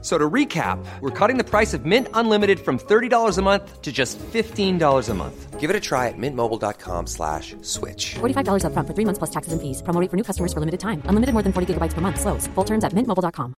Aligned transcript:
So 0.00 0.16
to 0.16 0.30
recap, 0.30 0.78
we're 1.00 1.10
cutting 1.10 1.38
the 1.38 1.44
price 1.44 1.74
of 1.74 1.84
Mint 1.84 2.06
Unlimited 2.14 2.60
from 2.60 2.78
$30 2.78 3.36
a 3.36 3.42
month 3.42 3.82
to 3.82 3.90
just 3.90 4.16
$15 4.18 5.08
a 5.08 5.14
month. 5.14 5.58
Give 5.58 5.70
it 5.70 5.76
a 5.76 5.80
try 5.80 6.06
at 6.06 6.14
mintmobile.com 6.16 7.06
slash 7.06 7.56
switch. 7.62 8.14
$45 8.20 8.62
upfront 8.62 8.86
for 8.86 8.94
three 8.94 9.04
months 9.04 9.18
plus 9.18 9.30
taxes 9.30 9.52
and 9.52 9.60
fees. 9.60 9.82
Promo 9.82 10.00
rate 10.00 10.10
for 10.10 10.16
new 10.16 10.22
customers 10.22 10.52
for 10.52 10.60
limited 10.60 10.78
time. 10.78 11.02
Unlimited 11.10 11.32
more 11.34 11.42
than 11.42 11.52
40 11.52 11.74
gigabytes 11.74 11.94
per 11.94 12.00
month. 12.00 12.20
Slows. 12.20 12.46
Full 12.54 12.64
terms 12.64 12.84
at 12.84 12.92
mintmobile.com. 12.92 13.54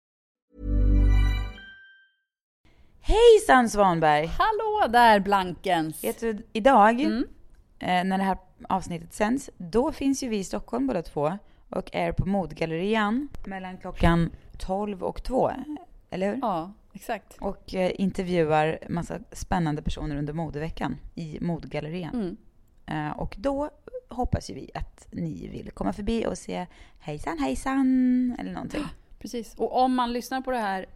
Hejsan 3.01 3.71
Svanberg! 3.71 4.27
Hallå 4.27 4.89
där 4.93 5.21
Blankens! 5.21 6.05
Vet 6.05 6.21
du, 6.21 6.47
idag, 6.53 7.01
eh, 7.01 8.05
när 8.05 8.19
det 8.19 8.25
här 8.25 8.39
avsnittet 8.69 9.13
sänds, 9.13 9.51
då 9.57 9.93
finns 9.93 10.23
ju 10.23 10.29
vi 10.29 10.39
i 10.39 10.45
Stockholm 10.45 10.87
båda 10.87 11.03
två 11.03 11.39
och 11.71 11.91
är 11.93 12.13
på 12.13 12.27
Modgallerian 12.27 13.29
mellan 13.45 13.79
klockan 13.79 14.31
12 14.59 15.03
och 15.05 15.23
2, 15.23 15.53
eller 16.11 16.31
hur? 16.31 16.39
Ja, 16.43 16.73
exakt. 16.93 17.37
Och 17.41 17.75
eh, 17.75 17.93
intervjuar 17.95 18.79
massa 18.89 19.19
spännande 19.33 19.83
personer 19.83 20.17
under 20.17 20.33
modeveckan 20.33 20.97
i 21.15 21.39
Modgallerian. 21.41 22.15
Mm. 22.15 22.37
Eh, 22.87 23.19
och 23.19 23.37
då 23.39 23.71
hoppas 24.09 24.51
ju 24.51 24.55
vi 24.55 24.71
att 24.75 25.07
ni 25.11 25.49
vill 25.49 25.71
komma 25.71 25.93
förbi 25.93 26.27
och 26.27 26.39
se 26.39 26.67
hejsan 26.99 27.39
hejsan 27.39 28.37
eller 28.39 28.53
någonting. 28.53 28.85
Precis. 29.19 29.55
Och 29.55 29.77
om 29.77 29.95
man 29.95 30.13
lyssnar 30.13 30.41
på 30.41 30.51
det 30.51 30.59
här 30.59 30.87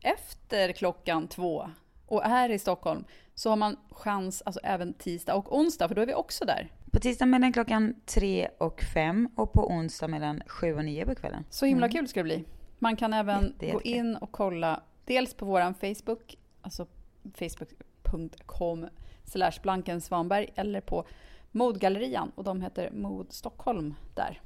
efter 0.00 0.72
klockan 0.72 1.28
två 1.28 1.70
och 2.06 2.24
är 2.24 2.48
i 2.48 2.58
Stockholm 2.58 3.04
så 3.34 3.50
har 3.50 3.56
man 3.56 3.76
chans 3.90 4.42
alltså 4.46 4.60
även 4.64 4.94
tisdag 4.94 5.34
och 5.34 5.56
onsdag 5.56 5.88
för 5.88 5.94
då 5.94 6.02
är 6.02 6.06
vi 6.06 6.14
också 6.14 6.44
där. 6.44 6.72
På 6.92 7.00
tisdag 7.00 7.26
mellan 7.26 7.52
klockan 7.52 7.94
3 8.06 8.48
och 8.58 8.80
5 8.80 9.28
och 9.36 9.52
på 9.52 9.70
onsdag 9.70 10.08
mellan 10.08 10.42
7 10.46 10.74
och 10.74 10.84
9 10.84 11.06
på 11.06 11.14
kvällen. 11.14 11.44
Så 11.50 11.66
himla 11.66 11.88
kul 11.88 12.08
ska 12.08 12.20
det 12.20 12.24
bli. 12.24 12.44
Man 12.78 12.96
kan 12.96 13.12
även 13.12 13.42
Jätte, 13.44 13.58
gå 13.58 13.66
jättekul. 13.66 13.94
in 13.94 14.16
och 14.16 14.32
kolla 14.32 14.82
dels 15.04 15.34
på 15.34 15.46
våran 15.46 15.74
Facebook, 15.74 16.38
alltså 16.62 16.86
facebook.com 17.34 18.86
slash 19.24 19.52
Blanken 19.62 20.00
Svanberg 20.00 20.48
eller 20.54 20.80
på 20.80 21.04
Modgallerian 21.50 22.32
och 22.34 22.44
de 22.44 22.62
heter 22.62 22.90
Mod 22.90 23.32
Stockholm 23.32 23.94
där. 24.14 24.40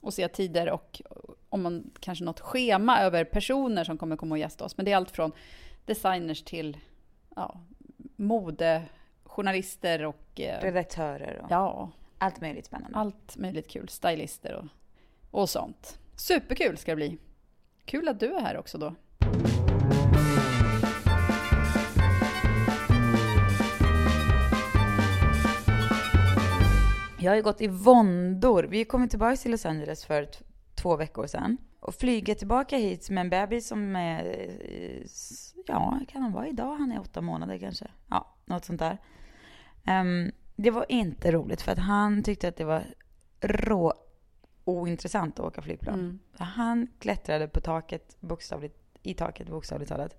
Och 0.00 0.14
se 0.14 0.28
tider 0.28 0.70
och 0.70 1.02
om 1.48 1.62
man 1.62 1.90
kanske 2.00 2.24
något 2.24 2.40
schema 2.40 3.00
över 3.00 3.24
personer 3.24 3.84
som 3.84 3.98
kommer 3.98 4.16
komma 4.16 4.34
och 4.34 4.38
gästa 4.38 4.64
oss. 4.64 4.76
Men 4.76 4.84
det 4.86 4.92
är 4.92 4.96
allt 4.96 5.10
från 5.10 5.32
designers 5.86 6.42
till 6.42 6.78
ja, 7.36 7.60
modejournalister 8.16 10.04
och 10.04 10.40
eh, 10.40 10.62
Redaktörer 10.62 11.40
och 11.44 11.50
ja, 11.50 11.90
allt 12.18 12.40
möjligt 12.40 12.66
spännande. 12.66 12.98
allt 12.98 13.36
möjligt 13.36 13.68
kul. 13.70 13.88
Stylister 13.88 14.54
och, 14.54 14.64
och 15.40 15.50
sånt. 15.50 15.98
Superkul 16.16 16.76
ska 16.76 16.92
det 16.92 16.96
bli. 16.96 17.18
Kul 17.84 18.08
att 18.08 18.20
du 18.20 18.34
är 18.34 18.40
här 18.40 18.56
också 18.56 18.78
då. 18.78 18.94
Jag 27.18 27.30
har 27.30 27.36
ju 27.36 27.42
gått 27.42 27.60
i 27.60 27.68
våndor. 27.68 28.62
Vi 28.62 28.84
kom 28.84 29.08
tillbaka 29.08 29.36
till 29.36 29.50
Los 29.50 29.66
Angeles 29.66 30.04
för 30.04 30.28
två 30.74 30.96
veckor 30.96 31.26
sedan. 31.26 31.56
Och 31.80 31.94
flyga 31.94 32.34
tillbaka 32.34 32.76
hit 32.76 33.10
med 33.10 33.20
en 33.20 33.30
bebis 33.30 33.68
som 33.68 33.96
är, 33.96 34.24
eh, 34.24 35.06
ja, 35.66 36.00
kan 36.08 36.22
han 36.22 36.32
vara 36.32 36.48
idag? 36.48 36.76
Han 36.76 36.92
är 36.92 37.00
åtta 37.00 37.20
månader 37.20 37.58
kanske. 37.58 37.90
Ja, 38.10 38.34
något 38.44 38.64
sånt 38.64 38.80
där. 38.80 38.98
Um, 40.00 40.32
det 40.56 40.70
var 40.70 40.86
inte 40.88 41.32
roligt 41.32 41.62
för 41.62 41.72
att 41.72 41.78
han 41.78 42.22
tyckte 42.22 42.48
att 42.48 42.56
det 42.56 42.64
var 42.64 42.84
rå 43.40 43.94
ointressant 44.64 45.38
att 45.38 45.46
åka 45.46 45.62
flygplan. 45.62 45.94
Mm. 45.94 46.18
Så 46.38 46.44
Han 46.44 46.88
klättrade 46.98 47.48
på 47.48 47.60
taket, 47.60 48.16
bokstavligt, 48.20 48.76
i 49.02 49.14
taket 49.14 49.48
bokstavligt 49.48 49.88
talat. 49.88 50.16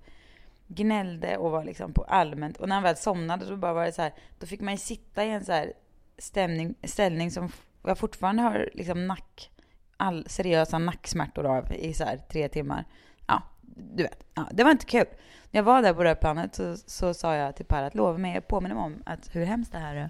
Gnällde 0.68 1.38
och 1.38 1.52
var 1.52 1.64
liksom 1.64 1.94
på 1.94 2.04
allmänt. 2.04 2.58
Och 2.58 2.68
när 2.70 2.76
han 2.76 2.84
väl 2.84 2.96
somnade 2.98 3.46
då 3.46 3.58
bara 3.58 3.74
var 3.74 3.86
det 3.86 3.92
så 3.92 4.02
här, 4.02 4.14
då 4.40 4.46
fick 4.46 4.62
man 4.62 4.74
ju 4.74 4.78
sitta 4.78 5.26
i 5.26 5.30
en 5.32 5.46
så 5.46 5.52
här 5.52 5.74
stämning, 6.18 6.76
ställning 6.84 7.32
som 7.32 7.52
jag 7.84 7.98
fortfarande 7.98 8.42
har 8.44 8.70
liksom 8.74 9.08
nack, 9.08 9.52
all, 9.98 10.26
seriösa 10.30 10.78
nacksmärtor 10.78 11.46
av 11.46 11.74
i 11.74 11.94
så 11.94 12.04
här 12.04 12.18
tre 12.18 12.50
timmar. 12.50 12.86
Ja, 13.28 13.44
du 13.62 14.04
vet. 14.04 14.24
Ja, 14.34 14.48
det 14.52 14.64
var 14.64 14.72
inte 14.72 14.86
kul. 14.86 15.06
När 15.52 15.60
jag 15.60 15.64
var 15.64 15.82
där 15.82 15.94
på 15.94 16.04
det 16.04 16.10
här 16.10 16.16
planet 16.16 16.56
så, 16.56 16.78
så 16.78 17.14
sa 17.14 17.36
jag 17.36 17.56
till 17.56 17.66
Per 17.66 17.84
att 17.84 17.96
lova 17.96 18.18
mig, 18.18 18.42
påminna 18.42 18.76
mig 18.76 18.84
om 18.84 19.04
att 19.06 19.36
hur 19.36 19.46
hemskt 19.46 19.72
det 19.72 19.78
här 19.78 19.96
är. 19.96 20.10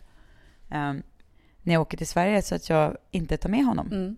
ehm, 0.69 1.03
när 1.61 1.73
jag 1.73 1.81
åker 1.81 1.97
till 1.97 2.07
Sverige 2.07 2.41
så 2.41 2.55
att 2.55 2.69
jag 2.69 2.97
inte 3.11 3.37
tar 3.37 3.49
med 3.49 3.65
honom. 3.65 3.87
Mm. 3.91 4.15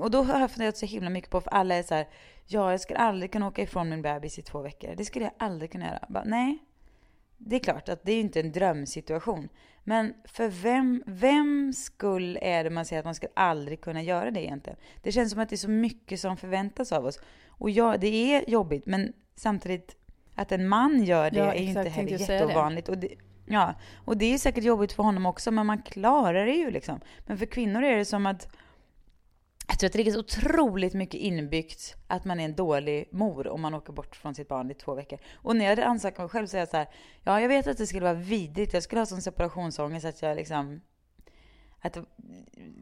Och 0.00 0.10
då 0.10 0.22
har 0.22 0.40
jag 0.40 0.50
funderat 0.50 0.76
så 0.76 0.86
himla 0.86 1.10
mycket 1.10 1.30
på, 1.30 1.40
för 1.40 1.50
alla 1.50 1.74
är 1.74 1.82
så 1.82 1.94
här, 1.94 2.06
ja 2.46 2.70
jag 2.70 2.80
skulle 2.80 2.98
aldrig 2.98 3.32
kunna 3.32 3.48
åka 3.48 3.62
ifrån 3.62 3.88
min 3.88 4.02
bebis 4.02 4.38
i 4.38 4.42
två 4.42 4.62
veckor. 4.62 4.94
Det 4.96 5.04
skulle 5.04 5.24
jag 5.24 5.34
aldrig 5.38 5.72
kunna 5.72 5.86
göra. 5.86 6.06
Bara, 6.08 6.24
nej, 6.24 6.58
det 7.38 7.56
är 7.56 7.60
klart 7.60 7.88
att 7.88 8.04
det 8.04 8.12
är 8.12 8.20
inte 8.20 8.40
en 8.40 8.52
drömsituation. 8.52 9.48
Men 9.84 10.14
för 10.24 10.48
vem, 10.48 11.02
vem 11.06 11.72
skull 11.72 12.38
är 12.42 12.64
det 12.64 12.70
man 12.70 12.84
säger 12.84 13.00
att 13.00 13.04
man 13.04 13.14
skulle 13.14 13.32
aldrig 13.34 13.80
kunna 13.80 14.02
göra 14.02 14.30
det 14.30 14.44
egentligen? 14.44 14.78
Det 15.02 15.12
känns 15.12 15.30
som 15.30 15.40
att 15.40 15.48
det 15.48 15.54
är 15.54 15.58
så 15.58 15.70
mycket 15.70 16.20
som 16.20 16.36
förväntas 16.36 16.92
av 16.92 17.06
oss. 17.06 17.20
Och 17.48 17.70
ja, 17.70 17.96
det 17.96 18.34
är 18.34 18.50
jobbigt, 18.50 18.86
men 18.86 19.12
samtidigt 19.36 19.96
att 20.34 20.52
en 20.52 20.68
man 20.68 21.04
gör 21.04 21.30
det 21.30 21.38
Ja, 21.38 21.52
är 21.54 21.62
ju 21.62 21.68
inte 21.68 21.88
heller 21.88 22.18
jätteovanligt. 22.18 22.88
Och 22.88 22.98
det, 22.98 23.08
ja, 23.46 23.74
och 24.04 24.16
det 24.16 24.34
är 24.34 24.38
säkert 24.38 24.64
jobbigt 24.64 24.92
för 24.92 25.02
honom 25.02 25.26
också, 25.26 25.50
men 25.50 25.66
man 25.66 25.82
klarar 25.82 26.46
det 26.46 26.54
ju 26.54 26.70
liksom. 26.70 27.00
Men 27.26 27.38
för 27.38 27.46
kvinnor 27.46 27.82
är 27.82 27.96
det 27.96 28.04
som 28.04 28.26
att 28.26 28.48
jag 29.66 29.78
tror 29.78 29.86
att 29.88 29.92
det 29.92 29.98
ligger 29.98 30.12
så 30.12 30.18
otroligt 30.18 30.94
mycket 30.94 31.20
inbyggt 31.20 31.94
att 32.06 32.24
man 32.24 32.40
är 32.40 32.44
en 32.44 32.54
dålig 32.54 33.08
mor 33.10 33.48
om 33.48 33.60
man 33.60 33.74
åker 33.74 33.92
bort 33.92 34.16
från 34.16 34.34
sitt 34.34 34.48
barn 34.48 34.70
i 34.70 34.74
två 34.74 34.94
veckor. 34.94 35.18
Och 35.34 35.56
när 35.56 35.64
jag 35.64 35.70
hade 35.70 35.86
ansökt 35.86 36.18
mig 36.18 36.28
själv 36.28 36.46
så 36.46 36.56
är 36.56 36.60
jag 36.60 36.68
så 36.68 36.76
här, 36.76 36.88
ja 37.22 37.40
jag 37.40 37.48
vet 37.48 37.66
att 37.66 37.78
det 37.78 37.86
skulle 37.86 38.02
vara 38.02 38.14
vidrigt, 38.14 38.74
jag 38.74 38.82
skulle 38.82 39.00
ha 39.00 39.06
sån 39.06 39.22
separationsångest 39.22 40.06
att 40.06 40.22
jag 40.22 40.36
liksom, 40.36 40.80
att 41.80 41.98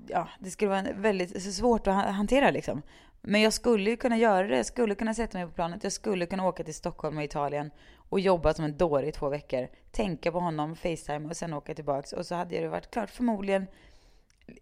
ja, 0.09 0.29
det 0.39 0.51
skulle 0.51 0.69
vara 0.69 0.93
väldigt 0.93 1.55
svårt 1.55 1.87
att 1.87 2.15
hantera 2.15 2.51
liksom. 2.51 2.83
Men 3.21 3.41
jag 3.41 3.53
skulle 3.53 3.91
ju 3.91 3.97
kunna 3.97 4.17
göra 4.17 4.47
det, 4.47 4.57
jag 4.57 4.67
skulle 4.67 4.95
kunna 4.95 5.15
sätta 5.15 5.39
mig 5.39 5.47
på 5.47 5.53
planet, 5.53 5.85
jag 5.85 5.93
skulle 5.93 6.27
kunna 6.27 6.47
åka 6.47 6.65
till 6.65 6.75
Stockholm 6.75 7.19
och 7.19 7.25
Italien 7.25 7.71
och 8.09 8.21
jobba 8.21 8.55
som 8.55 8.65
en 8.65 8.77
dåre 8.77 9.09
i 9.09 9.13
två 9.13 9.29
veckor, 9.29 9.69
tänka 9.91 10.33
på 10.33 10.41
honom, 10.41 10.77
Facetime 10.77 11.29
och 11.29 11.37
sen 11.37 11.53
åka 11.53 11.75
tillbaks. 11.75 12.13
Och 12.13 12.27
så 12.27 12.35
hade 12.35 12.61
det 12.61 12.69
varit 12.69 12.91
klart 12.91 13.11
förmodligen 13.11 13.67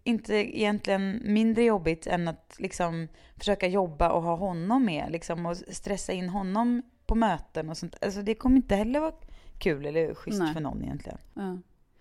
inte 0.05 0.35
egentligen 0.35 1.21
mindre 1.25 1.65
jobbigt 1.65 2.07
än 2.07 2.29
att 2.29 2.57
liksom 2.59 3.09
försöka 3.37 3.67
jobba 3.67 4.11
och 4.11 4.23
ha 4.23 4.35
honom 4.37 4.85
med 4.85 5.11
liksom 5.11 5.47
och 5.47 5.57
stressa 5.57 6.13
in 6.13 6.29
honom 6.29 6.83
på 7.07 7.15
möten 7.15 7.71
och 7.71 7.77
sånt. 7.77 7.97
Alltså 8.01 8.23
det 8.23 8.35
kommer 8.35 8.57
inte 8.57 8.75
heller 8.75 9.01
vara 9.01 9.15
kul 9.59 9.87
eller 9.87 10.15
schysst 10.15 10.39
Nej. 10.39 10.55
för 10.55 10.61
någon 10.61 10.85
egentligen. 10.85 11.19
Ja. 11.35 11.59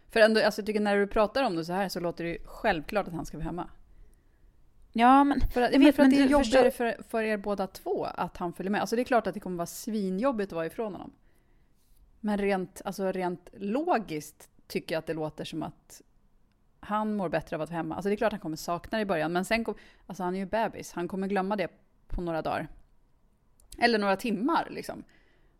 För 0.09 0.19
ändå, 0.19 0.45
alltså, 0.45 0.61
jag 0.61 0.65
tycker 0.65 0.79
när 0.79 0.97
du 0.97 1.07
pratar 1.07 1.43
om 1.43 1.55
det 1.55 1.65
så 1.65 1.73
här 1.73 1.89
så 1.89 1.99
låter 1.99 2.23
det 2.23 2.29
ju 2.29 2.37
självklart 2.45 3.07
att 3.07 3.13
han 3.13 3.25
ska 3.25 3.37
vara 3.37 3.45
hemma. 3.45 3.69
Ja, 4.93 5.23
men 5.23 5.41
För 5.53 5.61
att, 5.61 5.71
vet, 5.71 5.95
för 5.95 6.03
att 6.03 6.09
det 6.09 6.21
är 6.21 6.27
jobbigare 6.27 6.71
för, 6.71 7.03
för 7.09 7.23
er 7.23 7.37
båda 7.37 7.67
två 7.67 8.05
att 8.05 8.37
han 8.37 8.53
följer 8.53 8.71
med. 8.71 8.81
Alltså 8.81 8.95
det 8.95 9.01
är 9.01 9.03
klart 9.03 9.27
att 9.27 9.33
det 9.33 9.39
kommer 9.39 9.57
vara 9.57 9.65
svinjobbigt 9.65 10.51
att 10.51 10.55
vara 10.55 10.65
ifrån 10.65 10.93
honom. 10.93 11.11
Men 12.19 12.37
rent, 12.37 12.81
alltså 12.85 13.11
rent 13.11 13.49
logiskt 13.57 14.49
tycker 14.67 14.95
jag 14.95 14.99
att 14.99 15.05
det 15.05 15.13
låter 15.13 15.45
som 15.45 15.63
att 15.63 16.01
han 16.79 17.15
mår 17.15 17.29
bättre 17.29 17.55
av 17.55 17.61
att 17.61 17.69
vara 17.69 17.77
hemma. 17.77 17.95
Alltså 17.95 18.09
det 18.09 18.15
är 18.15 18.17
klart 18.17 18.31
han 18.33 18.39
kommer 18.41 18.55
sakna 18.57 18.97
det 18.97 19.01
i 19.01 19.05
början, 19.05 19.33
men 19.33 19.45
sen 19.45 19.63
kom, 19.63 19.75
alltså 20.07 20.23
han 20.23 20.35
är 20.35 20.39
ju 20.39 20.45
bebis. 20.45 20.91
Han 20.93 21.07
kommer 21.07 21.27
glömma 21.27 21.55
det 21.55 21.67
på 22.07 22.21
några 22.21 22.41
dagar. 22.41 22.67
Eller 23.77 23.99
några 23.99 24.15
timmar 24.15 24.67
liksom. 24.69 25.03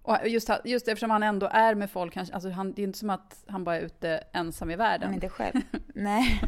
Och 0.02 0.18
just, 0.28 0.50
just 0.66 0.88
eftersom 0.88 1.10
han 1.10 1.24
ändå 1.24 1.50
är 1.52 1.76
med 1.76 1.90
folk, 1.92 2.16
han, 2.16 2.26
alltså 2.34 2.50
han, 2.50 2.74
det 2.74 2.82
är 2.82 2.84
inte 2.84 3.00
som 3.00 3.10
att 3.10 3.44
han 3.48 3.64
bara 3.64 3.76
är 3.78 3.82
ute 3.82 4.24
ensam 4.34 4.72
i 4.72 4.76
världen. 4.76 5.08
men 5.10 5.16
inte 5.16 5.30
själv. 5.30 5.62
Nej. 5.94 6.42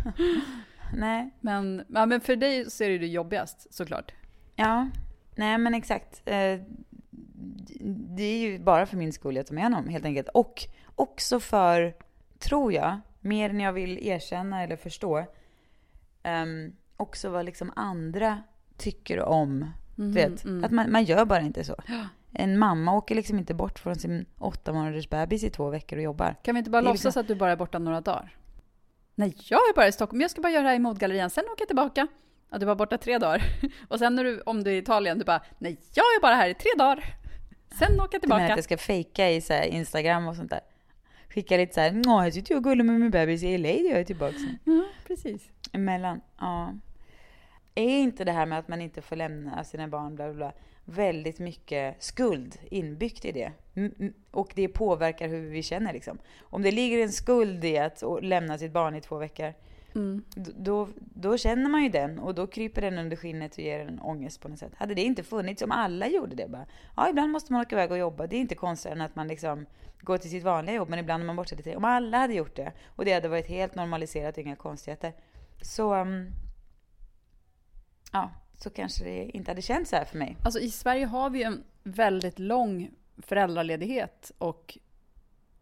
Nej. 0.96 1.30
Men, 1.40 1.86
ja, 1.88 2.06
men 2.06 2.22
för 2.22 2.36
dig 2.36 2.72
så 2.72 2.84
är 2.84 2.90
det 2.90 2.96
ju 2.96 3.08
jobbigast 3.08 3.74
såklart. 3.74 4.12
Ja. 4.56 4.90
Nej, 5.36 5.58
men 5.58 5.74
exakt. 5.74 6.22
Eh, 6.26 6.60
Det 8.18 8.24
är 8.24 8.38
ju 8.38 8.60
bara 8.60 8.86
för 8.86 8.98
min 8.98 9.14
skull 9.14 9.36
jag 9.36 9.48
tar 9.48 9.56
med 9.56 9.64
honom 9.64 9.88
helt 9.88 10.06
enkelt. 10.06 10.28
Och 10.34 10.68
också 10.96 11.40
för, 11.40 11.94
tror 12.40 12.74
jag, 12.74 13.00
mer 13.22 13.50
än 13.50 13.60
jag 13.60 13.74
vill 13.74 14.08
erkänna 14.08 14.64
eller 14.64 14.76
förstå, 14.76 15.26
ehm, 16.24 16.76
också 16.98 17.30
vad 17.30 17.46
liksom 17.46 17.72
andra 17.76 18.44
tycker 18.78 19.20
om. 19.20 19.72
Du 19.96 20.12
vet, 20.12 20.44
mm. 20.44 20.64
att 20.64 20.72
man, 20.72 20.92
man 20.92 21.04
gör 21.04 21.26
bara 21.26 21.42
inte 21.42 21.64
så. 21.64 21.76
En 22.34 22.60
mamma 22.60 22.94
åker 22.94 23.16
liksom 23.16 23.38
inte 23.38 23.54
bort 23.54 23.80
från 23.80 23.96
sin 23.96 24.26
åtta 24.38 24.74
månaders 24.74 25.10
bebis 25.10 25.44
i 25.44 25.50
två 25.50 25.70
veckor 25.70 25.98
och 25.98 26.04
jobbar. 26.04 26.36
Kan 26.44 26.56
vi 26.56 26.60
inte 26.60 26.72
bara 26.72 26.82
låtsas 26.82 27.04
liksom- 27.04 27.22
att 27.22 27.28
du 27.28 27.36
bara 27.36 27.52
är 27.52 27.56
borta 27.56 27.80
några 27.80 28.02
dagar? 28.02 28.36
Nej, 29.16 29.38
jag 29.38 29.60
är 29.60 29.76
bara 29.76 29.88
i 29.88 29.92
Stockholm. 29.92 30.22
Jag 30.22 30.32
ska 30.32 30.42
bara 30.42 30.52
göra 30.52 30.64
det 30.64 30.70
här 30.70 30.76
i 30.76 30.80
modgallerian, 30.80 31.30
sen 31.30 31.44
åker 31.44 31.62
jag 31.62 31.68
tillbaka. 31.68 32.08
Ja, 32.50 32.58
du 32.58 32.66
var 32.66 32.76
borta 32.76 32.98
tre 32.98 33.18
dagar. 33.18 33.42
Och 33.88 34.00
sen 34.00 34.16
när 34.16 34.24
du, 34.24 34.42
om 34.42 34.64
du 34.64 34.72
är 34.72 34.76
i 34.76 34.78
Italien, 34.78 35.20
du 35.20 35.26
bara 35.26 35.42
nej, 35.58 35.78
jag 35.94 36.04
är 36.04 36.22
bara 36.22 36.36
här 36.36 36.50
i 36.50 36.54
tre 36.54 36.72
dagar. 36.78 37.06
Sen 37.80 38.02
åker 38.02 38.16
jag 38.16 38.22
Du 38.22 38.28
menar 38.28 38.42
att 38.42 38.48
tillbaka. 38.48 38.58
jag 38.58 38.64
ska 38.64 38.78
fejka 38.78 39.30
i 39.30 39.42
så 39.42 39.54
Instagram 39.64 40.28
och 40.28 40.36
sånt 40.36 40.50
där? 40.50 40.60
Skicka 41.34 41.58
lite 41.58 41.74
så 41.74 41.82
här, 41.82 41.92
"Nå, 41.92 42.20
här 42.20 42.32
sitter 42.32 42.52
jag 42.52 42.58
och 42.58 42.64
gullar 42.64 42.84
med 42.86 43.00
min 43.00 43.12
bebis 43.12 43.44
i 43.44 43.58
LA, 43.58 43.70
jag 43.70 44.00
är 44.00 44.04
tillbaka 44.04 44.34
sen. 44.34 44.58
Ja, 44.64 44.84
precis. 45.08 45.50
Emellan, 45.72 46.22
ja. 46.40 46.74
Är 47.76 47.98
inte 48.00 48.24
det 48.24 48.32
här 48.32 48.46
med 48.46 48.60
att 48.60 48.68
man 48.68 48.82
inte 48.82 49.02
får 49.02 49.16
lämna 49.16 49.64
sina 49.64 49.88
barn, 49.88 50.16
bla 50.16 50.26
bla, 50.26 50.34
bla 50.34 50.54
väldigt 50.86 51.40
mycket 51.40 52.04
skuld 52.04 52.58
inbyggt 52.72 53.26
i 53.26 53.32
det? 53.32 53.52
Och 54.32 54.52
det 54.56 54.68
påverkar 54.68 55.28
hur 55.28 55.50
vi 55.50 55.64
känner 55.64 55.94
liksom. 55.94 56.18
Om 56.42 56.62
det 56.62 56.72
ligger 56.72 57.04
en 57.04 57.12
skuld 57.12 57.66
i 57.66 57.78
att 57.78 58.04
lämna 58.22 58.58
sitt 58.58 58.72
barn 58.72 58.96
i 58.96 59.02
två 59.02 59.18
veckor, 59.18 59.54
Mm. 59.96 60.24
då, 60.36 60.90
då 60.98 61.38
känner 61.38 61.70
man 61.70 61.84
ju 61.84 61.90
den 61.90 62.20
och 62.20 62.36
då 62.36 62.48
kryper 62.48 62.82
den 62.82 62.98
under 62.98 63.18
skinnet 63.18 63.52
och 63.52 63.60
ger 63.60 63.80
en 63.80 64.00
ångest 64.00 64.42
på 64.42 64.48
något 64.48 64.60
sätt. 64.60 64.72
Hade 64.76 64.94
det 64.94 65.02
inte 65.02 65.24
funnits, 65.24 65.62
om 65.62 65.72
alla 65.72 66.08
gjorde 66.08 66.36
det 66.36 66.48
bara. 66.48 66.66
Ja, 66.96 67.10
ibland 67.10 67.32
måste 67.32 67.54
man 67.54 67.62
åka 67.62 67.76
iväg 67.76 67.92
och 67.92 67.98
jobba. 67.98 68.28
Det 68.28 68.36
är 68.36 68.40
inte 68.42 68.56
konstigare 68.56 68.96
än 68.96 69.02
att 69.02 69.16
man 69.16 69.28
liksom 69.28 69.66
går 70.02 70.18
till 70.18 70.30
sitt 70.30 70.44
vanliga 70.44 70.76
jobb, 70.76 70.90
men 70.90 71.00
ibland 71.00 71.24
är 71.24 71.28
man 71.28 71.36
borta 71.36 71.56
lite. 71.56 71.76
Om 71.76 71.86
alla 71.86 72.18
hade 72.18 72.34
gjort 72.34 72.56
det 72.56 72.74
och 72.86 73.06
det 73.06 73.14
hade 73.14 73.28
varit 73.28 73.48
helt 73.48 73.76
normaliserat 73.76 74.38
och 74.38 74.44
inga 74.44 74.56
konstigheter. 74.56 75.14
Så, 75.62 75.96
um, 75.96 76.28
ja, 78.14 78.32
så 78.58 78.70
kanske 78.70 79.04
det 79.04 79.24
inte 79.24 79.52
hade 79.52 79.62
känts 79.62 79.90
så 79.90 79.96
här 79.96 80.06
för 80.06 80.18
mig. 80.18 80.38
Alltså 80.44 80.60
i 80.60 80.72
Sverige 80.72 81.06
har 81.06 81.30
vi 81.30 81.44
en 81.44 81.64
väldigt 81.84 82.40
lång 82.40 82.92
föräldraledighet 83.18 84.32
och, 84.38 84.78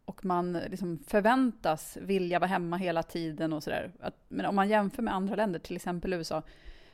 och 0.09 0.25
man 0.25 0.53
liksom 0.53 0.99
förväntas 1.07 1.97
vilja 2.01 2.39
vara 2.39 2.47
hemma 2.47 2.77
hela 2.77 3.03
tiden 3.03 3.53
och 3.53 3.63
sådär. 3.63 3.91
Men 4.27 4.45
om 4.45 4.55
man 4.55 4.69
jämför 4.69 5.01
med 5.01 5.13
andra 5.13 5.35
länder, 5.35 5.59
till 5.59 5.75
exempel 5.75 6.13
USA, 6.13 6.43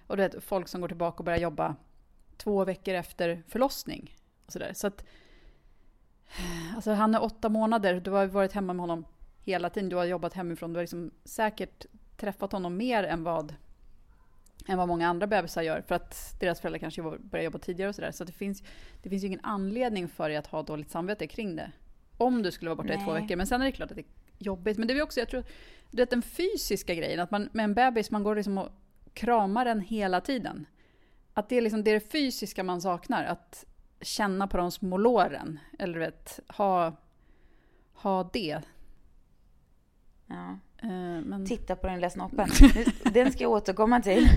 och 0.08 0.18
du 0.18 0.24
vet, 0.24 0.44
folk 0.44 0.68
som 0.68 0.82
går 0.82 0.88
tillbaka 0.88 1.18
och 1.18 1.26
börjar 1.26 1.40
jobba 1.40 1.76
två 2.38 2.66
veckor 2.66 2.94
efter 2.94 3.44
förlossning. 3.48 4.16
Och 4.46 4.52
så 4.52 4.60
där. 4.60 4.74
så 4.74 4.88
att, 4.88 5.06
alltså 6.76 6.92
han 6.92 7.16
är 7.16 7.24
åtta 7.24 7.50
månader, 7.50 8.00
du 8.00 8.12
har 8.12 8.26
varit 8.26 8.54
hemma 8.54 8.74
med 8.74 8.84
honom 8.84 9.06
hela 9.42 9.70
tiden, 9.70 9.90
du 9.90 9.96
har 9.96 10.06
jobbat 10.06 10.34
hemifrån, 10.34 10.74
du 10.74 10.78
har 10.78 10.84
liksom 10.84 11.12
säkert 11.24 11.86
träffat 12.18 12.52
honom 12.52 12.78
mer 12.78 13.04
än 13.04 13.24
vad 13.24 13.56
än 14.68 14.78
vad 14.78 14.88
många 14.88 15.08
andra 15.08 15.28
bebisar 15.28 15.62
gör 15.62 15.82
för 15.82 15.96
att 15.96 16.36
deras 16.40 16.60
föräldrar 16.60 16.80
kanske 16.80 17.02
börjar 17.02 17.46
jobba 17.46 17.60
tidigare 17.60 17.90
och 17.90 17.96
sådär. 17.96 18.12
Så 18.12 18.24
det 18.24 18.32
finns, 18.32 18.64
det 19.04 19.10
finns 19.10 19.24
ju 19.24 19.28
ingen 19.28 19.40
anledning 19.44 20.08
för 20.08 20.30
dig 20.30 20.38
att 20.38 20.48
ha 20.48 20.64
dåligt 20.64 20.92
samvete 20.92 21.28
kring 21.28 21.56
det. 21.56 21.72
Om 22.18 22.42
du 22.42 22.52
skulle 22.52 22.70
vara 22.70 22.76
borta 22.76 22.94
i 22.94 22.98
två 22.98 23.14
Nej. 23.14 23.22
veckor. 23.22 23.36
Men 23.36 23.48
sen 23.48 23.62
är 23.62 23.66
det 23.66 23.72
klart 23.72 23.92
att 23.92 23.98
det 23.98 24.02
är 24.02 24.08
jobbigt. 24.38 24.78
Men 24.78 24.88
det 24.88 24.94
är 24.94 25.02
också, 25.02 25.20
jag 25.20 25.30
tror, 25.30 25.44
du 25.92 25.98
vet 25.98 26.10
den 26.10 26.22
fysiska 26.22 26.96
grejen, 26.96 27.20
att 27.20 27.32
man 27.32 27.50
med 27.52 27.64
en 27.64 27.74
bebis, 27.74 28.12
man 28.12 28.24
går 28.24 28.36
liksom 28.36 28.58
och 28.58 28.70
kramar 29.14 29.66
den 29.66 29.82
hela 29.82 30.22
tiden. 30.22 30.66
Att 31.34 31.50
det 31.50 31.58
är 31.58 31.62
liksom 31.62 31.84
det, 31.84 31.92
är 31.92 31.94
det 31.94 32.12
fysiska 32.12 32.64
man 32.64 32.82
saknar, 32.82 33.24
att 33.26 33.66
känna 34.02 34.48
på 34.48 34.58
de 34.58 34.72
små 34.72 34.98
låren. 34.98 35.60
Eller 35.80 35.94
du 35.94 36.00
vet, 36.00 36.40
ha, 36.48 36.96
ha 37.94 38.30
det. 38.34 38.62
Ja. 40.28 40.60
Eh, 40.78 41.22
Men... 41.24 41.46
Titta 41.46 41.76
på 41.76 41.88
den 41.88 41.96
lilla 41.96 42.10
snoppen. 42.10 42.50
Den 43.14 43.32
ska 43.32 43.44
jag 43.44 43.52
återkomma 43.52 44.02
till. 44.02 44.28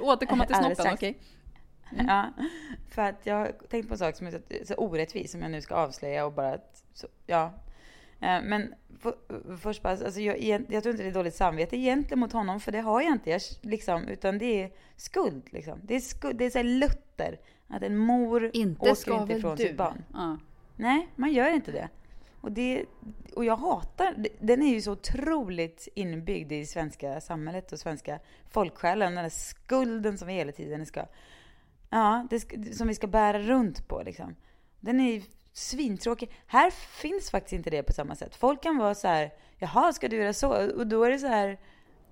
Återkomma 0.00 0.46
till 0.46 0.56
snoppen? 0.56 0.76
strax. 0.76 1.02
Okej. 1.92 2.04
Ja, 2.08 2.32
för 2.88 3.02
att 3.02 3.26
jag 3.26 3.34
har 3.34 3.52
tänkt 3.68 3.88
på 3.88 3.94
en 3.94 3.98
sak 3.98 4.16
som 4.16 4.26
är 4.26 4.30
så, 4.30 4.38
så 4.64 4.74
orättvis 4.74 5.32
som 5.32 5.42
jag 5.42 5.50
nu 5.50 5.60
ska 5.60 5.74
avslöja 5.74 6.26
och 6.26 6.32
bara... 6.32 6.58
Så, 6.94 7.06
ja. 7.26 7.44
Eh, 8.20 8.42
Men 8.42 8.74
för, 8.98 9.14
först 9.56 9.82
bara, 9.82 9.90
alltså 9.92 10.20
jag, 10.20 10.64
jag 10.68 10.82
tror 10.82 10.90
inte 10.90 11.02
det 11.02 11.08
är 11.08 11.14
dåligt 11.14 11.34
samvete 11.34 11.76
egentligen 11.76 12.18
mot 12.18 12.32
honom, 12.32 12.60
för 12.60 12.72
det 12.72 12.80
har 12.80 13.00
jag 13.00 13.12
inte. 13.12 13.30
Jag, 13.30 13.40
liksom, 13.60 14.08
utan 14.08 14.38
det 14.38 14.62
är 14.62 14.70
skuld. 14.96 15.42
Liksom. 15.50 15.80
Det 15.82 15.94
är, 15.94 16.00
skuld, 16.00 16.36
det 16.36 16.44
är 16.44 16.50
så 16.50 16.58
här 16.58 16.64
Luther, 16.64 17.38
att 17.68 17.82
en 17.82 17.96
mor 17.96 18.50
Inte 18.52 18.90
åker 18.90 19.20
inte 19.22 19.32
ifrån 19.34 19.56
du? 19.56 19.62
sitt 19.62 19.76
barn. 19.76 20.04
Ja. 20.12 20.38
Nej, 20.76 21.08
man 21.16 21.32
gör 21.32 21.54
inte 21.54 21.72
det. 21.72 21.88
Och, 22.40 22.52
det, 22.52 22.84
och 23.34 23.44
jag 23.44 23.56
hatar, 23.56 24.14
den 24.40 24.62
är 24.62 24.74
ju 24.74 24.80
så 24.80 24.92
otroligt 24.92 25.88
inbyggd 25.94 26.52
i 26.52 26.66
svenska 26.66 27.20
samhället 27.20 27.72
och 27.72 27.78
svenska 27.78 28.18
folksjälen. 28.50 29.14
Den 29.14 29.24
där 29.24 29.30
skulden 29.30 30.18
som 30.18 30.28
vi 30.28 30.34
hela 30.34 30.52
tiden 30.52 30.86
ska, 30.86 31.06
ja, 31.90 32.26
det 32.30 32.74
som 32.76 32.88
vi 32.88 32.94
ska 32.94 33.06
bära 33.06 33.38
runt 33.38 33.88
på 33.88 34.02
liksom. 34.02 34.36
Den 34.80 35.00
är 35.00 35.22
svintråkig. 35.52 36.30
Här 36.46 36.70
finns 36.70 37.30
faktiskt 37.30 37.52
inte 37.52 37.70
det 37.70 37.82
på 37.82 37.92
samma 37.92 38.14
sätt. 38.14 38.36
Folk 38.36 38.62
kan 38.62 38.78
vara 38.78 38.94
så 38.94 39.08
här, 39.08 39.30
jaha, 39.58 39.92
ska 39.92 40.08
du 40.08 40.16
göra 40.16 40.32
så? 40.32 40.72
Och 40.76 40.86
då 40.86 41.04
är 41.04 41.10
det 41.10 41.18
så 41.18 41.26
här, 41.26 41.58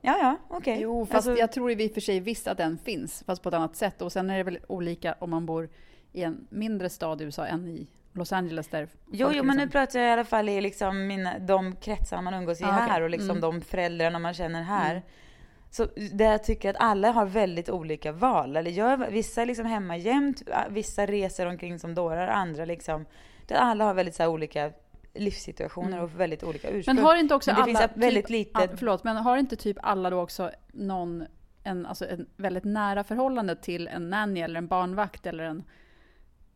ja, 0.00 0.18
ja, 0.18 0.36
okej. 0.48 0.78
Jo, 0.80 1.06
fast 1.06 1.14
Alltså, 1.14 1.40
jag 1.40 1.52
tror 1.52 1.70
i 1.70 1.88
och 1.88 1.92
för 1.94 2.00
sig 2.00 2.20
visst 2.20 2.46
att 2.46 2.58
den 2.58 2.78
finns, 2.78 3.22
fast 3.26 3.42
på 3.42 3.48
ett 3.48 3.54
annat 3.54 3.76
sätt. 3.76 4.02
Och 4.02 4.12
sen 4.12 4.30
är 4.30 4.36
det 4.36 4.42
väl 4.44 4.58
olika 4.66 5.14
om 5.18 5.30
man 5.30 5.46
bor 5.46 5.68
i 6.12 6.22
en 6.22 6.46
mindre 6.50 6.90
stad 6.90 7.20
i 7.20 7.24
USA 7.24 7.46
än 7.46 7.68
i 7.68 7.86
Los 8.12 8.32
Angeles 8.32 8.68
där 8.68 8.88
Jo, 9.12 9.30
jo, 9.32 9.42
men 9.42 9.56
nu 9.56 9.62
liksom- 9.62 9.70
pratar 9.70 9.98
jag 10.00 10.08
i 10.08 10.12
alla 10.12 10.24
fall 10.24 10.48
i 10.48 10.60
liksom 10.60 11.06
mina, 11.06 11.38
de 11.38 11.76
kretsar 11.76 12.22
man 12.22 12.34
umgås 12.34 12.60
i 12.60 12.64
Ah, 12.64 12.70
här 12.70 13.02
och 13.02 13.10
liksom 13.10 13.30
Mm. 13.30 13.40
de 13.40 13.60
föräldrarna 13.60 14.18
man 14.18 14.34
känner 14.34 14.62
här. 14.62 15.02
Så 15.74 15.88
där 16.12 16.30
jag 16.30 16.44
tycker 16.44 16.70
att 16.70 16.76
alla 16.78 17.10
har 17.10 17.26
väldigt 17.26 17.68
olika 17.68 18.12
val. 18.12 18.56
Eller 18.56 18.70
gör, 18.70 19.10
vissa 19.10 19.42
är 19.42 19.46
liksom 19.46 19.66
hemma 19.66 19.96
jämt, 19.96 20.42
vissa 20.70 21.06
reser 21.06 21.46
omkring 21.46 21.78
som 21.78 21.94
dårar, 21.94 22.28
andra 22.28 22.64
liksom... 22.64 23.06
Alla 23.50 23.84
har 23.84 23.94
väldigt 23.94 24.14
så 24.14 24.28
olika 24.28 24.72
livssituationer 25.14 26.02
och 26.02 26.20
väldigt 26.20 26.44
olika 26.44 26.68
ursprung. 26.68 26.92
Mm. 26.92 26.96
Men 26.96 27.04
har 27.04 27.16
inte 27.16 27.34
också 27.34 27.50
alla... 27.50 27.64
finns 27.64 27.80
väldigt 27.94 28.24
typ, 28.24 28.30
lite... 28.30 28.76
förlåt, 28.76 29.04
men 29.04 29.16
har 29.16 29.36
inte 29.36 29.56
typ 29.56 29.76
alla 29.82 30.10
då 30.10 30.20
också 30.20 30.50
någon, 30.72 31.24
en, 31.62 31.86
alltså 31.86 32.08
en 32.08 32.26
väldigt 32.36 32.64
nära 32.64 33.04
förhållande 33.04 33.56
till 33.56 33.88
en 33.88 34.10
nanny 34.10 34.40
eller 34.40 34.58
en 34.58 34.66
barnvakt 34.66 35.26
eller 35.26 35.44
en, 35.44 35.64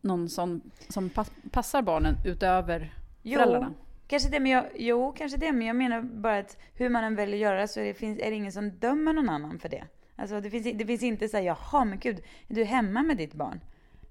någon 0.01 0.29
som, 0.29 0.61
som 0.89 1.09
pass, 1.09 1.31
passar 1.51 1.81
barnen 1.81 2.15
utöver 2.25 2.93
föräldrarna? 3.23 3.73
Kanske 4.09 4.29
det, 4.29 4.39
men 4.39 4.51
jag, 4.51 4.65
jo, 4.75 5.13
kanske 5.17 5.37
det, 5.37 5.51
men 5.51 5.67
jag 5.67 5.75
menar 5.75 6.01
bara 6.01 6.37
att 6.37 6.57
hur 6.75 6.89
man 6.89 7.03
än 7.03 7.15
väljer 7.15 7.35
att 7.35 7.41
göra 7.41 7.67
så 7.67 7.79
är 7.79 7.83
det, 7.85 7.93
finns, 7.93 8.19
är 8.19 8.29
det 8.29 8.35
ingen 8.35 8.51
som 8.51 8.69
dömer 8.69 9.13
någon 9.13 9.29
annan 9.29 9.59
för 9.59 9.69
det. 9.69 9.83
Alltså 10.15 10.41
det 10.41 10.49
finns, 10.49 10.77
det 10.77 10.85
finns 10.85 11.03
inte 11.03 11.29
så 11.29 11.37
här, 11.37 11.43
jaha 11.43 11.85
men 11.85 11.99
gud, 11.99 12.21
är 12.47 12.55
du 12.55 12.63
hemma 12.63 13.03
med 13.03 13.17
ditt 13.17 13.33
barn? 13.33 13.59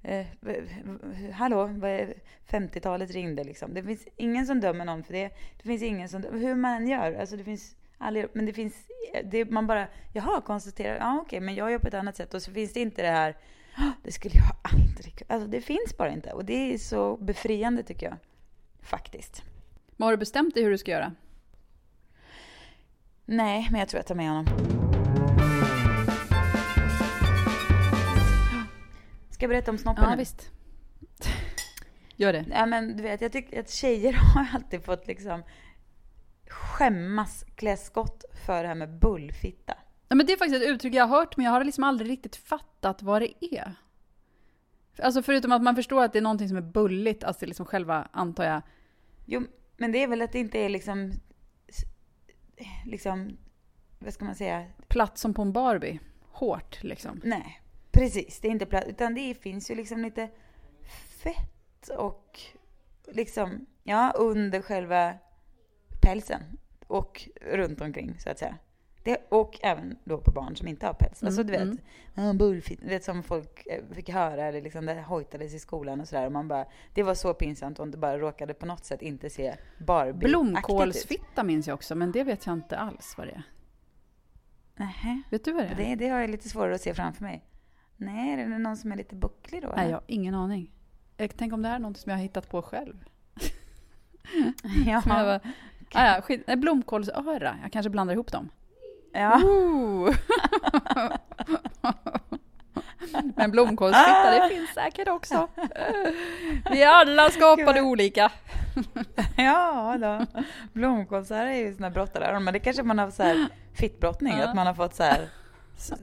Eh, 0.02 0.26
hallå, 1.32 1.66
vad 1.66 1.90
är- 1.90 2.14
50-talet 2.50 3.10
ringde 3.10 3.44
liksom. 3.44 3.74
Det 3.74 3.82
finns 3.82 4.06
ingen 4.16 4.46
som 4.46 4.60
dömer 4.60 4.84
någon 4.84 5.02
för 5.04 5.12
det. 5.12 5.28
Det 5.56 5.62
finns 5.62 5.82
ingen 5.82 6.08
som, 6.08 6.22
hur 6.32 6.54
man 6.54 6.72
än 6.76 6.88
gör, 6.88 7.12
alltså 7.20 7.36
det 7.36 7.44
finns 7.44 7.76
aldrig, 7.98 8.26
men 8.32 8.46
det 8.46 8.52
finns, 8.52 8.74
det, 9.24 9.44
man 9.50 9.66
bara, 9.66 9.86
jaha, 10.14 10.40
konstaterar, 10.40 10.96
ja 10.98 11.20
okej, 11.22 11.40
men 11.40 11.54
jag 11.54 11.70
gör 11.70 11.78
på 11.78 11.88
ett 11.88 11.94
annat 11.94 12.16
sätt 12.16 12.34
och 12.34 12.42
så 12.42 12.50
finns 12.52 12.72
det 12.72 12.80
inte 12.80 13.02
det 13.02 13.08
här, 13.10 13.36
"Ah, 13.76 13.92
det 14.04 14.12
skulle 14.12 14.34
jag 14.34 14.72
aldrig, 14.82 15.22
alltså 15.28 15.48
det 15.48 15.60
finns 15.60 15.96
bara 15.96 16.10
inte 16.10 16.32
och 16.32 16.44
det 16.44 16.74
är 16.74 16.78
så 16.78 17.16
befriande 17.16 17.82
tycker 17.82 18.06
jag. 18.06 18.16
Faktiskt. 18.82 19.42
Men 20.00 20.04
har 20.06 20.12
du 20.12 20.16
bestämt 20.16 20.54
dig 20.54 20.62
hur 20.62 20.70
du 20.70 20.78
ska 20.78 20.90
göra? 20.90 21.12
Nej, 23.24 23.68
men 23.70 23.80
jag 23.80 23.88
tror 23.88 23.98
jag 23.98 24.06
tar 24.06 24.14
med 24.14 24.28
honom. 24.28 24.46
Ska 29.30 29.44
jag 29.44 29.50
berätta 29.50 29.70
om 29.70 29.78
snoppen 29.78 30.04
Ja, 30.04 30.10
nu? 30.10 30.16
visst. 30.16 30.50
Gör 32.16 32.32
det. 32.32 32.44
Ja, 32.50 32.66
men 32.66 32.96
du 32.96 33.02
vet, 33.02 33.20
jag 33.20 33.32
tycker 33.32 33.60
att 33.60 33.70
tjejer 33.70 34.12
har 34.34 34.46
alltid 34.54 34.84
fått 34.84 35.06
liksom 35.06 35.42
skämmas, 36.48 37.44
klä 37.54 37.76
skott 37.76 38.24
för 38.46 38.62
det 38.62 38.68
här 38.68 38.74
med 38.74 38.98
bullfitta. 38.98 39.74
Ja, 40.08 40.16
men 40.16 40.26
det 40.26 40.32
är 40.32 40.36
faktiskt 40.36 40.62
ett 40.62 40.68
uttryck 40.68 40.94
jag 40.94 41.06
har 41.06 41.18
hört, 41.18 41.36
men 41.36 41.46
jag 41.46 41.52
har 41.52 41.64
liksom 41.64 41.84
aldrig 41.84 42.10
riktigt 42.10 42.36
fattat 42.36 43.02
vad 43.02 43.22
det 43.22 43.44
är. 43.44 43.74
Alltså 45.02 45.22
förutom 45.22 45.52
att 45.52 45.62
man 45.62 45.76
förstår 45.76 46.04
att 46.04 46.12
det 46.12 46.18
är 46.18 46.22
någonting 46.22 46.48
som 46.48 46.56
är 46.56 46.62
bulligt, 46.62 47.24
alltså 47.24 47.46
liksom 47.46 47.66
själva, 47.66 48.08
antar 48.12 48.44
jag, 48.44 48.62
Jo, 49.26 49.44
men 49.78 49.92
det 49.92 50.02
är 50.02 50.08
väl 50.08 50.22
att 50.22 50.32
det 50.32 50.38
inte 50.38 50.58
är 50.58 50.68
liksom, 50.68 51.12
liksom, 52.84 53.38
vad 53.98 54.14
ska 54.14 54.24
man 54.24 54.34
säga, 54.34 54.66
platt 54.88 55.18
som 55.18 55.34
på 55.34 55.42
en 55.42 55.52
Barbie. 55.52 56.00
Hårt 56.30 56.82
liksom. 56.82 57.20
nej, 57.24 57.60
precis, 57.90 58.40
det 58.40 58.48
är 58.48 58.52
inte 58.52 58.66
platt, 58.66 58.84
utan 58.86 59.14
det 59.14 59.34
finns 59.34 59.70
ju 59.70 59.74
liksom 59.74 60.02
lite 60.02 60.30
fett 61.08 61.88
och 61.88 62.40
liksom, 63.12 63.66
ja, 63.82 64.12
under 64.16 64.62
själva 64.62 65.14
pälsen 66.02 66.42
och 66.86 67.28
runt 67.40 67.80
omkring 67.80 68.18
så 68.18 68.30
att 68.30 68.38
säga. 68.38 68.58
Det, 69.08 69.26
och 69.28 69.58
även 69.62 69.98
då 70.04 70.18
på 70.18 70.30
barn 70.30 70.56
som 70.56 70.68
inte 70.68 70.86
har 70.86 70.94
päls. 70.94 71.22
Alltså 71.22 71.42
du 71.42 71.52
vet, 71.52 71.62
mm. 71.62 71.78
ja, 72.14 72.32
bullfit, 72.32 72.80
du 72.80 72.88
vet 72.88 73.04
som 73.04 73.22
folk 73.22 73.66
eh, 73.66 73.84
fick 73.92 74.08
höra 74.10 74.46
eller 74.46 74.62
liksom 74.62 74.86
det 74.86 75.02
hojtades 75.02 75.54
i 75.54 75.58
skolan 75.58 76.00
och 76.00 76.08
sådär. 76.08 76.26
Och 76.26 76.32
man 76.32 76.48
bara, 76.48 76.66
det 76.94 77.02
var 77.02 77.14
så 77.14 77.34
pinsamt 77.34 77.78
om 77.78 77.90
det 77.90 77.96
bara 77.96 78.18
råkade 78.18 78.54
på 78.54 78.66
något 78.66 78.84
sätt 78.84 79.02
inte 79.02 79.30
se 79.30 79.54
Barbie-aktigt. 79.78 80.28
Blomkålsfitta 80.28 81.44
minns 81.44 81.66
jag 81.66 81.74
också, 81.74 81.94
men 81.94 82.12
det 82.12 82.24
vet 82.24 82.46
jag 82.46 82.52
inte 82.52 82.78
alls 82.78 83.14
vad 83.18 83.26
det 83.26 83.32
är. 83.32 83.42
Nähä. 84.76 85.22
Vet 85.30 85.44
du 85.44 85.52
vad 85.52 85.62
det 85.62 85.68
är? 85.68 85.76
Det, 85.76 85.94
det 85.94 86.08
har 86.08 86.20
jag 86.20 86.30
lite 86.30 86.48
svårare 86.48 86.74
att 86.74 86.80
se 86.80 86.94
framför 86.94 87.22
mig. 87.24 87.44
Nej, 87.96 88.32
är 88.32 88.36
det 88.36 88.58
någon 88.58 88.76
som 88.76 88.92
är 88.92 88.96
lite 88.96 89.14
bucklig 89.14 89.62
då? 89.62 89.68
Nej, 89.68 89.78
eller? 89.78 89.90
jag 89.90 89.96
har 89.96 90.04
ingen 90.06 90.34
aning. 90.34 90.72
Jag 91.16 91.36
tänk 91.36 91.52
om 91.52 91.62
det 91.62 91.68
här 91.68 91.74
är 91.74 91.80
något 91.80 91.96
som 91.96 92.10
jag 92.10 92.16
har 92.16 92.22
hittat 92.22 92.50
på 92.50 92.62
själv. 92.62 93.04
ja. 94.86 95.02
Som 95.02 95.12
jag 95.12 95.26
bara, 95.26 95.40
ah, 95.92 96.14
ja, 96.14 96.22
skit, 96.22 96.44
nej, 96.46 96.56
blomkålsöra. 96.56 97.58
Jag 97.62 97.72
kanske 97.72 97.90
blandar 97.90 98.14
ihop 98.14 98.32
dem. 98.32 98.50
Ja. 99.12 99.40
Men 103.36 103.50
blomkålsfitta, 103.50 104.30
det 104.30 104.48
finns 104.54 104.70
säkert 104.74 105.08
också. 105.08 105.48
Vi 106.70 106.82
är 106.82 106.88
alla 106.88 107.30
skapade 107.30 107.80
olika. 107.82 108.32
Ja 109.36 109.96
då. 110.00 110.26
Blomkålsar 110.72 111.46
är 111.46 111.54
ju 111.54 111.74
såna 111.74 111.90
brottare. 111.90 112.40
Men 112.40 112.52
det 112.54 112.60
kanske 112.60 112.82
man 112.82 112.98
har 112.98 113.10
så 113.10 113.22
här 113.22 113.46
fittbrottning, 113.74 114.38
Ja. 114.38 114.48
att 114.48 114.56
man 114.56 114.66
har 114.66 114.74
fått 114.74 114.94
så 114.94 115.02
här, 115.02 115.28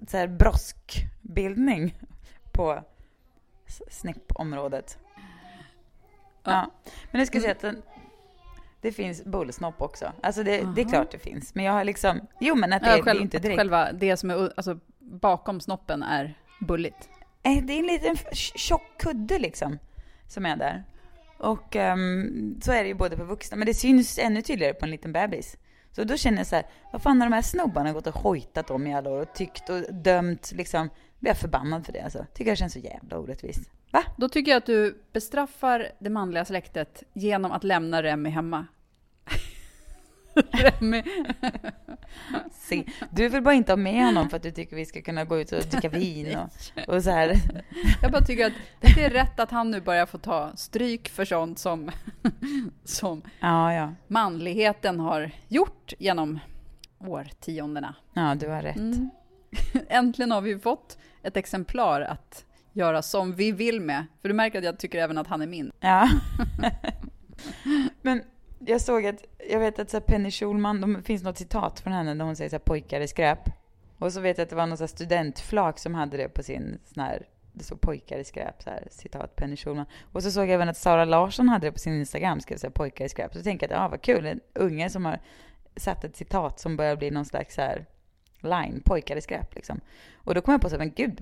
så 0.08 0.18
här 0.18 0.28
broskbildning 0.28 1.96
på 2.52 2.84
snippområdet. 3.90 4.98
Ja. 6.44 6.72
Men 7.12 7.20
nu 7.20 7.26
ska 7.26 7.36
jag 7.36 7.42
säga 7.44 7.52
att 7.52 7.60
den, 7.62 7.82
det 8.86 8.92
finns 8.92 9.24
bullsnopp 9.26 9.82
också. 9.82 10.12
Alltså 10.24 10.44
det, 10.44 10.68
det 10.76 10.82
är 10.82 10.86
klart 10.90 11.12
det 11.12 11.20
finns. 11.20 11.56
Men 11.56 11.66
jag 11.66 11.74
har 11.74 11.84
liksom, 11.84 12.20
jo 12.40 12.56
men 12.56 12.74
att 12.74 12.82
det, 12.84 12.90
Ja, 12.90 12.94
det 12.96 13.00
är 13.02 13.04
själv, 13.04 13.22
inte 13.22 13.40
direkt. 13.40 13.58
själva 13.60 13.92
det 13.92 14.18
som 14.18 14.30
är 14.30 14.36
alltså, 14.58 14.80
bakom 15.00 15.62
snoppen 15.62 16.04
är 16.04 16.34
bulligt. 16.60 17.10
Eh, 17.44 17.64
Det 17.64 17.74
är 17.74 17.80
en 17.80 17.86
liten 17.88 18.16
tjock 18.34 18.82
kudde 19.00 19.40
liksom 19.40 19.80
som 20.28 20.46
är 20.46 20.56
där. 20.56 20.84
Och 21.38 21.76
ehm, 21.76 22.60
så 22.62 22.72
är 22.72 22.82
det 22.84 22.88
ju 22.88 22.94
både 22.94 23.18
för 23.18 23.24
vuxna, 23.26 23.58
men 23.58 23.66
det 23.66 23.74
syns 23.74 24.20
ännu 24.20 24.42
tydligare 24.42 24.74
på 24.74 24.86
en 24.86 24.92
liten 24.92 25.14
bebis. 25.14 25.58
Så 25.92 26.04
då 26.04 26.18
känner 26.18 26.38
jag 26.38 26.48
så 26.48 26.56
här, 26.56 26.66
vad 26.92 27.02
fan 27.02 27.22
har 27.22 27.30
de 27.30 27.34
här 27.36 27.42
snubbarna 27.42 27.94
gått 27.94 28.08
och 28.08 28.16
hojtat 28.16 28.72
om 28.72 28.88
i 28.88 28.96
alla 28.96 29.10
år 29.10 29.22
och 29.22 29.34
tyckt 29.34 29.70
och 29.70 29.94
dömt 29.94 30.52
liksom. 30.56 30.90
Blir 31.20 31.30
jag 31.30 31.38
förbannad 31.38 31.86
för 31.86 31.94
det 31.94 32.02
alltså. 32.02 32.26
Tycker 32.34 32.52
jag 32.52 32.58
känns 32.58 32.74
så 32.74 32.80
jävla 32.80 33.18
orättvist. 33.18 33.70
Va? 33.92 34.04
Då 34.18 34.30
tycker 34.30 34.52
jag 34.52 34.58
att 34.58 34.66
du 34.66 35.04
bestraffar 35.14 35.92
det 36.00 36.10
manliga 36.10 36.46
släktet 36.46 37.04
genom 37.14 37.52
att 37.52 37.64
lämna 37.64 38.04
Remi 38.04 38.30
hemma. 38.30 38.68
Remi. 40.52 41.04
Se, 42.52 42.84
du 43.10 43.30
vill 43.30 43.42
bara 43.42 43.54
inte 43.54 43.72
ha 43.72 43.78
med 43.78 44.06
honom 44.06 44.30
för 44.30 44.38
att 44.38 44.44
du 44.44 44.52
tycker 44.52 44.76
vi 44.76 44.86
ska 44.86 45.02
kunna 45.02 45.26
gå 45.26 45.40
ut 45.40 45.52
och 45.52 45.64
dricka 45.64 45.90
vin 45.90 46.38
och, 46.38 46.96
och 46.96 47.04
så 47.04 47.10
här. 47.10 47.36
Jag 48.02 48.12
bara 48.12 48.22
tycker 48.22 48.46
att 48.46 48.54
det 48.82 49.04
är 49.04 49.10
rätt 49.10 49.40
att 49.40 49.52
han 49.52 49.72
nu 49.72 49.82
börjar 49.82 50.06
få 50.06 50.18
ta 50.18 50.52
stryk 50.56 51.10
för 51.10 51.26
sånt 51.26 51.60
som, 51.60 51.92
som 52.84 53.22
Ja, 53.40 53.74
ja. 53.74 53.94
manligheten 54.08 55.00
har 55.00 55.32
gjort 55.48 55.94
genom 56.00 56.40
årtiondena. 57.00 57.96
Ja, 58.14 58.36
du 58.36 58.48
har 58.50 58.62
rätt. 58.62 58.76
Mm. 58.76 59.10
Äntligen 59.90 60.32
har 60.32 60.42
vi 60.42 60.60
fått 60.60 60.98
ett 61.24 61.38
exemplar 61.38 62.02
att 62.02 62.46
göra 62.74 63.02
som 63.02 63.36
vi 63.36 63.52
vill 63.52 63.82
med. 63.82 64.06
För 64.22 64.30
du 64.30 64.36
märker 64.36 64.60
att 64.60 64.66
jag 64.66 64.80
tycker 64.80 64.98
även 64.98 65.18
att 65.18 65.28
han 65.28 65.42
är 65.42 65.48
min. 65.48 65.72
Ja. 65.80 66.10
Men 68.02 68.24
jag 68.60 68.82
såg 68.82 69.06
att, 69.06 69.24
jag 69.50 69.60
vet 69.60 69.80
att 69.80 69.90
så 69.90 70.02
Penny 70.02 70.32
Schulman, 70.32 70.94
det 70.94 71.04
finns 71.04 71.24
något 71.24 71.38
citat 71.38 71.80
från 71.80 71.94
henne 71.94 72.14
där 72.14 72.26
hon 72.26 72.36
säger 72.36 72.50
så 72.50 72.56
här, 72.56 72.60
pojkar 72.60 73.02
är 73.02 73.08
skräp. 73.08 73.40
Och 74.00 74.14
så 74.14 74.22
vet 74.22 74.38
jag 74.38 74.44
att 74.44 74.50
det 74.50 74.56
var 74.56 74.68
någon 74.68 74.78
så 74.78 74.88
studentflak 74.88 75.80
som 75.80 75.96
hade 75.96 76.18
det 76.18 76.30
på 76.30 76.44
sin 76.44 76.80
sån 76.86 77.04
här, 77.04 77.28
det 77.54 77.64
stod 77.64 77.82
pojkar 77.82 78.18
är 78.18 78.24
skräp, 78.24 78.64
så 78.64 78.70
här, 78.70 78.88
citat 78.92 79.36
Penny 79.36 79.58
Schulman. 79.58 79.86
Och 80.12 80.24
så 80.24 80.32
såg 80.32 80.44
jag 80.44 80.54
även 80.54 80.70
att 80.70 80.78
Sara 80.78 81.06
Larsson 81.06 81.50
hade 81.50 81.68
det 81.68 81.72
på 81.72 81.80
sin 81.80 81.94
Instagram, 81.94 82.42
skrev 82.42 82.58
så 82.58 82.68
här, 82.68 82.72
pojkar 82.72 83.06
är 83.06 83.10
skräp. 83.10 83.34
Så 83.34 83.44
tänkte 83.44 83.66
jag 83.66 83.74
att, 83.74 83.82
ja 83.82 83.88
vad 83.88 84.02
kul, 84.02 84.26
en 84.26 84.40
unge 84.54 84.90
som 84.90 85.06
har 85.06 85.20
satt 85.76 86.04
ett 86.04 86.16
citat 86.16 86.60
som 86.60 86.78
börjar 86.78 86.96
bli 86.96 87.12
någon 87.12 87.26
slags 87.26 87.56
så 87.56 87.62
här 87.62 87.86
line, 88.46 88.82
pojkar 88.86 89.16
är 89.16 89.22
skräp 89.22 89.56
liksom. 89.56 89.82
Och 90.16 90.36
då 90.36 90.42
kom 90.42 90.52
jag 90.52 90.62
på 90.62 90.70
så 90.70 90.76
här, 90.76 90.80
men 90.80 90.94
gud, 90.96 91.22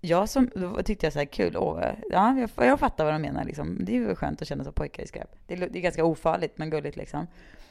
jag 0.00 0.28
som, 0.28 0.50
då 0.54 0.82
tyckte 0.82 1.06
jag 1.06 1.12
så 1.12 1.18
här 1.18 1.26
kul, 1.26 1.56
åh, 1.56 1.84
ja, 2.10 2.38
jag, 2.38 2.66
jag 2.66 2.80
fattar 2.80 3.04
vad 3.04 3.14
de 3.14 3.22
menar 3.22 3.44
liksom. 3.44 3.84
Det 3.84 3.92
är 3.92 3.96
ju 3.96 4.14
skönt 4.14 4.42
att 4.42 4.48
känna 4.48 4.64
sig 4.64 4.72
pojkar 4.72 5.02
i 5.02 5.06
skräp. 5.06 5.36
Det 5.46 5.54
är, 5.54 5.58
det 5.58 5.78
är 5.78 5.82
ganska 5.82 6.04
ofarligt 6.04 6.58
men 6.58 6.70
gulligt 6.70 6.96
liksom. 6.96 7.26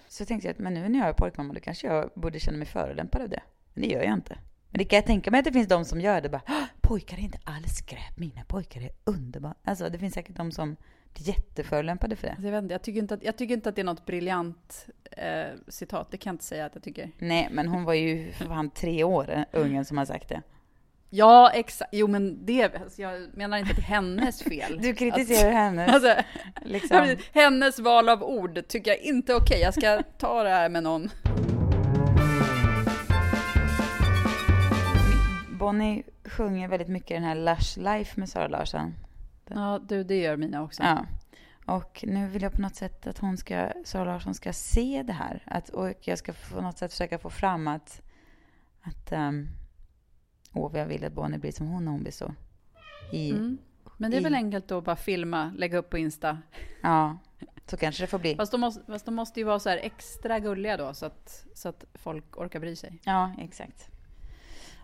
Så 0.07 0.25
tänkte 0.25 0.47
jag 0.47 0.53
att, 0.53 0.59
men 0.59 0.73
nu 0.73 0.89
när 0.89 0.99
jag 0.99 1.07
är 1.07 1.13
pojkmamma, 1.13 1.53
då 1.53 1.59
kanske 1.59 1.87
jag 1.87 2.09
borde 2.13 2.39
känna 2.39 2.57
mig 2.57 2.67
förolämpad 2.67 3.21
av 3.21 3.29
det. 3.29 3.41
Men 3.73 3.81
det 3.83 3.89
gör 3.89 4.03
jag 4.03 4.13
inte. 4.13 4.37
Men 4.69 4.79
det 4.79 4.85
kan 4.85 4.97
jag 4.97 5.05
tänka 5.05 5.31
mig 5.31 5.39
att 5.39 5.45
det 5.45 5.51
finns 5.51 5.67
de 5.67 5.85
som 5.85 6.01
gör 6.01 6.21
det 6.21 6.29
bara, 6.29 6.41
pojkar 6.81 7.17
är 7.17 7.21
inte 7.21 7.39
alls 7.43 7.75
skräp, 7.75 8.17
mina 8.17 8.43
pojkar 8.47 8.81
är 8.81 8.91
underbara. 9.03 9.55
Alltså 9.63 9.89
det 9.89 9.99
finns 9.99 10.13
säkert 10.13 10.35
de 10.35 10.51
som 10.51 10.75
blir 11.13 11.27
jätteförolämpade 11.27 12.15
för 12.15 12.27
det. 12.27 12.31
Alltså, 12.31 12.45
jag, 12.45 12.51
vet 12.51 12.63
inte, 12.63 12.73
jag, 12.73 12.81
tycker 12.81 12.99
inte 12.99 13.13
att, 13.13 13.23
jag 13.23 13.37
tycker 13.37 13.53
inte 13.53 13.69
att 13.69 13.75
det 13.75 13.81
är 13.81 13.85
något 13.85 14.05
briljant 14.05 14.89
eh, 15.17 15.45
citat. 15.67 16.11
Det 16.11 16.17
kan 16.17 16.31
jag 16.31 16.33
inte 16.33 16.43
säga 16.45 16.65
att 16.65 16.75
jag 16.75 16.83
tycker. 16.83 17.09
Nej, 17.17 17.47
men 17.51 17.67
hon 17.67 17.83
var 17.83 17.93
ju 17.93 18.31
för 18.31 18.45
fan 18.45 18.69
tre 18.69 19.03
år, 19.03 19.31
eh, 19.31 19.43
ungen 19.51 19.85
som 19.85 19.97
har 19.97 20.05
sagt 20.05 20.29
det. 20.29 20.41
Ja, 21.09 21.51
exakt. 21.53 21.89
Jo, 21.93 22.07
men 22.07 22.45
det, 22.45 22.75
alltså, 22.75 23.01
jag 23.01 23.37
menar 23.37 23.57
inte 23.57 23.69
att 23.71 23.75
det 23.77 23.81
är 23.81 23.85
hennes 23.85 24.43
fel. 24.43 24.77
Du 24.81 24.93
kritiserar 24.93 25.51
hennes, 25.51 25.93
Alltså, 25.93 26.15
liksom. 26.61 27.15
hennes 27.33 27.79
val 27.79 28.09
av 28.09 28.23
ord 28.23 28.67
tycker 28.67 28.91
jag 28.91 28.99
inte 28.99 29.31
är 29.33 29.37
okej. 29.37 29.59
Jag 29.61 29.73
ska 29.73 30.03
ta 30.17 30.43
det 30.43 30.49
här 30.49 30.69
med 30.69 30.83
någon. 30.83 31.09
Bonnie 35.59 36.03
sjunger 36.25 36.67
väldigt 36.67 36.87
mycket 36.89 37.09
den 37.09 37.23
här 37.23 37.35
Lush 37.35 37.79
Life 37.79 38.19
med 38.19 38.29
Sara 38.29 38.47
Larsson. 38.47 38.93
Ja, 39.49 39.79
du, 39.87 40.03
det 40.03 40.15
gör 40.15 40.37
mina 40.37 40.63
också. 40.63 40.83
Ja. 40.83 41.05
Och 41.65 42.03
nu 42.07 42.27
vill 42.27 42.41
jag 42.41 42.53
på 42.53 42.61
något 42.61 42.75
sätt 42.75 43.07
att 43.07 43.17
hon 43.19 43.37
ska, 43.37 43.71
Sara 43.85 44.05
Larsson 44.05 44.33
ska 44.33 44.53
se 44.53 45.03
det 45.07 45.13
här. 45.13 45.43
Att, 45.45 45.69
och 45.69 45.93
jag 46.01 46.17
ska 46.17 46.33
på 46.53 46.61
något 46.61 46.77
sätt 46.77 46.91
försöka 46.91 47.19
få 47.19 47.29
fram 47.29 47.67
att, 47.67 48.01
att 48.81 49.11
um, 49.11 49.47
åh, 50.53 50.71
vad 50.71 50.81
jag 50.81 50.85
vill 50.85 51.05
att 51.05 51.13
Bonnie 51.13 51.37
blir 51.37 51.51
som 51.51 51.67
hon 51.67 51.85
när 51.85 51.91
hon 51.91 52.01
blir 52.01 52.11
så. 52.11 52.33
I, 53.11 53.31
Mm. 53.31 53.57
Men 53.97 54.11
det 54.11 54.17
är 54.17 54.21
väl 54.21 54.33
I- 54.33 54.37
enkelt 54.37 54.71
att 54.71 54.83
bara 54.83 54.95
filma, 54.95 55.53
lägga 55.57 55.77
upp 55.77 55.89
på 55.89 55.97
Insta. 55.97 56.37
Ja, 56.81 57.17
så 57.65 57.77
kanske 57.77 58.03
det 58.03 58.07
får 58.07 58.19
bli. 58.19 58.35
Fast 58.35 58.51
de 58.51 58.61
måste, 58.61 58.83
fast 58.87 59.05
de 59.05 59.15
måste 59.15 59.39
ju 59.39 59.43
vara 59.45 59.59
så 59.59 59.69
här 59.69 59.77
extra 59.77 60.39
gulliga 60.39 60.77
då, 60.77 60.93
så 60.93 61.05
att, 61.05 61.45
så 61.53 61.69
att 61.69 61.85
folk 61.93 62.37
orkar 62.37 62.59
bry 62.59 62.75
sig. 62.75 62.99
Ja, 63.03 63.31
exakt. 63.39 63.87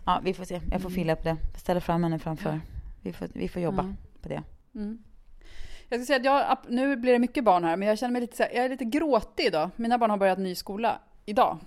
Ja, 0.06 0.22
vi 0.24 0.34
får 0.34 0.46
se. 0.46 0.62
Jag 0.72 0.82
får 0.82 0.90
fylla 0.90 1.16
på 1.16 1.24
det. 1.24 1.38
Ställa 1.56 1.82
fram 1.82 2.04
henne 2.04 2.20
framför. 2.20 2.62
Vi 3.02 3.14
får, 3.14 3.28
vi 3.34 3.50
får 3.50 3.62
jobba 3.62 3.84
Mm. 3.84 3.96
på 4.22 4.30
det. 4.30 4.44
Mm. 4.76 5.04
Jag 5.90 6.00
ska 6.00 6.06
säga 6.06 6.18
att 6.18 6.26
jag, 6.26 6.74
nu 6.74 6.96
blir 6.96 7.14
det 7.14 7.20
mycket 7.20 7.44
barn 7.44 7.64
här, 7.64 7.78
men 7.78 7.88
jag 7.88 8.00
känner 8.00 8.12
mig 8.12 8.22
lite, 8.22 8.38
så 8.38 8.44
här, 8.44 8.52
jag 8.54 8.66
är 8.66 8.70
lite 8.70 8.86
gråtig 8.86 9.46
idag. 9.46 9.70
Mina 9.76 9.98
barn 9.98 10.10
har 10.10 10.18
börjat 10.18 10.40
ny 10.40 10.56
skola 10.56 11.00
idag. 11.26 11.58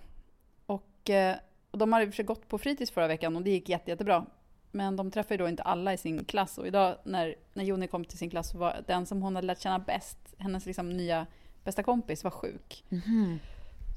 Och, 0.67 1.11
eh, 1.11 1.37
och 1.71 1.79
de 1.79 1.93
har 1.93 2.00
i 2.00 2.05
och 2.05 2.09
för 2.09 2.14
sig 2.14 2.25
gått 2.25 2.49
på 2.49 2.59
fritids 2.59 2.91
förra 2.91 3.07
veckan 3.07 3.37
och 3.37 3.43
det 3.43 3.50
gick 3.50 3.69
jätte, 3.69 3.91
jättebra. 3.91 4.26
Men 4.71 4.97
de 4.97 5.11
träffar 5.11 5.35
ju 5.35 5.38
då 5.38 5.49
inte 5.49 5.62
alla 5.62 5.93
i 5.93 5.97
sin 5.97 6.25
klass. 6.25 6.59
Och 6.59 6.67
idag 6.67 6.97
när, 7.05 7.35
när 7.52 7.64
Joni 7.64 7.87
kom 7.88 8.05
till 8.05 8.19
sin 8.19 8.31
klass 8.31 8.50
så 8.50 8.59
var 8.59 8.85
den 8.87 9.07
som 9.07 9.23
hon 9.23 9.37
hade 9.37 9.47
lärt 9.47 9.61
känna 9.61 9.79
bäst, 9.79 10.19
hennes 10.38 10.67
liksom 10.67 10.91
nya 10.91 11.26
bästa 11.64 11.83
kompis, 11.83 12.25
var 12.25 12.31
sjuk. 12.31 12.85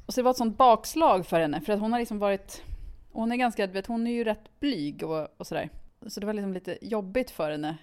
Och 0.05 0.13
så 0.13 0.21
det 0.21 0.23
var 0.23 0.31
ett 0.31 0.37
sånt 0.37 0.57
bakslag 0.57 1.25
för 1.25 1.39
henne, 1.39 1.61
för 1.61 1.73
att 1.73 1.79
hon 1.79 1.91
har 1.91 1.99
liksom 1.99 2.19
varit... 2.19 2.63
Hon 3.11 3.31
är 3.31 3.35
ganska, 3.35 3.67
vet, 3.67 3.87
hon 3.87 4.07
är 4.07 4.11
ju 4.11 4.23
rätt 4.23 4.59
blyg 4.59 5.03
och, 5.03 5.27
och 5.37 5.47
sådär. 5.47 5.69
Så 6.07 6.19
det 6.19 6.25
var 6.25 6.33
liksom 6.33 6.53
lite 6.53 6.77
jobbigt 6.81 7.31
för 7.31 7.51
henne 7.51 7.77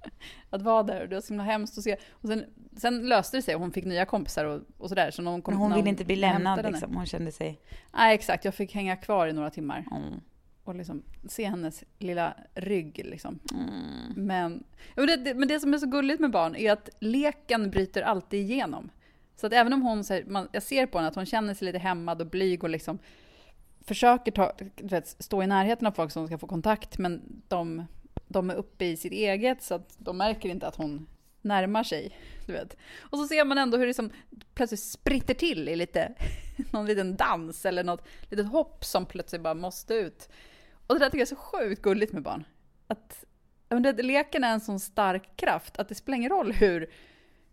att 0.50 0.62
vara 0.62 0.82
där. 0.82 1.02
Och 1.02 1.08
det 1.08 1.14
var 1.14 1.20
så 1.20 1.32
himla 1.32 1.44
hemskt 1.44 1.78
att 1.78 1.84
se. 1.84 1.96
Och 2.10 2.28
sen, 2.28 2.44
sen 2.76 3.08
löste 3.08 3.36
det 3.36 3.42
sig 3.42 3.54
och 3.54 3.60
hon 3.60 3.72
fick 3.72 3.84
nya 3.84 4.04
kompisar 4.04 4.44
och, 4.44 4.60
och 4.78 4.88
sådär. 4.88 5.10
Så 5.10 5.22
när 5.22 5.30
hon 5.30 5.42
kom, 5.42 5.54
Men 5.54 5.60
hon 5.60 5.74
ville 5.74 5.88
inte 5.88 6.04
bli 6.04 6.16
lämnad 6.16 6.64
liksom. 6.64 6.96
Hon 6.96 7.06
kände 7.06 7.32
sig... 7.32 7.60
Nej, 7.94 8.14
exakt. 8.14 8.44
Jag 8.44 8.54
fick 8.54 8.74
hänga 8.74 8.96
kvar 8.96 9.26
i 9.26 9.32
några 9.32 9.50
timmar 9.50 9.84
Mm. 9.90 10.20
och 10.64 10.74
liksom 10.74 11.02
se 11.28 11.44
hennes 11.44 11.84
lilla 11.98 12.34
rygg. 12.54 13.00
Liksom. 13.04 13.38
Mm. 13.54 14.26
Men, 14.26 14.64
men, 14.94 15.06
det, 15.06 15.16
det, 15.16 15.34
men 15.34 15.48
det 15.48 15.60
som 15.60 15.74
är 15.74 15.78
så 15.78 15.86
gulligt 15.86 16.20
med 16.20 16.30
barn 16.30 16.56
är 16.56 16.72
att 16.72 16.88
leken 17.00 17.70
bryter 17.70 18.02
alltid 18.02 18.40
igenom. 18.40 18.90
Så 19.36 19.46
att 19.46 19.52
även 19.52 19.72
om 19.72 19.82
hon, 19.82 20.04
här, 20.08 20.24
man, 20.26 20.48
jag 20.52 20.62
ser 20.62 20.86
på 20.86 20.98
henne 20.98 21.08
att 21.08 21.14
hon 21.14 21.26
känner 21.26 21.54
sig 21.54 21.66
lite 21.66 21.78
hämmad 21.78 22.20
och 22.20 22.26
blyg 22.26 22.64
och 22.64 22.70
liksom 22.70 22.98
försöker 23.86 24.32
ta, 24.32 24.52
vet, 24.76 25.08
stå 25.08 25.42
i 25.42 25.46
närheten 25.46 25.86
av 25.86 25.92
folk 25.92 26.12
som 26.12 26.26
ska 26.26 26.38
få 26.38 26.46
kontakt, 26.46 26.98
men 26.98 27.42
de, 27.48 27.86
de 28.28 28.50
är 28.50 28.54
uppe 28.54 28.84
i 28.84 28.96
sitt 28.96 29.12
eget 29.12 29.62
så 29.62 29.74
att 29.74 29.94
de 29.98 30.18
märker 30.18 30.48
inte 30.48 30.66
att 30.66 30.76
hon 30.76 31.06
närmar 31.42 31.82
sig. 31.82 32.16
Du 32.46 32.52
vet. 32.52 32.76
Och 33.00 33.18
så 33.18 33.26
ser 33.26 33.44
man 33.44 33.58
ändå 33.58 33.78
hur 33.78 33.86
det 33.86 33.94
som 33.94 34.10
plötsligt 34.54 34.80
spritter 34.80 35.34
till 35.34 35.68
i 35.68 35.76
lite, 35.76 36.14
någon 36.72 36.86
liten 36.86 37.16
dans 37.16 37.66
eller 37.66 37.84
något 37.84 38.06
litet 38.30 38.48
hopp 38.48 38.84
som 38.84 39.06
plötsligt 39.06 39.42
bara 39.42 39.54
måste 39.54 39.94
ut. 39.94 40.28
Och 40.86 40.94
det 40.94 40.98
där 40.98 41.06
tycker 41.06 41.18
jag 41.18 41.26
är 41.32 41.36
så 41.36 41.36
sjukt 41.36 41.82
gulligt 41.82 42.12
med 42.12 42.22
barn. 42.22 42.44
Att 42.86 43.24
det, 43.68 44.02
leken 44.02 44.44
är 44.44 44.52
en 44.52 44.60
sån 44.60 44.80
stark 44.80 45.36
kraft 45.36 45.78
att 45.78 45.88
det 45.88 45.94
spelar 45.94 46.16
ingen 46.16 46.30
roll 46.30 46.52
hur, 46.52 46.90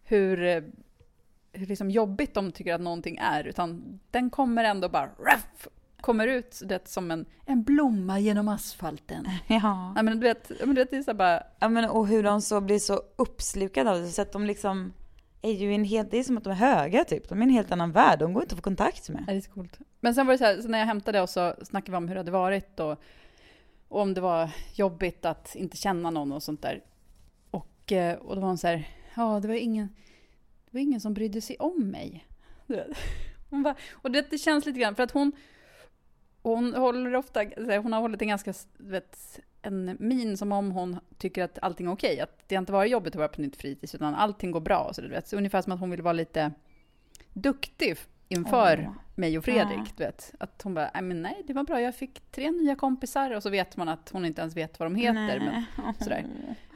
hur, 0.04 0.44
eh, 0.44 0.64
hur 1.52 1.66
liksom 1.66 1.92
jobbigt 1.92 2.34
de 2.34 2.52
tycker 2.52 2.74
att 2.74 2.82
någonting 2.82 3.18
är, 3.18 3.44
utan 3.44 4.00
den 4.12 4.30
kommer 4.30 4.64
ändå 4.64 4.90
bara 4.90 5.08
ruff, 5.08 5.68
kommer 6.04 6.28
ut 6.28 6.62
det 6.66 6.88
som 6.88 7.12
en, 7.12 7.26
en 7.46 7.64
blomma 7.64 8.20
genom 8.20 8.48
asfalten. 8.48 9.28
Ja. 9.48 9.94
Nej, 9.94 10.04
men 10.04 10.20
du 10.20 10.28
vet, 10.28 10.52
ja, 10.60 10.66
men 10.66 10.76
du 10.76 10.82
vet, 10.82 10.92
det 10.92 10.98
är 10.98 11.04
så 11.04 11.14
bara, 11.14 11.44
Ja 11.60 11.70
men 11.70 11.90
och 11.90 12.08
hur 12.08 12.24
de 12.24 12.42
så 12.42 12.62
blir 12.62 12.80
så 12.80 13.02
uppslukade 13.16 13.92
av 13.92 14.02
det 14.02 14.08
så 14.08 14.22
att 14.22 14.32
de 14.32 14.46
liksom 14.46 14.94
är 15.42 15.52
ju 15.52 15.74
en 15.76 15.84
helt, 15.84 16.12
det 16.12 16.18
är 16.18 16.24
som 16.24 16.38
att 16.38 16.44
de 16.44 16.50
är 16.50 16.56
höga 16.56 17.04
typ. 17.04 17.30
De 17.30 17.42
är 17.42 17.46
i 17.46 17.50
en 17.50 17.54
helt 17.54 17.72
annan 17.72 17.92
värld, 17.92 18.20
de 18.20 18.34
går 18.34 18.44
inte 18.44 18.54
att 18.54 18.60
få 18.60 18.64
kontakt 18.64 19.10
med. 19.10 19.24
Ja, 19.28 19.34
det 19.34 19.40
är 19.40 19.42
så 19.42 19.52
coolt. 19.52 19.80
Men 20.00 20.16
sen 20.16 20.28
var 20.28 20.34
det 20.34 20.38
så 20.38 20.44
här, 20.44 20.62
så 20.62 20.68
när 20.68 20.80
jag 20.80 20.86
hämtade 20.86 21.22
och 21.22 21.30
så 21.30 21.56
snackade 21.64 21.92
vi 21.92 21.98
om 21.98 22.08
hur 22.08 22.16
det 22.16 22.20
hade 22.20 22.32
varit 22.32 22.80
och, 22.80 23.02
och 23.88 24.02
om 24.02 24.14
det 24.14 24.22
var 24.22 24.50
jobbigt 24.74 25.26
att 25.26 25.56
inte 25.56 25.78
känna 25.78 26.10
någon 26.10 26.32
och 26.32 26.44
sånt 26.44 26.62
där. 26.62 26.84
Och, 27.52 27.92
eh, 27.92 28.18
och 28.18 28.36
då 28.36 28.42
var 28.42 28.48
hon 28.48 28.58
så 28.58 28.68
här, 28.68 28.88
ja 29.16 29.40
det 29.40 29.48
var 29.48 29.56
ingen, 29.56 29.88
det 30.66 30.72
var 30.72 30.80
ingen 30.80 31.02
som 31.02 31.14
brydde 31.14 31.42
sig 31.42 31.58
om 31.60 31.92
mig. 31.92 32.28
Hon 33.50 33.64
bara, 33.64 33.76
och 33.92 34.12
det, 34.12 34.30
det 34.30 34.38
känns 34.38 34.66
lite 34.66 34.80
grann, 34.80 34.96
för 34.96 35.04
att 35.04 35.12
hon, 35.12 35.32
hon 36.44 36.74
håller 36.74 37.16
ofta, 37.16 37.46
hon 37.58 37.94
har 37.94 38.02
hållit 38.02 38.22
en 38.22 38.28
ganska 38.28 38.54
vet, 38.78 39.40
en 39.62 39.98
min 40.00 40.38
som 40.38 40.52
om 40.52 40.72
hon 40.72 41.00
tycker 41.18 41.44
att 41.44 41.60
allting 41.62 41.88
är 41.88 41.92
okej. 41.92 42.20
Att 42.20 42.44
det 42.48 42.56
har 42.56 42.62
inte 42.62 42.72
varit 42.72 42.92
jobbigt 42.92 43.16
att 43.16 43.20
vara 43.20 43.28
på 43.28 43.42
nytt 43.42 43.56
fritids, 43.56 43.96
utan 43.96 44.16
allting 44.16 44.52
går 44.52 44.62
bra. 44.62 44.92
Så, 44.94 45.02
du 45.02 45.08
vet. 45.08 45.28
så 45.28 45.38
ungefär 45.38 45.62
som 45.62 45.72
att 45.72 45.80
hon 45.80 45.90
vill 45.90 46.02
vara 46.02 46.14
lite 46.14 46.52
duktig 47.34 47.98
inför 48.28 48.86
Åh. 48.90 48.96
mig 49.16 49.38
och 49.38 49.46
Fredrik. 49.46 49.98
Du 49.98 50.04
vet. 50.04 50.34
Att 50.40 50.62
hon 50.62 50.74
bara, 50.74 51.02
men 51.02 51.22
nej, 51.22 51.44
det 51.48 51.54
var 51.54 51.64
bra, 51.64 51.82
jag 51.82 51.96
fick 51.96 52.32
tre 52.32 52.52
nya 52.52 52.76
kompisar. 52.76 53.32
Och 53.32 53.44
så 53.44 53.50
vet 53.50 53.78
man 53.78 53.90
att 53.90 54.10
hon 54.10 54.26
inte 54.26 54.42
ens 54.42 54.58
vet 54.58 54.80
vad 54.80 54.86
de 54.86 54.96
heter. 54.96 55.40
Men, 55.40 55.94
sådär. 56.00 56.26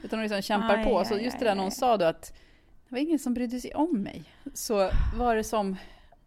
Utan 0.04 0.20
hon 0.20 0.22
liksom 0.22 0.42
kämpar 0.42 0.78
Aj, 0.78 0.84
på. 0.84 1.06
Så 1.06 1.18
just 1.18 1.40
det 1.40 1.46
där 1.46 1.56
när 1.56 1.62
hon 1.62 1.72
sa 1.72 1.98
då 1.98 2.06
att 2.06 2.34
det 2.90 2.96
var 2.96 3.00
ingen 3.00 3.20
som 3.20 3.34
brydde 3.34 3.60
sig 3.60 3.74
om 3.74 4.02
mig. 4.02 4.24
Så 4.54 4.90
var 5.16 5.36
det 5.36 5.44
som, 5.44 5.76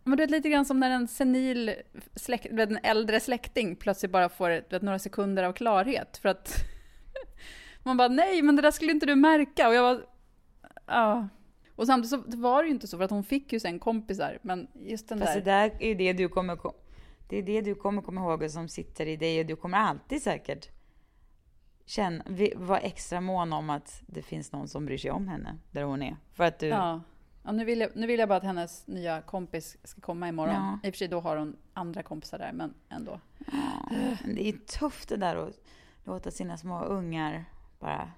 men 0.04 0.16
du 0.16 0.23
vet 0.23 0.30
lite 0.30 0.49
grann 0.49 0.64
som 0.64 0.80
när 0.80 0.90
en 0.90 1.09
senil 1.09 1.75
släkt, 2.14 2.47
en 2.47 2.78
äldre 2.83 3.21
släkting 3.21 3.76
plötsligt 3.76 4.12
bara 4.12 4.28
får 4.28 4.49
vet, 4.49 4.83
några 4.83 4.99
sekunder 4.99 5.42
av 5.42 5.52
klarhet. 5.52 6.16
För 6.16 6.28
att 6.28 6.54
man 7.83 7.97
bara 7.97 8.09
nej, 8.09 8.42
men 8.42 8.57
det 8.57 8.62
där 8.62 8.71
skulle 8.71 8.92
inte 8.92 9.07
du 9.07 9.16
märka. 9.16 9.69
Och 9.69 9.75
jag 9.75 9.83
var, 9.83 10.07
ja. 10.87 11.28
Och 11.76 11.87
samtidigt 11.87 12.33
så 12.33 12.38
var 12.40 12.62
det 12.62 12.69
ju 12.69 12.75
inte 12.75 12.87
så, 12.87 12.97
för 12.97 13.04
att 13.04 13.11
hon 13.11 13.25
fick 13.25 13.52
ju 13.52 13.61
sen 13.61 13.78
kompisar. 13.78 14.38
Men 14.42 14.69
just 14.75 15.09
den 15.09 15.19
Fast 15.19 15.35
det 15.35 15.40
där, 15.40 15.69
där 15.69 15.76
är 15.80 15.88
ju 15.88 15.95
det 15.95 16.12
du 16.12 16.28
kommer 16.28 16.57
kom- 16.57 16.75
det 17.28 17.37
är 17.37 17.42
det 17.42 17.61
du 17.61 17.75
kommer 17.75 18.02
komma 18.02 18.21
ihåg 18.21 18.42
och 18.42 18.50
som 18.50 18.69
sitter 18.69 19.07
i 19.07 19.16
dig 19.16 19.40
och 19.40 19.47
du 19.47 19.57
kommer 19.57 19.78
alltid 19.78 20.23
säkert 20.23 20.69
känna, 21.87 22.25
vara 22.57 22.78
extra 22.78 23.21
mån 23.21 23.52
om 23.52 23.71
att 23.71 24.02
det 24.07 24.23
finns 24.23 24.52
någon 24.52 24.69
som 24.69 24.87
bryr 24.87 24.99
sig 24.99 25.11
om 25.11 25.28
henne 25.28 25.57
där 25.71 25.83
hon 25.83 26.02
är. 26.02 26.16
För 26.33 26.45
att 26.45 26.59
du, 26.59 26.66
ja. 26.66 27.00
Ja, 27.43 27.53
nu, 27.53 27.65
vill 27.65 27.81
jag, 27.81 27.91
nu 27.97 28.07
vill 28.07 28.21
jag 28.21 28.29
bara 28.29 28.37
att 28.39 28.45
hennes 28.45 28.87
nya 28.87 29.21
kompis 29.21 29.77
ska 29.85 30.01
komma 30.01 30.29
imorgon. 30.29 30.55
Ja. 30.55 30.79
I 30.89 30.91
och 30.91 30.95
för 30.95 30.99
sig 30.99 31.09
då 31.09 31.21
har 31.21 31.37
hon 31.37 31.57
andra 31.75 32.03
kompisar 32.03 32.39
där, 32.39 32.53
men 32.53 32.75
ändå. 32.89 33.21
Men 34.25 34.35
det 34.35 34.49
är 34.49 34.53
tufft 34.53 35.09
det 35.09 35.17
där 35.17 35.37
att 35.37 35.55
låta 36.05 36.31
sina 36.31 36.57
små 36.57 36.81
ungar 36.85 37.45
bara 37.79 38.11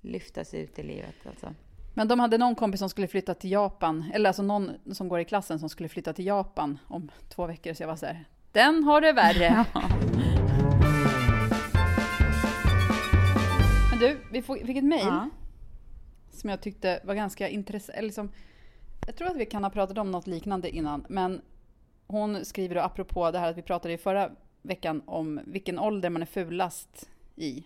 lyftas 0.00 0.54
ut 0.54 0.78
i 0.78 0.82
livet 0.82 1.26
alltså. 1.26 1.54
Men 1.94 2.08
de 2.08 2.20
hade 2.20 2.38
någon 2.38 2.54
kompis 2.54 2.78
som 2.80 2.88
skulle 2.88 3.06
flytta 3.08 3.34
till 3.34 3.50
Japan, 3.50 4.04
eller 4.14 4.30
alltså 4.30 4.42
någon 4.42 4.70
som 4.92 5.08
går 5.08 5.20
i 5.20 5.24
klassen 5.24 5.58
som 5.58 5.68
skulle 5.68 5.88
flytta 5.88 6.12
till 6.12 6.26
Japan 6.26 6.78
om 6.86 7.10
två 7.28 7.46
veckor, 7.46 7.72
så 7.74 7.82
jag 7.82 7.88
var 7.88 7.96
så 7.96 8.06
här, 8.06 8.24
den 8.52 8.84
har 8.84 9.00
det 9.00 9.12
värre. 9.12 9.64
Men 13.90 13.98
du, 13.98 14.18
vi 14.32 14.42
fick 14.42 14.76
ett 14.76 14.84
mejl 14.84 15.06
Ja. 15.06 15.28
som 16.32 16.50
jag 16.50 16.60
tyckte 16.60 17.00
var 17.04 17.14
ganska 17.14 17.48
intressant. 17.48 17.98
Liksom, 18.02 18.30
jag 19.06 19.16
tror 19.16 19.28
att 19.28 19.36
vi 19.36 19.46
kan 19.46 19.64
ha 19.64 19.70
pratat 19.70 19.98
om 19.98 20.10
något 20.10 20.26
liknande 20.26 20.70
innan, 20.70 21.06
men 21.08 21.42
hon 22.06 22.44
skriver 22.44 22.74
då 22.74 22.80
apropå 22.80 23.30
det 23.30 23.38
här 23.38 23.50
att 23.50 23.58
vi 23.58 23.62
pratade 23.62 23.94
i 23.94 23.98
förra 23.98 24.30
veckan 24.62 25.02
om 25.06 25.40
vilken 25.46 25.78
ålder 25.78 26.10
man 26.10 26.22
är 26.22 26.26
fulast 26.26 27.08
i. 27.36 27.64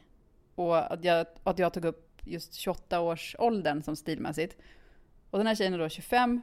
Och 0.54 0.92
att 0.92 1.04
jag, 1.04 1.26
att 1.44 1.58
jag 1.58 1.72
tog 1.72 1.84
upp 1.84 2.22
just 2.24 2.52
28-årsåldern 2.52 3.82
som 3.82 3.96
stilmässigt. 3.96 4.56
Och 5.30 5.38
den 5.38 5.46
här 5.46 5.54
tjejen 5.54 5.74
är 5.74 5.78
då 5.78 5.88
25, 5.88 6.40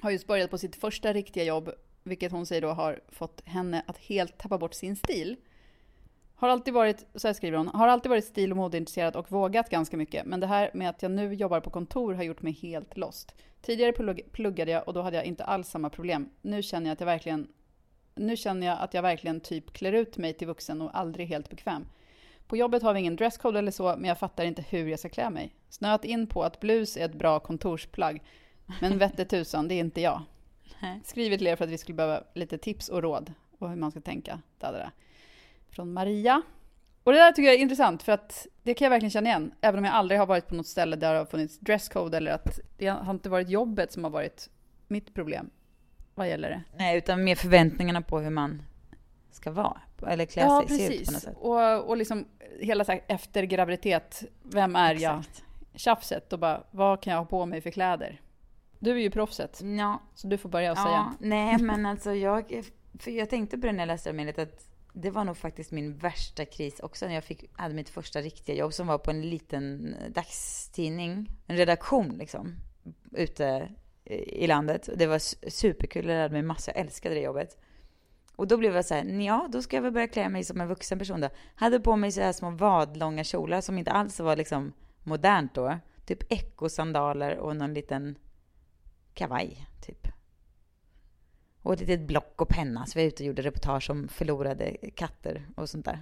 har 0.00 0.10
just 0.10 0.26
börjat 0.26 0.50
på 0.50 0.58
sitt 0.58 0.76
första 0.76 1.12
riktiga 1.12 1.44
jobb, 1.44 1.70
vilket 2.02 2.32
hon 2.32 2.46
säger 2.46 2.62
då 2.62 2.68
har 2.68 3.00
fått 3.08 3.42
henne 3.44 3.82
att 3.86 3.98
helt 3.98 4.38
tappa 4.38 4.58
bort 4.58 4.74
sin 4.74 4.96
stil. 4.96 5.36
Har 6.38 6.48
alltid 6.48 6.74
varit, 6.74 7.06
så 7.14 7.28
här 7.28 7.32
skriver 7.32 7.58
hon, 7.58 7.68
har 7.68 7.88
alltid 7.88 8.10
varit 8.10 8.24
stil 8.24 8.50
och 8.50 8.56
modeintresserad 8.56 9.16
och 9.16 9.32
vågat 9.32 9.70
ganska 9.70 9.96
mycket. 9.96 10.26
Men 10.26 10.40
det 10.40 10.46
här 10.46 10.70
med 10.74 10.90
att 10.90 11.02
jag 11.02 11.10
nu 11.10 11.34
jobbar 11.34 11.60
på 11.60 11.70
kontor 11.70 12.14
har 12.14 12.22
gjort 12.22 12.42
mig 12.42 12.52
helt 12.52 12.96
lost. 12.96 13.34
Tidigare 13.62 13.92
plugg- 13.92 14.30
pluggade 14.32 14.70
jag 14.70 14.88
och 14.88 14.94
då 14.94 15.02
hade 15.02 15.16
jag 15.16 15.24
inte 15.24 15.44
alls 15.44 15.68
samma 15.68 15.90
problem. 15.90 16.30
Nu 16.42 16.62
känner 16.62 16.86
jag 16.86 16.92
att 16.92 17.00
jag 17.00 17.06
verkligen, 17.06 17.48
nu 18.14 18.36
känner 18.36 18.66
jag 18.66 18.78
att 18.80 18.94
jag 18.94 19.02
verkligen 19.02 19.40
typ 19.40 19.72
klär 19.72 19.92
ut 19.92 20.16
mig 20.16 20.32
till 20.32 20.46
vuxen 20.46 20.82
och 20.82 20.98
aldrig 20.98 21.26
helt 21.26 21.50
bekväm. 21.50 21.86
På 22.46 22.56
jobbet 22.56 22.82
har 22.82 22.94
vi 22.94 23.00
ingen 23.00 23.16
dresscode 23.16 23.58
eller 23.58 23.70
så, 23.72 23.96
men 23.96 24.04
jag 24.04 24.18
fattar 24.18 24.44
inte 24.44 24.62
hur 24.68 24.86
jag 24.88 24.98
ska 24.98 25.08
klä 25.08 25.30
mig. 25.30 25.54
Snöat 25.68 26.04
in 26.04 26.26
på 26.26 26.42
att 26.42 26.60
blus 26.60 26.96
är 26.96 27.04
ett 27.04 27.14
bra 27.14 27.40
kontorsplagg. 27.40 28.22
Men 28.80 28.98
vette 28.98 29.24
tusan, 29.24 29.68
det 29.68 29.74
är 29.74 29.80
inte 29.80 30.00
jag. 30.00 30.22
Skrivit 31.04 31.38
till 31.38 31.46
er 31.46 31.56
för 31.56 31.64
att 31.64 31.70
vi 31.70 31.78
skulle 31.78 31.96
behöva 31.96 32.22
lite 32.34 32.58
tips 32.58 32.88
och 32.88 33.02
råd 33.02 33.32
och 33.58 33.68
hur 33.68 33.76
man 33.76 33.90
ska 33.90 34.00
tänka. 34.00 34.40
Dadada. 34.58 34.92
Från 35.76 35.92
Maria. 35.92 36.42
Och 37.04 37.12
det 37.12 37.18
där 37.18 37.32
tycker 37.32 37.46
jag 37.46 37.54
är 37.54 37.58
intressant 37.58 38.02
för 38.02 38.12
att 38.12 38.46
det 38.62 38.74
kan 38.74 38.84
jag 38.84 38.90
verkligen 38.90 39.10
känna 39.10 39.28
igen. 39.28 39.54
Även 39.60 39.78
om 39.78 39.84
jag 39.84 39.94
aldrig 39.94 40.20
har 40.20 40.26
varit 40.26 40.48
på 40.48 40.54
något 40.54 40.66
ställe 40.66 40.96
där 40.96 41.12
det 41.12 41.18
har 41.18 41.26
funnits 41.26 41.58
dresscode 41.58 42.16
eller 42.16 42.32
att 42.32 42.60
det 42.76 42.86
har 42.86 43.10
inte 43.10 43.28
varit 43.28 43.48
jobbet 43.48 43.92
som 43.92 44.04
har 44.04 44.10
varit 44.10 44.50
mitt 44.88 45.14
problem. 45.14 45.50
Vad 46.14 46.28
gäller 46.28 46.50
det? 46.50 46.62
Nej, 46.76 46.98
utan 46.98 47.24
mer 47.24 47.34
förväntningarna 47.34 48.02
på 48.02 48.18
hur 48.18 48.30
man 48.30 48.62
ska 49.30 49.50
vara. 49.50 49.80
Eller 50.06 50.26
klä 50.26 50.42
Ja, 50.42 50.64
sig, 50.68 50.78
se 50.78 50.84
ut 50.84 51.06
på 51.06 51.12
något 51.12 51.14
precis. 51.14 51.22
sätt. 51.22 51.36
Och, 51.40 51.88
och 51.88 51.96
liksom 51.96 52.24
hela 52.60 52.84
så 52.84 52.92
här, 52.92 53.00
efter 53.08 53.42
graviditet, 53.42 54.24
vem 54.42 54.76
är 54.76 54.94
jag? 54.94 55.18
Exakt. 55.20 55.44
Tjafset 55.74 56.32
och 56.32 56.38
bara, 56.38 56.62
vad 56.70 57.02
kan 57.02 57.12
jag 57.12 57.20
ha 57.20 57.26
på 57.26 57.46
mig 57.46 57.60
för 57.60 57.70
kläder? 57.70 58.20
Du 58.78 58.90
är 58.90 58.96
ju 58.96 59.10
proffset, 59.10 59.60
Ja, 59.78 60.02
så 60.14 60.26
du 60.28 60.38
får 60.38 60.48
börja 60.48 60.72
och 60.72 60.78
ja, 60.78 60.84
säga. 60.84 61.14
nej 61.30 61.58
men 61.58 61.86
alltså 61.86 62.14
jag, 62.14 62.62
för 62.98 63.10
jag 63.10 63.30
tänkte 63.30 63.58
på 63.58 63.66
det 63.66 63.72
när 63.72 63.78
jag 63.80 63.86
läste 63.86 64.12
det 64.12 64.38
att 64.38 64.75
det 64.98 65.10
var 65.10 65.24
nog 65.24 65.36
faktiskt 65.36 65.70
min 65.70 65.96
värsta 65.96 66.44
kris 66.44 66.80
också 66.80 67.06
när 67.06 67.14
jag 67.14 67.24
fick, 67.24 67.44
hade 67.52 67.74
mitt 67.74 67.88
första 67.88 68.20
riktiga 68.20 68.56
jobb 68.56 68.72
som 68.72 68.86
var 68.86 68.98
på 68.98 69.10
en 69.10 69.22
liten 69.22 69.94
eh, 69.94 70.10
dagstidning, 70.10 71.30
en 71.46 71.56
redaktion 71.56 72.08
liksom, 72.18 72.56
ute 73.12 73.68
eh, 74.04 74.18
i 74.18 74.46
landet. 74.46 74.88
Det 74.96 75.06
var 75.06 75.18
superkul, 75.50 76.04
jag 76.04 76.16
lärde 76.16 76.32
mig 76.32 76.42
massor, 76.42 76.74
jag 76.74 76.80
älskade 76.84 77.14
det 77.14 77.20
jobbet. 77.20 77.58
Och 78.36 78.48
då 78.48 78.56
blev 78.56 78.74
jag 78.74 78.84
så 78.84 78.94
här, 78.94 79.04
ja 79.04 79.48
då 79.52 79.62
ska 79.62 79.76
jag 79.76 79.82
väl 79.82 79.92
börja 79.92 80.08
klä 80.08 80.28
mig 80.28 80.44
som 80.44 80.60
en 80.60 80.68
vuxen 80.68 80.98
person 80.98 81.20
då. 81.20 81.28
Hade 81.54 81.80
på 81.80 81.96
mig 81.96 82.12
så 82.12 82.20
här 82.20 82.32
små 82.32 82.50
vadlånga 82.50 83.24
kjolar 83.24 83.60
som 83.60 83.78
inte 83.78 83.90
alls 83.90 84.20
var 84.20 84.36
liksom 84.36 84.72
modernt 85.02 85.54
då. 85.54 85.78
Typ 86.06 86.32
ekosandaler 86.32 87.38
och 87.38 87.56
någon 87.56 87.74
liten 87.74 88.18
kavaj, 89.14 89.66
typ. 89.86 90.08
Och 91.66 91.72
ett 91.72 91.80
litet 91.80 92.00
block 92.00 92.42
och 92.42 92.48
penna, 92.48 92.86
så 92.86 92.98
vi 92.98 93.04
var 93.04 93.08
ute 93.08 93.22
och 93.22 93.26
gjorde 93.26 93.42
reportage 93.42 93.90
om 93.90 94.08
förlorade 94.08 94.76
katter 94.94 95.46
och 95.56 95.68
sånt 95.68 95.84
där. 95.84 95.98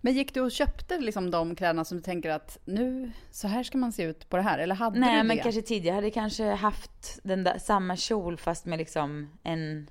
Men 0.00 0.12
gick 0.12 0.34
du 0.34 0.40
och 0.40 0.52
köpte 0.52 0.98
liksom 0.98 1.30
de 1.30 1.56
kläderna 1.56 1.84
som 1.84 1.96
du 1.96 2.02
tänker 2.02 2.30
att 2.30 2.58
nu, 2.64 3.12
så 3.30 3.48
här 3.48 3.62
ska 3.62 3.78
man 3.78 3.92
se 3.92 4.02
ut 4.02 4.28
på 4.28 4.36
det 4.36 4.42
här? 4.42 4.58
Eller 4.58 4.74
hade 4.74 5.00
Nej, 5.00 5.22
du 5.22 5.28
men 5.28 5.36
det? 5.36 5.42
kanske 5.42 5.62
tidigare 5.62 5.94
hade 5.94 6.06
jag 6.06 6.14
kanske 6.14 6.44
haft 6.44 7.18
den 7.22 7.44
där, 7.44 7.58
samma 7.58 7.96
kjol 7.96 8.36
fast 8.36 8.66
med 8.66 8.78
liksom 8.78 9.28
en 9.42 9.90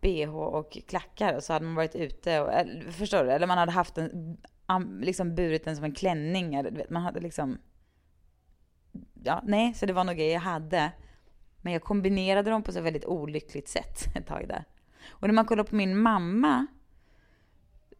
bh 0.00 0.36
och 0.36 0.78
klackar 0.86 1.34
och 1.34 1.42
så 1.42 1.52
hade 1.52 1.64
man 1.64 1.74
varit 1.74 1.96
ute 1.96 2.40
och, 2.40 2.52
eller, 2.52 2.90
förstår 2.90 3.24
du? 3.24 3.30
Eller 3.32 3.46
man 3.46 3.58
hade 3.58 3.72
haft 3.72 3.98
en, 3.98 4.36
liksom 5.00 5.34
burit 5.34 5.64
den 5.64 5.76
som 5.76 5.84
en 5.84 5.94
klänning 5.94 6.54
eller 6.54 6.70
du 6.70 6.76
vet, 6.76 6.90
man 6.90 7.02
hade 7.02 7.20
liksom 7.20 7.58
Ja, 9.24 9.42
nej, 9.44 9.74
så 9.74 9.86
det 9.86 9.92
var 9.92 10.04
nog 10.04 10.16
grejer 10.16 10.32
jag 10.32 10.40
hade. 10.40 10.92
Men 11.60 11.72
jag 11.72 11.82
kombinerade 11.82 12.50
dem 12.50 12.62
på 12.62 12.72
så 12.72 12.80
väldigt 12.80 13.04
olyckligt 13.04 13.68
sätt 13.68 14.16
ett 14.16 14.26
tag 14.26 14.48
där. 14.48 14.64
Och 15.08 15.28
när 15.28 15.34
man 15.34 15.44
kollar 15.44 15.64
på 15.64 15.76
min 15.76 15.98
mamma, 15.98 16.66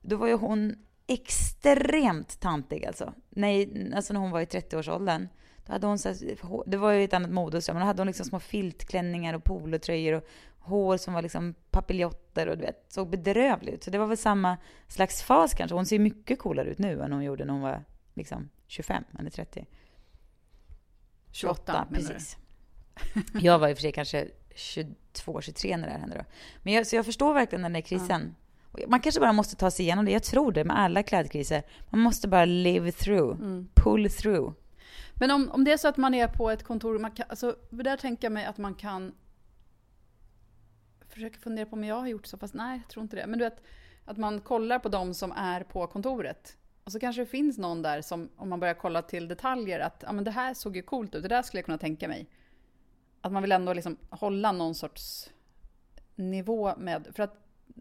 då 0.01 0.17
var 0.17 0.27
ju 0.27 0.35
hon 0.35 0.77
extremt 1.07 2.41
tantig 2.41 2.87
alltså. 2.87 3.15
Nej, 3.29 3.93
alltså 3.95 4.13
när 4.13 4.21
hon 4.21 4.31
var 4.31 4.41
i 4.41 4.45
30-årsåldern. 4.45 5.29
Då 5.67 5.73
hade 5.73 5.87
hon 5.87 5.99
så 5.99 6.09
här, 6.09 6.71
det 6.71 6.77
var 6.77 6.93
ju 6.93 7.05
ett 7.05 7.15
annat 7.15 7.31
mode 7.31 7.61
men 7.69 7.77
då 7.77 7.85
hade 7.85 8.01
hon 8.01 8.07
liksom 8.07 8.27
små 8.27 8.41
filtklänningar 8.41 9.35
och 9.35 9.45
polotröjor 9.45 10.15
och 10.15 10.25
hår 10.59 10.97
som 10.97 11.15
var 11.15 11.23
liksom 11.23 11.55
papiljotter 11.71 12.47
och 12.47 12.59
du 12.59 12.65
vet, 12.65 12.93
såg 12.93 13.11
bedrövlig 13.11 13.73
ut. 13.73 13.85
Så 13.85 13.91
det 13.91 13.99
var 13.99 14.07
väl 14.07 14.17
samma 14.17 14.57
slags 14.89 15.23
fas 15.23 15.55
kanske. 15.55 15.75
Hon 15.75 15.87
ser 15.87 15.99
mycket 15.99 16.39
coolare 16.39 16.69
ut 16.71 16.79
nu 16.79 17.03
än 17.03 17.13
hon 17.13 17.25
gjorde 17.25 17.45
när 17.45 17.53
hon 17.53 17.63
var 17.63 17.85
liksom 18.15 18.49
25 18.67 19.05
eller 19.19 19.31
30. 19.31 19.67
28 21.31 21.87
menar 21.91 22.09
du? 22.09 22.15
Jag 23.41 23.59
var 23.59 23.69
i 23.69 23.73
och 23.73 23.77
för 23.77 23.83
sig 23.83 23.93
kanske 23.93 24.29
22, 24.55 25.41
23 25.41 25.77
när 25.77 25.87
det 25.87 25.93
här 25.93 26.01
hände 26.01 26.17
då. 26.17 26.25
Men 26.63 26.73
jag, 26.73 26.87
så 26.87 26.97
jag 26.97 27.05
förstår 27.05 27.35
verkligen 27.35 27.63
den 27.63 27.73
där 27.73 27.81
krisen. 27.81 28.35
Och 28.73 28.81
Man 28.89 29.01
kanske 29.01 29.21
bara 29.21 29.33
måste 29.33 29.57
ta 29.57 29.71
sig 29.71 29.85
igenom 29.85 30.05
det. 30.05 30.11
Jag 30.11 30.23
tror 30.23 30.53
det 30.53 30.65
med 30.65 30.79
alla 30.79 31.03
klädkriser. 31.03 31.63
Man 31.91 32.01
måste 32.01 32.29
bara 32.29 32.45
live 32.45 32.93
through. 32.93 33.41
Mm. 33.41 33.69
Pull 33.75 34.11
through. 34.11 34.53
Men 35.15 35.31
om, 35.31 35.51
om 35.51 35.65
det 35.65 35.73
är 35.73 35.77
så 35.77 35.89
att 35.89 35.97
man 35.97 36.15
är 36.15 36.29
på 36.29 36.51
ett 36.51 36.63
kontor, 36.63 36.99
man 36.99 37.11
kan, 37.11 37.27
alltså, 37.29 37.57
där 37.71 37.97
tänker 37.97 38.25
jag 38.25 38.33
mig 38.33 38.45
att 38.45 38.59
man 38.59 38.75
kan 38.75 39.15
försöka 41.09 41.39
fundera 41.39 41.67
på 41.67 41.77
om 41.77 41.85
jag 41.85 41.97
har 41.97 42.07
gjort 42.07 42.27
så, 42.27 42.39
fast 42.39 42.55
nej, 42.55 42.81
jag 42.83 42.91
tror 42.91 43.03
inte 43.03 43.17
det. 43.17 43.27
Men 43.27 43.39
du 43.39 43.45
vet, 43.45 43.63
att 44.05 44.17
man 44.17 44.41
kollar 44.41 44.79
på 44.79 44.89
de 44.89 45.15
som 45.15 45.33
är 45.33 45.61
på 45.61 45.87
kontoret. 45.87 46.57
Och 46.85 46.93
så 46.93 47.01
kanske 47.01 47.23
det 47.23 47.27
finns 47.27 47.59
någon 47.59 47.83
där 47.83 48.03
som, 48.03 48.29
om 48.37 48.49
man 48.49 48.61
börjar 48.61 48.75
kolla 48.75 49.03
till 49.03 49.29
detaljer, 49.29 49.81
att 49.81 50.05
ja, 50.07 50.13
men 50.13 50.25
det 50.25 50.31
här 50.31 50.55
såg 50.55 50.77
ju 50.77 50.83
coolt 50.83 51.15
ut, 51.15 51.23
det 51.23 51.29
där 51.29 51.43
skulle 51.43 51.59
jag 51.59 51.65
kunna 51.65 51.79
tänka 51.79 52.09
mig. 52.09 52.27
Att 53.29 53.33
man 53.33 53.43
vill 53.43 53.53
ändå 53.53 53.73
liksom 53.73 53.97
hålla 54.11 54.53
någon 54.53 54.75
sorts 54.75 55.31
nivå 56.15 56.77
med, 56.77 57.09
för 57.13 57.23
att 57.23 57.35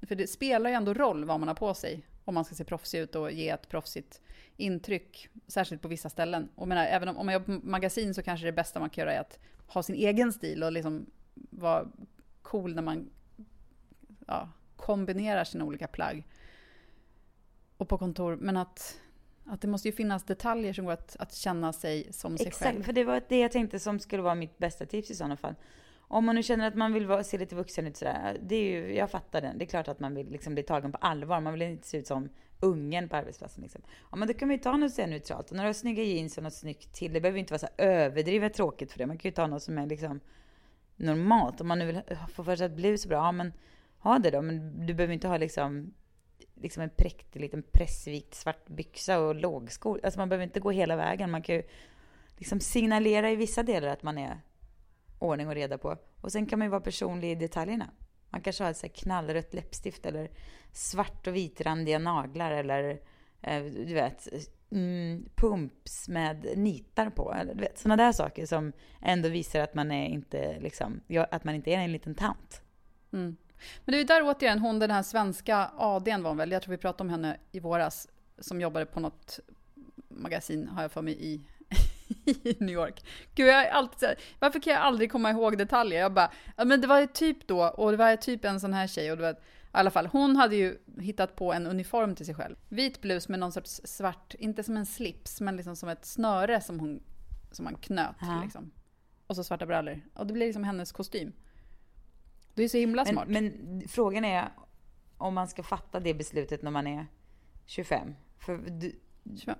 för 0.07 0.15
det 0.15 0.27
spelar 0.27 0.69
ju 0.69 0.75
ändå 0.75 0.93
roll 0.93 1.25
vad 1.25 1.39
man 1.39 1.47
har 1.47 1.55
på 1.55 1.73
sig 1.73 2.07
om 2.25 2.33
man 2.33 2.45
ska 2.45 2.55
se 2.55 2.63
proffsig 2.63 2.99
ut 2.99 3.15
och 3.15 3.31
ge 3.31 3.49
ett 3.49 3.69
proffsigt 3.69 4.21
intryck, 4.57 5.29
särskilt 5.47 5.81
på 5.81 5.87
vissa 5.87 6.09
ställen. 6.09 6.49
Och 6.55 6.67
menar, 6.67 6.85
även 6.85 7.09
om, 7.09 7.17
om 7.17 7.25
man 7.25 7.33
jobbar 7.33 7.45
på 7.45 7.67
magasin 7.67 8.13
så 8.13 8.23
kanske 8.23 8.45
det 8.45 8.51
bästa 8.51 8.79
man 8.79 8.89
kan 8.89 9.01
göra 9.01 9.13
är 9.13 9.19
att 9.19 9.39
ha 9.67 9.83
sin 9.83 9.95
egen 9.95 10.33
stil 10.33 10.63
och 10.63 10.71
liksom 10.71 11.05
vara 11.33 11.87
cool 12.41 12.75
när 12.75 12.81
man 12.81 13.09
ja, 14.27 14.49
kombinerar 14.75 15.43
sina 15.43 15.65
olika 15.65 15.87
plagg. 15.87 16.27
Och 17.77 17.89
på 17.89 17.97
kontor, 17.97 18.35
men 18.35 18.57
att 18.57 18.99
att 19.49 19.61
det 19.61 19.67
måste 19.67 19.87
ju 19.87 19.91
finnas 19.91 20.23
detaljer 20.23 20.73
som 20.73 20.85
går 20.85 20.93
att, 20.93 21.15
att 21.19 21.33
känna 21.33 21.73
sig 21.73 22.13
som 22.13 22.37
sig 22.37 22.47
Exakt, 22.47 22.71
själv. 22.71 22.83
för 22.83 22.93
det 22.93 23.03
var 23.03 23.21
det 23.29 23.39
jag 23.39 23.51
tänkte 23.51 23.79
som 23.79 23.99
skulle 23.99 24.21
vara 24.21 24.35
mitt 24.35 24.57
bästa 24.57 24.85
tips 24.85 25.11
i 25.11 25.15
sådana 25.15 25.37
fall. 25.37 25.55
Om 26.09 26.25
man 26.25 26.35
nu 26.35 26.43
känner 26.43 26.67
att 26.67 26.75
man 26.75 26.93
vill 26.93 27.05
vara, 27.05 27.23
se 27.23 27.37
lite 27.37 27.55
vuxen 27.55 27.87
ut 27.87 27.97
sådär, 27.97 28.37
det 28.41 28.55
är 28.55 28.63
ju, 28.63 28.95
jag 28.95 29.11
fattar 29.11 29.41
den. 29.41 29.57
Det 29.57 29.65
är 29.65 29.67
klart 29.67 29.87
att 29.87 29.99
man 29.99 30.15
vill 30.15 30.29
liksom 30.29 30.53
bli 30.53 30.63
tagen 30.63 30.91
på 30.91 30.97
allvar. 30.97 31.41
Man 31.41 31.53
vill 31.53 31.61
inte 31.61 31.87
se 31.87 31.97
ut 31.97 32.07
som 32.07 32.29
ungen 32.59 33.09
på 33.09 33.15
arbetsplatsen. 33.15 33.63
Liksom. 33.63 33.81
Ja, 34.11 34.17
men 34.17 34.27
då 34.27 34.33
kan 34.33 34.49
vi 34.49 34.57
ta 34.57 34.77
något 34.77 34.93
så 34.93 35.05
neutralt. 35.05 35.49
Och 35.51 35.57
några 35.57 35.73
snygga 35.73 36.03
jeans 36.03 36.37
och 36.37 36.43
något 36.43 36.53
snyggt 36.53 36.93
till. 36.93 37.13
Det 37.13 37.21
behöver 37.21 37.39
inte 37.39 37.53
vara 37.53 37.59
så 37.59 37.67
överdrivet 37.77 38.53
tråkigt 38.53 38.91
för 38.91 38.99
det. 38.99 39.05
Man 39.05 39.17
kan 39.17 39.29
ju 39.29 39.35
ta 39.35 39.47
något 39.47 39.63
som 39.63 39.77
är 39.77 39.87
liksom 39.87 40.19
normalt. 40.95 41.61
Om 41.61 41.67
man 41.67 41.79
nu 41.79 41.85
vill 41.85 42.01
få 42.33 42.43
för 42.43 42.55
sig 42.55 42.65
att 42.65 42.75
blus 42.75 43.05
är 43.05 43.09
bra, 43.09 43.17
ja 43.17 43.31
men 43.31 43.53
ha 43.99 44.19
det 44.19 44.31
då. 44.31 44.41
Men 44.41 44.85
du 44.85 44.93
behöver 44.93 45.13
inte 45.13 45.27
ha 45.27 45.37
liksom, 45.37 45.93
liksom 46.61 46.83
en 46.83 46.89
präktig 46.89 47.41
liten 47.41 47.63
pressvikt 47.71 48.35
svart 48.35 48.67
byxa 48.67 49.19
och 49.19 49.35
lågskor. 49.35 49.99
Alltså 50.03 50.19
man 50.19 50.29
behöver 50.29 50.43
inte 50.43 50.59
gå 50.59 50.71
hela 50.71 50.95
vägen. 50.95 51.31
Man 51.31 51.41
kan 51.41 51.55
ju 51.55 51.63
liksom 52.37 52.59
signalera 52.59 53.31
i 53.31 53.35
vissa 53.35 53.63
delar 53.63 53.87
att 53.87 54.03
man 54.03 54.17
är 54.17 54.41
ordning 55.19 55.47
och 55.47 55.55
reda 55.55 55.77
på. 55.77 55.97
Och 56.21 56.31
sen 56.31 56.45
kan 56.45 56.59
man 56.59 56.65
ju 56.65 56.69
vara 56.69 56.81
personlig 56.81 57.31
i 57.31 57.35
detaljerna. 57.35 57.89
Man 58.29 58.41
kanske 58.41 58.63
har 58.63 58.71
ett 58.71 58.77
så 58.77 58.85
här 58.87 58.93
knallrött 58.93 59.53
läppstift 59.53 60.05
eller 60.05 60.29
svart 60.71 61.27
och 61.27 61.35
vitrandiga 61.35 61.99
naglar 61.99 62.51
eller 62.51 63.01
eh, 63.41 63.63
du 63.63 63.93
vet 63.93 64.27
mm, 64.71 65.29
pumps 65.35 66.09
med 66.09 66.57
nitar 66.57 67.09
på. 67.09 67.33
Eller, 67.33 67.53
du 67.53 67.61
vet, 67.61 67.77
sådana 67.77 68.03
där 68.03 68.11
saker 68.11 68.45
som 68.45 68.73
ändå 69.01 69.29
visar 69.29 69.59
att 69.59 69.73
man, 69.73 69.91
är 69.91 70.07
inte, 70.07 70.59
liksom, 70.59 71.01
att 71.31 71.43
man 71.43 71.55
inte 71.55 71.71
är 71.71 71.77
en 71.77 71.91
liten 71.91 72.15
tant. 72.15 72.61
Mm. 73.13 73.37
Men 73.85 73.93
det 73.93 73.99
är 73.99 74.05
där 74.05 74.21
återigen, 74.23 74.59
hon 74.59 74.79
den 74.79 74.91
här 74.91 75.03
svenska 75.03 75.71
ADn 75.77 76.23
var 76.23 76.29
hon 76.29 76.37
väl, 76.37 76.51
jag 76.51 76.61
tror 76.61 76.71
vi 76.71 76.77
pratade 76.77 77.03
om 77.03 77.09
henne 77.09 77.37
i 77.51 77.59
våras, 77.59 78.07
som 78.39 78.61
jobbade 78.61 78.85
på 78.85 78.99
något 78.99 79.39
magasin, 80.09 80.67
har 80.67 80.81
jag 80.81 80.91
för 80.91 81.01
mig, 81.01 81.25
i, 81.25 81.41
i 82.25 82.55
New 82.59 82.75
York. 82.75 83.05
Gud, 83.35 83.47
jag 83.47 83.65
är 83.65 83.71
alltid 83.71 84.09
varför 84.39 84.59
kan 84.59 84.73
jag 84.73 84.81
aldrig 84.81 85.11
komma 85.11 85.29
ihåg 85.31 85.57
detaljer? 85.57 85.99
Jag 85.99 86.13
bara, 86.13 86.31
men 86.65 86.81
det 86.81 86.87
var 86.87 86.99
ju 86.99 87.07
typ 87.07 87.47
då, 87.47 87.63
och 87.63 87.91
det 87.91 87.97
var 87.97 88.15
typ 88.15 88.45
en 88.45 88.59
sån 88.59 88.73
här 88.73 88.87
tjej, 88.87 89.11
och 89.11 89.17
det 89.17 89.23
var, 89.23 89.33
i 89.33 89.35
alla 89.71 89.91
fall, 89.91 90.07
hon 90.07 90.35
hade 90.35 90.55
ju 90.55 90.77
hittat 90.99 91.35
på 91.35 91.53
en 91.53 91.67
uniform 91.67 92.15
till 92.15 92.25
sig 92.25 92.35
själv. 92.35 92.55
Vit 92.69 93.01
blus 93.01 93.29
med 93.29 93.39
någon 93.39 93.51
sorts 93.51 93.81
svart, 93.83 94.35
inte 94.39 94.63
som 94.63 94.77
en 94.77 94.85
slips, 94.85 95.41
men 95.41 95.57
liksom 95.57 95.75
som 95.75 95.89
ett 95.89 96.05
snöre 96.05 96.61
som 96.61 96.79
hon 96.79 97.03
som 97.51 97.63
man 97.63 97.75
knöt. 97.75 98.15
Ja. 98.21 98.41
Liksom. 98.43 98.71
Och 99.27 99.35
så 99.35 99.43
svarta 99.43 99.65
brallor. 99.65 100.01
Och 100.13 100.27
det 100.27 100.33
blir 100.33 100.45
liksom 100.45 100.63
hennes 100.63 100.91
kostym. 100.91 101.33
Det 102.57 102.63
är 102.63 102.67
så 102.67 102.77
himla 102.77 103.03
Men, 103.03 103.13
smart. 103.13 103.27
men 103.27 103.83
frågan 103.87 104.25
är 104.25 104.49
om 105.17 105.33
man 105.33 105.47
ska 105.47 105.63
fatta 105.63 105.99
det 105.99 106.13
beslutet 106.13 106.61
när 106.61 106.71
man 106.71 106.87
är 106.87 107.05
25. 107.65 108.15
För 108.37 108.57
du, 108.57 108.99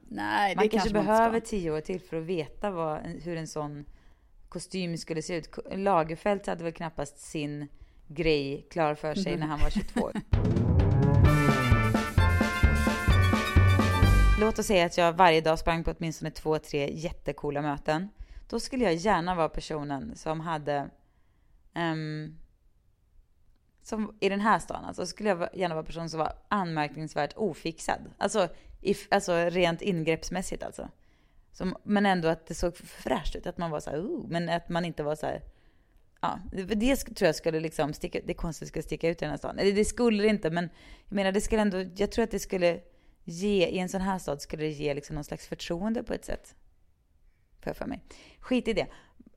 Nej, 0.08 0.56
det 0.56 0.62
man 0.62 0.70
kanske 0.70 0.94
man 0.94 1.06
behöver 1.06 1.40
tio 1.40 1.72
år 1.72 1.82
till 1.82 2.02
för 2.02 2.18
att 2.18 2.24
veta 2.24 2.72
vad, 2.72 3.00
hur 3.00 3.38
en 3.38 3.48
sån 3.48 3.86
kostym 4.50 4.98
skulle 4.98 5.22
se 5.22 5.36
ut. 5.36 5.58
Lagerfeld 5.72 6.48
hade 6.48 6.64
väl 6.64 6.74
knappast 6.74 7.20
sin 7.20 7.68
grej 8.08 8.68
klar 8.70 8.96
för 8.96 9.16
sig 9.16 9.38
när 9.38 9.48
han 9.48 9.60
var 9.60 9.70
22. 9.70 10.12
Låt 14.40 14.60
oss 14.60 14.66
säga 14.66 14.86
att 14.86 14.98
jag 14.98 15.14
varje 15.14 15.42
dag 15.42 15.60
sprang 15.60 15.84
på 15.84 15.94
åtminstone 15.98 16.32
två, 16.32 16.60
tre 16.60 16.94
jättekola 16.94 17.62
möten. 17.62 18.10
Då 18.50 18.60
skulle 18.60 18.84
jag 18.84 18.96
gärna 18.96 19.36
vara 19.36 19.50
personen 19.50 20.16
som 20.16 20.40
hade 20.40 20.90
ehm, 21.74 22.38
som 23.88 24.16
i 24.20 24.30
den 24.30 24.42
här 24.42 24.60
stan, 24.60 24.86
alltså 24.86 25.06
skulle 25.06 25.30
jag 25.30 25.50
gärna 25.54 25.76
vara 25.76 25.86
person 25.86 26.10
som 26.10 26.20
var 26.20 26.34
anmärkningsvärt 26.48 27.34
ofixad. 27.36 28.00
Alltså, 28.18 28.50
if, 28.82 29.08
alltså 29.12 29.34
rent 29.34 29.82
ingreppsmässigt 29.82 30.64
alltså. 30.64 30.90
Som, 31.52 31.76
men 31.84 32.06
ändå 32.06 32.28
att 32.28 32.48
det 32.48 32.54
såg 32.54 32.78
fräscht 32.78 33.36
ut, 33.36 33.48
att 33.48 33.58
man 33.58 33.72
var 33.72 33.80
så 33.80 33.90
här, 33.90 34.00
oh, 34.00 34.28
men 34.30 34.50
att 34.50 34.70
man 34.70 34.86
inte 34.86 35.04
var 35.04 35.16
så 35.16 35.26
här, 35.26 35.42
ja, 36.22 36.40
det, 36.52 36.64
det 36.64 36.96
tror 36.96 37.26
jag 37.26 37.36
skulle 37.36 37.60
liksom 37.60 37.94
sticka, 37.94 38.20
det 38.26 38.34
konstigt 38.34 38.68
skulle 38.68 38.84
sticka 38.84 39.10
ut 39.10 39.22
i 39.22 39.26
den 39.26 39.30
här 39.30 39.38
stan. 39.38 39.60
Eller 39.60 39.74
det 39.74 39.86
skulle 39.86 40.24
det 40.24 40.30
inte, 40.30 40.50
men 40.50 40.70
jag 41.06 41.16
menar 41.16 41.32
det 41.32 41.42
skulle 41.42 41.62
ändå, 41.62 41.86
jag 41.96 42.12
tror 42.12 42.24
att 42.24 42.32
det 42.32 42.40
skulle 42.40 42.80
ge, 43.24 43.68
i 43.68 43.80
en 43.80 43.90
sån 43.90 44.02
här 44.02 44.20
stad 44.20 44.42
skulle 44.42 44.64
det 44.64 44.70
ge 44.70 44.94
liksom 44.94 45.16
någon 45.16 45.24
slags 45.24 45.48
förtroende 45.48 46.04
på 46.04 46.14
ett 46.14 46.26
sätt. 46.26 46.56
För, 47.60 47.74
för 47.74 47.86
mig. 47.86 48.04
Skit 48.40 48.68
i 48.68 48.74
det. 48.74 48.88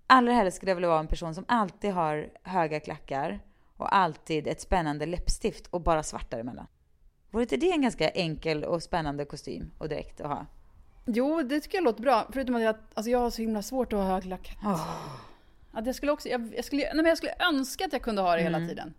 Allra 0.06 0.32
helst 0.32 0.56
skulle 0.56 0.70
jag 0.70 0.76
vilja 0.76 0.88
vara 0.88 1.00
en 1.00 1.08
person 1.08 1.34
som 1.34 1.44
alltid 1.48 1.92
har 1.92 2.30
höga 2.42 2.80
klackar 2.80 3.40
och 3.80 3.96
alltid 3.96 4.46
ett 4.46 4.60
spännande 4.60 5.06
läppstift 5.06 5.66
och 5.66 5.80
bara 5.80 6.02
svart 6.02 6.30
däremellan. 6.30 6.66
Vore 7.30 7.42
inte 7.42 7.56
det 7.56 7.70
en 7.72 7.82
ganska 7.82 8.08
enkel 8.08 8.64
och 8.64 8.82
spännande 8.82 9.24
kostym 9.24 9.70
och 9.78 9.88
dräkt 9.88 10.20
att 10.20 10.26
ha? 10.26 10.46
Jo, 11.06 11.42
det 11.42 11.60
tycker 11.60 11.78
jag 11.78 11.84
låter 11.84 12.02
bra. 12.02 12.28
Förutom 12.32 12.54
att 12.54 12.62
jag, 12.62 12.76
alltså 12.94 13.10
jag 13.10 13.18
har 13.18 13.30
så 13.30 13.42
himla 13.42 13.62
svårt 13.62 13.92
att 13.92 13.98
ha 13.98 14.06
högklackat. 14.06 14.56
Att 15.72 15.86
jag 15.86 15.94
skulle 15.94 16.12
också, 16.12 16.28
jag, 16.28 16.54
jag, 16.56 16.64
skulle, 16.64 16.82
nej 16.82 16.96
men 16.96 17.06
jag 17.06 17.18
skulle 17.18 17.34
önska 17.48 17.84
att 17.86 17.92
jag 17.92 18.02
kunde 18.02 18.22
ha 18.22 18.34
det 18.36 18.40
Mm. 18.40 18.54
hela 18.54 18.68
tiden. 18.68 18.94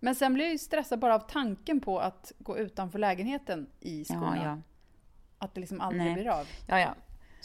Men 0.00 0.14
sen 0.14 0.34
blir 0.34 0.44
jag 0.44 0.52
ju 0.52 0.58
stressad 0.58 0.98
bara 0.98 1.14
av 1.14 1.18
tanken 1.18 1.80
på 1.80 2.00
att 2.00 2.32
gå 2.38 2.58
utanför 2.58 2.98
lägenheten 2.98 3.66
i 3.80 4.04
skorna. 4.04 4.36
Ja, 4.36 4.44
ja. 4.44 4.58
Att 5.38 5.54
det 5.54 5.60
liksom 5.60 5.80
aldrig 5.80 6.04
Nej. 6.04 6.14
blir 6.14 6.28
av. 6.28 6.46
ja, 6.66 6.80
ja. 6.80 6.94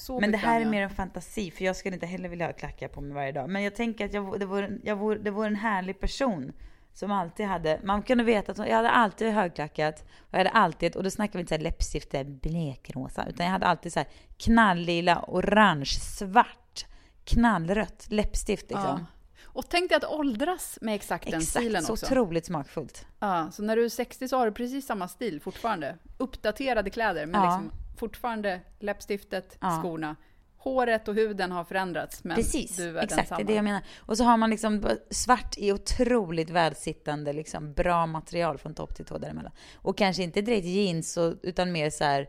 Så 0.01 0.19
Men 0.19 0.31
det 0.31 0.37
här 0.37 0.61
är 0.61 0.65
mer 0.65 0.81
en 0.81 0.89
fantasi, 0.89 1.51
för 1.51 1.65
jag 1.65 1.75
skulle 1.75 1.93
inte 1.93 2.05
heller 2.05 2.29
vilja 2.29 2.45
ha 2.45 2.53
klackar 2.53 2.87
på 2.87 3.01
mig 3.01 3.13
varje 3.13 3.31
dag. 3.31 3.49
Men 3.49 3.63
jag 3.63 3.75
tänker 3.75 4.05
att 4.05 4.13
jag, 4.13 4.39
det, 4.39 4.45
vore, 4.45 4.77
jag 4.83 4.95
vore, 4.95 5.19
det 5.19 5.31
vore 5.31 5.47
en 5.47 5.55
härlig 5.55 5.99
person 5.99 6.53
som 6.93 7.11
alltid 7.11 7.45
hade, 7.45 7.79
man 7.83 8.01
kunde 8.01 8.23
veta 8.23 8.51
att 8.51 8.57
jag 8.57 8.75
hade 8.75 8.89
alltid 8.89 9.33
högklackat, 9.33 10.01
och 10.01 10.33
jag 10.33 10.37
hade 10.37 10.49
alltid, 10.49 10.95
och 10.95 11.03
då 11.03 11.09
snackar 11.11 11.33
vi 11.33 11.39
inte 11.39 11.57
så 11.57 11.61
läppstift 11.61 12.11
där 12.11 12.23
blekrosa, 12.23 13.25
utan 13.29 13.45
jag 13.45 13.53
hade 13.53 13.65
alltid 13.65 13.93
så 13.93 13.99
här 13.99 14.07
knalllila, 14.37 15.25
orange, 15.27 15.85
svart, 15.85 16.85
knallrött 17.23 18.05
läppstift 18.09 18.69
liksom. 18.69 18.99
Ja. 18.99 19.05
Och 19.43 19.69
tänk 19.69 19.89
dig 19.89 19.95
att 19.97 20.05
åldras 20.05 20.77
med 20.81 20.95
exakt 20.95 21.31
den 21.31 21.41
stilen 21.41 21.69
Exakt, 21.69 21.85
så 21.87 21.93
också. 21.93 22.05
otroligt 22.05 22.45
smakfullt. 22.45 23.05
Ja, 23.19 23.51
så 23.51 23.63
när 23.63 23.75
du 23.75 23.85
är 23.85 23.89
60 23.89 24.27
så 24.27 24.37
har 24.37 24.45
du 24.45 24.51
precis 24.51 24.85
samma 24.85 25.07
stil 25.07 25.41
fortfarande. 25.41 25.97
Uppdaterade 26.17 26.89
kläder, 26.89 27.25
men 27.25 27.41
Ja. 27.41 27.47
liksom 27.47 27.80
fortfarande 28.01 28.61
läppstiftet, 28.79 29.57
Ja. 29.61 29.79
skorna. 29.81 30.15
Håret 30.57 31.07
och 31.07 31.15
huden 31.15 31.51
har 31.51 31.63
förändrats, 31.63 32.23
men 32.23 32.35
Precis, 32.35 32.77
du 32.77 32.97
är 32.97 33.03
exakt. 33.03 33.29
Det 33.29 33.43
är 33.43 33.43
det 33.43 33.53
jag 33.53 33.63
menar. 33.63 33.81
Och 33.99 34.17
så 34.17 34.23
har 34.23 34.37
man 34.37 34.49
liksom 34.49 34.83
svart 35.09 35.57
i 35.57 35.71
otroligt 35.71 36.49
välsittande, 36.49 37.33
liksom 37.33 37.73
bra 37.73 38.05
material 38.05 38.57
från 38.57 38.73
topp 38.73 38.95
till 38.95 39.05
tå 39.05 39.17
däremellan. 39.17 39.51
Och 39.75 39.97
kanske 39.97 40.23
inte 40.23 40.41
direkt 40.41 40.65
jeans, 40.65 41.17
och, 41.17 41.33
utan 41.43 41.71
mer 41.71 41.89
så 41.89 42.03
här 42.03 42.27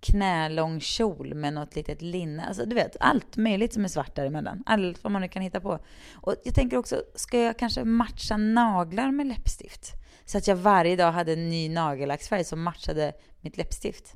knälång 0.00 0.80
kjol 0.80 1.34
med 1.34 1.52
något 1.52 1.76
litet 1.76 2.02
linne. 2.02 2.46
Alltså 2.46 2.64
du 2.64 2.74
vet, 2.74 2.96
allt 3.00 3.36
möjligt 3.36 3.72
som 3.72 3.84
är 3.84 3.88
svart 3.88 4.14
däremellan. 4.14 4.62
Allt 4.66 5.04
vad 5.04 5.12
man 5.12 5.22
nu 5.22 5.28
kan 5.28 5.42
hitta 5.42 5.60
på. 5.60 5.78
Och 6.14 6.34
jag 6.44 6.54
tänker 6.54 6.76
också, 6.76 7.02
ska 7.14 7.38
jag 7.38 7.58
kanske 7.58 7.84
matcha 7.84 8.36
naglar 8.36 9.10
med 9.10 9.26
läppstift? 9.26 9.92
Så 10.24 10.38
att 10.38 10.46
jag 10.46 10.56
varje 10.56 10.96
dag 10.96 11.12
hade 11.12 11.32
en 11.32 11.48
ny 11.48 11.68
nagellacksfärg 11.68 12.44
som 12.44 12.62
matchade 12.62 13.12
mitt 13.40 13.56
läppstift. 13.56 14.15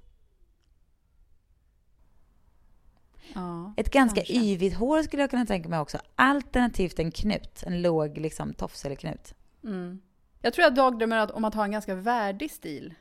Ja, 3.34 3.72
Ett 3.76 3.90
ganska 3.90 4.16
kanske. 4.20 4.34
yvigt 4.34 4.76
hår 4.76 5.02
skulle 5.02 5.22
jag 5.22 5.30
kunna 5.30 5.46
tänka 5.46 5.68
mig 5.68 5.78
också. 5.78 5.98
Alternativt 6.14 6.98
en 6.98 7.10
knut. 7.10 7.62
En 7.66 7.82
låg 7.82 8.18
liksom, 8.18 8.52
tofs 8.54 8.84
eller 8.84 8.96
knut. 8.96 9.34
Mm. 9.64 10.00
Jag 10.42 10.52
tror 10.52 10.62
jag 10.62 10.74
dagdrömmer 10.74 11.36
om 11.36 11.44
att 11.44 11.54
ha 11.54 11.64
en 11.64 11.70
ganska 11.72 11.94
värdig 11.94 12.50
stil. 12.50 12.94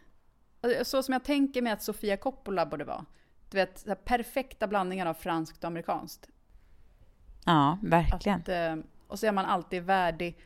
Alltså, 0.61 0.85
Så 0.85 1.03
som 1.03 1.13
jag 1.13 1.23
tänker 1.23 1.61
mig 1.61 1.73
att 1.73 1.83
Sofia 1.83 2.17
Coppola 2.17 2.65
borde 2.65 2.83
vara. 2.85 3.05
Du 3.49 3.57
vet, 3.57 3.79
så 3.79 3.95
perfekta 3.95 4.67
blandningar 4.67 5.05
av 5.05 5.13
franskt 5.13 5.57
och 5.63 5.67
amerikanskt. 5.67 6.29
Ja, 7.45 7.77
verkligen. 7.83 8.39
Att, 8.39 8.49
eh, 8.49 8.75
och 9.07 9.19
så 9.19 9.25
är 9.27 9.31
man 9.31 9.45
alltid 9.45 9.83
värdig. 9.83 10.37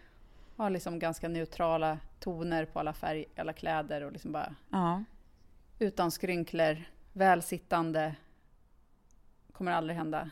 Har 0.56 0.70
liksom 0.70 1.00
ganska 1.00 1.28
neutrala 1.28 2.00
toner 2.20 2.66
på 2.66 2.80
alla 2.80 2.94
färg, 2.94 3.26
alla 3.38 3.54
kläder 3.54 4.02
och 4.04 4.12
liksom 4.12 4.32
bara 4.32 4.56
Ja. 4.70 5.04
utan 5.80 6.12
skrynklor, 6.12 6.84
välsittande. 7.14 8.16
Kommer 9.54 9.72
aldrig 9.72 9.98
hända. 9.98 10.30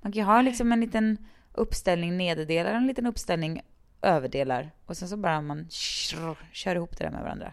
Man 0.00 0.12
kan 0.12 0.18
ju 0.20 0.26
ha 0.26 0.42
liksom 0.42 0.72
en 0.72 0.80
liten 0.80 1.18
uppställning 1.52 2.16
nederdelar 2.16 2.70
och 2.70 2.76
en 2.76 2.86
liten 2.86 3.06
uppställning 3.06 3.62
överdelar. 4.02 4.70
Och 4.86 4.96
sen 4.96 5.08
så 5.08 5.16
bara 5.16 5.40
man 5.40 5.70
kör, 5.70 6.76
ihop 6.76 6.98
det 6.98 7.04
där 7.04 7.10
med 7.10 7.22
varandra. 7.22 7.52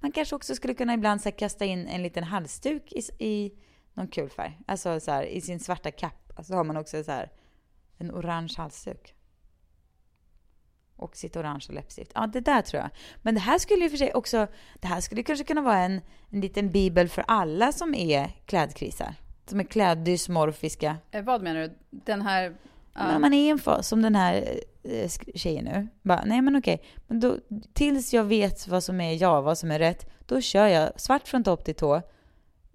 Man 0.00 0.12
kanske 0.12 0.36
också 0.36 0.54
skulle 0.54 0.74
kunna 0.74 0.94
ibland 0.94 1.20
så 1.20 1.32
kasta 1.32 1.64
in 1.64 1.88
en 1.88 2.02
liten 2.02 2.24
halsduk 2.24 2.92
i, 2.92 3.24
i 3.24 3.52
någon 3.94 4.08
kul 4.08 4.30
färg. 4.30 4.60
Alltså 4.66 5.00
så 5.00 5.10
här, 5.10 5.22
i 5.22 5.40
sin 5.40 5.60
svarta 5.60 5.90
kapp. 5.90 6.32
Alltså 6.36 6.54
har 6.54 6.64
man 6.64 6.76
också 6.76 7.04
så 7.04 7.10
här 7.10 7.30
en 7.98 8.10
orange 8.10 8.54
halsduk. 8.56 9.13
Och 10.96 11.16
sitt 11.16 11.36
orangea 11.36 11.74
läppstift. 11.74 12.12
Ja, 12.14 12.26
det 12.26 12.40
där 12.40 12.62
tror 12.62 12.82
jag. 12.82 12.90
Men 13.22 13.34
det 13.34 13.40
här 13.40 13.58
skulle 13.58 13.84
ju 13.84 13.90
för 13.90 13.96
sig 13.96 14.14
också, 14.14 14.46
det 14.80 14.86
här 14.86 15.00
skulle 15.00 15.22
kanske 15.22 15.44
kunna 15.44 15.60
vara 15.60 15.78
en, 15.78 16.00
en 16.30 16.40
liten 16.40 16.70
bibel 16.70 17.08
för 17.08 17.24
alla 17.28 17.72
som 17.72 17.94
är 17.94 18.28
klädkrisar. 18.46 19.14
Som 19.46 19.60
är 19.60 19.64
kläddysmorfiska. 19.64 20.96
Eh, 21.10 21.22
vad 21.24 21.42
menar 21.42 21.60
du? 21.60 21.74
Den 21.90 22.22
här... 22.22 22.42
ja. 22.94 23.06
Men 23.06 23.20
man 23.20 23.32
är 23.34 23.38
i 23.46 23.48
en 23.48 23.58
fas 23.58 23.88
som 23.88 24.02
den 24.02 24.14
här 24.14 24.58
eh, 24.82 25.10
tjejen 25.34 25.64
nu. 25.64 25.88
Bara, 26.02 26.24
nej 26.24 26.42
men 26.42 26.56
okej, 26.56 26.82
men 27.06 27.20
då, 27.20 27.36
tills 27.72 28.14
jag 28.14 28.24
vet 28.24 28.68
vad 28.68 28.84
som 28.84 29.00
är 29.00 29.22
jag, 29.22 29.42
vad 29.42 29.58
som 29.58 29.70
är 29.70 29.78
rätt, 29.78 30.10
då 30.26 30.40
kör 30.40 30.66
jag 30.66 31.00
svart 31.00 31.28
från 31.28 31.44
topp 31.44 31.64
till 31.64 31.74
tå. 31.74 32.02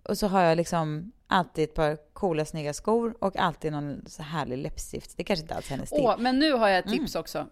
Och 0.04 0.18
så 0.18 0.28
har 0.28 0.42
jag 0.42 0.58
liksom 0.58 1.12
alltid 1.28 1.64
ett 1.64 1.76
par 1.76 1.98
coola 2.14 2.46
snygga 2.46 2.74
skor 2.74 3.16
och 3.20 3.38
alltid 3.38 3.72
någon 3.72 4.04
så 4.08 4.24
härlig 4.24 4.58
läppstift. 4.58 5.18
Det 5.18 5.24
kanske 5.24 5.42
inte 5.44 5.56
alls 5.56 5.66
är 5.68 5.72
hennes 5.72 5.90
stil. 5.90 6.00
Åh, 6.04 6.16
men 6.20 6.40
nu 6.40 6.52
har 6.54 6.68
jag 6.70 6.80
ett 6.80 6.86
Mm. 6.86 7.00
tips 7.00 7.16
också. 7.16 7.48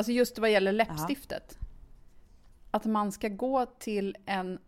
Alltså 0.00 0.12
just 0.12 0.38
vad 0.38 0.50
gäller 0.50 0.72
läppstiftet. 0.72 1.58
Att 2.70 2.84
man 2.84 3.12
ska 3.12 3.28
gå 3.28 3.66
till 3.66 4.16
en 4.26 4.58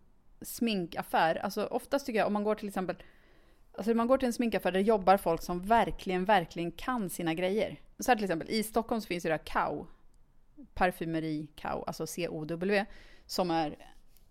sminkaffär. 0.40 1.35
Alltså 1.35 1.66
oftast 1.66 2.07
tycker 2.07 2.18
jag 2.18 2.27
om 2.27 2.33
man 2.33 2.45
går 2.45 2.55
till 2.55 2.68
exempel 2.68 2.97
Alltså 3.75 3.90
om 3.90 3.97
man 3.97 4.07
går 4.07 4.18
till 4.18 4.27
en 4.27 4.33
sminkaffär 4.33 4.73
där 4.73 4.81
jobbar 4.81 5.16
folk 5.16 5.42
som 5.42 5.62
verkligen, 5.62 6.25
verkligen 6.25 6.73
kan 6.73 7.11
sina 7.11 7.35
grejer. 7.35 7.81
Så 7.99 8.11
här 8.11 8.16
till 8.16 8.25
exempel, 8.25 8.51
i 8.51 8.62
Stockholm 8.62 9.01
så 9.01 9.07
finns 9.07 9.23
det 9.23 9.29
där 9.29 9.38
KAU. 9.38 9.87
Parfymeri 10.75 11.47
KAU, 11.57 11.85
alltså 11.87 12.07
C-O-W. 12.07 12.87
Som 13.27 13.51
är, 13.51 13.77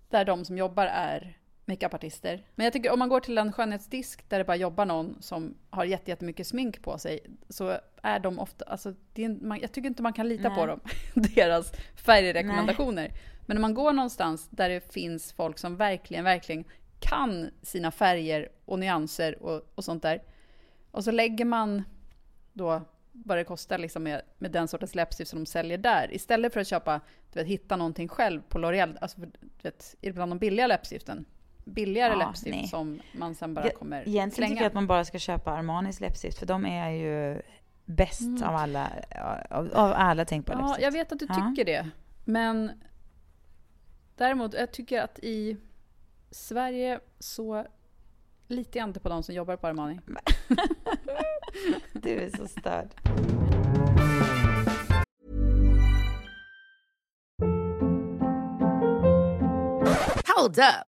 där 0.10 0.26
de 0.26 0.46
som 0.46 0.58
jobbar 0.58 0.86
är 0.86 1.38
makeupartister. 1.71 2.45
Men 2.55 2.63
jag 2.63 2.73
tycker 2.73 2.91
om 2.93 2.99
man 2.99 3.10
går 3.10 3.19
till 3.19 3.38
en 3.38 3.51
skönhetsdisk 3.53 4.29
där 4.29 4.38
det 4.38 4.43
bara 4.45 4.55
jobbar 4.55 4.86
någon 4.86 5.17
som 5.21 5.55
har 5.69 5.86
jätte- 5.86 6.12
jättemycket 6.12 6.47
smink 6.47 6.81
på 6.81 6.97
sig. 6.97 7.19
Så 7.49 7.77
är 8.03 8.19
de 8.19 8.39
ofta, 8.39 8.65
alltså 8.65 8.93
det 9.13 9.25
är, 9.25 9.29
man, 9.29 9.60
jag 9.60 9.71
tycker 9.71 9.88
inte 9.88 10.03
man 10.03 10.13
kan 10.13 10.29
lita 10.29 10.49
på 10.49 10.65
Nej. 10.65 10.67
dem. 10.67 10.79
Deras 11.36 11.71
färgrekommendationer. 11.95 13.12
Men 13.45 13.55
när 13.55 13.62
man 13.62 13.73
går 13.73 13.93
någonstans 13.93 14.47
där 14.49 14.69
det 14.69 14.93
finns 14.93 15.34
folk 15.34 15.57
som 15.57 15.75
verkligen, 15.77 16.23
verkligen 16.23 16.63
kan 16.99 17.49
sina 17.62 17.91
färger 17.91 18.49
och 18.65 18.79
nyanser 18.79 19.43
och, 19.43 19.71
och 19.75 19.84
sånt 19.84 20.03
där. 20.03 20.21
Och 20.91 21.03
så 21.03 21.12
lägger 21.12 21.45
man 21.45 21.84
då 22.53 22.81
vad 23.12 23.38
det 23.38 23.43
kostar 23.43 23.77
liksom 23.77 24.03
med, 24.03 24.21
med 24.38 24.51
den 24.51 24.67
sortens 24.67 24.95
läppstift 24.95 25.31
som 25.31 25.39
de 25.39 25.45
säljer 25.45 25.77
där. 25.77 26.13
Istället 26.13 26.53
för 26.53 26.60
att 26.60 26.67
köpa, 26.67 27.01
du 27.34 27.39
vet, 27.39 27.47
hitta 27.47 27.75
någonting 27.75 28.07
själv 28.07 28.41
på 28.49 28.60
L'Oreal. 28.60 28.97
Alltså, 29.01 29.21
du 29.21 29.29
vet, 29.62 29.95
ibland 30.01 30.31
de 30.31 30.39
billiga 30.39 30.67
läppstiften. 30.67 31.25
Billigare 31.65 32.13
Ja, 32.13 32.19
läppstift 32.28 32.56
nej. 32.58 32.67
som 32.67 33.02
man 33.13 33.36
sen 33.36 33.54
bara 33.54 33.65
Jag- 33.65 33.76
kommer 33.76 33.97
Egentligen 33.97 34.32
slänga. 34.32 34.50
tycker 34.50 34.62
jag 34.63 34.67
att 34.67 34.74
man 34.74 34.88
bara 34.88 35.06
ska 35.06 35.19
köpa 35.19 35.52
Armanis 35.52 36.00
läppstift 36.00 36.39
för 36.39 36.45
de 36.45 36.65
är 36.65 36.89
ju 36.89 37.41
bäst 37.86 38.43
av 38.43 38.56
alla, 38.56 38.89
av, 39.50 39.69
av 39.74 39.93
alla 39.95 40.26
tänkbara 40.26 40.54
Mm. 40.58 40.65
Ja, 40.65 40.71
läppstift. 40.71 40.86
jag 40.86 40.91
vet 40.91 41.12
att 41.12 41.19
du 41.19 41.26
Ja. 41.30 41.50
tycker 41.50 41.65
det. 41.65 41.89
Men 42.26 42.71
däremot, 44.17 44.54
jag 44.54 44.71
tycker 44.71 45.02
att 45.02 45.19
i 45.19 45.58
Sverige 46.32 47.00
så 47.19 47.65
litar 48.47 48.80
jag 48.80 48.89
inte 48.89 49.00
på 49.00 49.10
de 49.10 49.24
som 49.24 49.36
jobbar 49.36 49.56
på 49.56 49.67
Armani. 49.67 50.00
Du 51.93 52.10
är 52.19 52.30
så 52.38 52.47
störd. 52.47 52.89
Hold 60.38 60.60
up. 60.60 60.90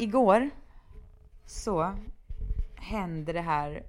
Igår 0.00 0.50
så 1.46 1.94
hände 2.76 3.32
det 3.32 3.40
här 3.40 3.82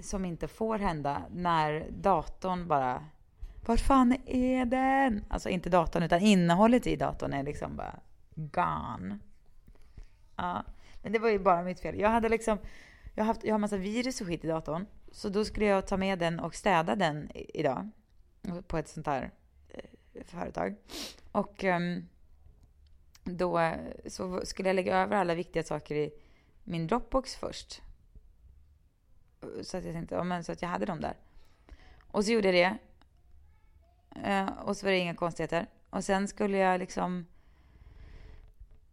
som 0.00 0.24
inte 0.24 0.48
får 0.48 0.78
hända 0.78 1.22
när 1.30 1.90
datorn 1.90 2.68
bara 2.68 3.04
Vart 3.66 3.80
fan 3.80 4.16
är 4.26 4.64
den? 4.64 5.24
Alltså 5.28 5.48
inte 5.48 5.70
datorn 5.70 6.02
utan 6.02 6.20
innehållet 6.20 6.86
i 6.86 6.96
datorn 6.96 7.32
är 7.32 7.42
liksom 7.42 7.76
bara 7.76 8.00
gone. 8.34 9.18
Ja, 10.36 10.64
men 11.02 11.12
det 11.12 11.18
var 11.18 11.28
ju 11.28 11.38
bara 11.38 11.62
mitt 11.62 11.80
fel. 11.80 11.98
Jag 11.98 12.08
hade 12.08 12.28
liksom 12.28 12.58
jag 13.14 13.24
har, 13.24 13.26
haft, 13.26 13.44
jag 13.44 13.54
har 13.54 13.58
massa 13.58 13.76
virus 13.76 14.20
och 14.20 14.26
skit 14.26 14.44
i 14.44 14.48
datorn. 14.48 14.86
Så 15.12 15.28
då 15.28 15.44
skulle 15.44 15.66
jag 15.66 15.86
ta 15.86 15.96
med 15.96 16.18
den 16.18 16.40
och 16.40 16.54
städa 16.54 16.96
den 16.96 17.30
idag. 17.34 17.90
På 18.66 18.78
ett 18.78 18.88
sånt 18.88 19.06
här 19.06 19.30
eh, 19.68 20.24
företag. 20.24 20.76
Och 21.32 21.64
um, 21.64 22.08
då 23.24 23.74
så 24.06 24.46
skulle 24.46 24.68
jag 24.68 24.76
lägga 24.76 24.96
över 24.96 25.16
alla 25.16 25.34
viktiga 25.34 25.62
saker 25.62 25.94
i 25.94 26.12
min 26.64 26.86
Dropbox 26.86 27.36
först. 27.36 27.82
Så 29.62 29.76
att 29.76 29.84
jag 29.84 29.94
tänkte, 29.94 30.14
ja 30.14 30.24
men 30.24 30.44
så 30.44 30.52
att 30.52 30.62
jag 30.62 30.68
hade 30.68 30.86
dem 30.86 31.00
där. 31.00 31.16
Och 32.10 32.24
så 32.24 32.32
gjorde 32.32 32.52
jag 32.52 32.54
det. 32.54 32.78
Eh, 34.30 34.46
och 34.46 34.76
så 34.76 34.86
var 34.86 34.90
det 34.90 34.98
inga 34.98 35.14
konstigheter. 35.14 35.66
Och 35.90 36.04
sen 36.04 36.28
skulle 36.28 36.58
jag 36.58 36.78
liksom 36.78 37.26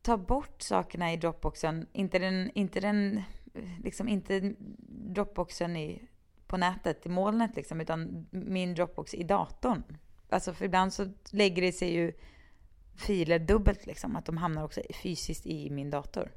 ta 0.01 0.17
bort 0.17 0.61
sakerna 0.61 1.13
i 1.13 1.17
Dropboxen. 1.17 1.87
Inte 1.93 2.19
den, 2.19 2.51
inte 2.53 2.79
den, 2.79 3.23
liksom 3.83 4.07
inte 4.07 4.53
Dropboxen 4.89 5.77
i, 5.77 6.07
på 6.47 6.57
nätet, 6.57 7.05
i 7.05 7.09
molnet 7.09 7.55
liksom, 7.55 7.81
utan 7.81 8.27
min 8.31 8.75
Dropbox 8.75 9.13
i 9.13 9.23
datorn. 9.23 9.83
Alltså 10.29 10.53
för 10.53 10.65
ibland 10.65 10.93
så 10.93 11.13
lägger 11.31 11.61
det 11.61 11.71
sig 11.71 11.93
ju 11.93 12.13
filer 12.97 13.39
dubbelt 13.39 13.85
liksom, 13.85 14.15
att 14.15 14.25
de 14.25 14.37
hamnar 14.37 14.63
också 14.63 14.81
fysiskt 15.03 15.45
i 15.45 15.69
min 15.69 15.89
dator. 15.89 16.31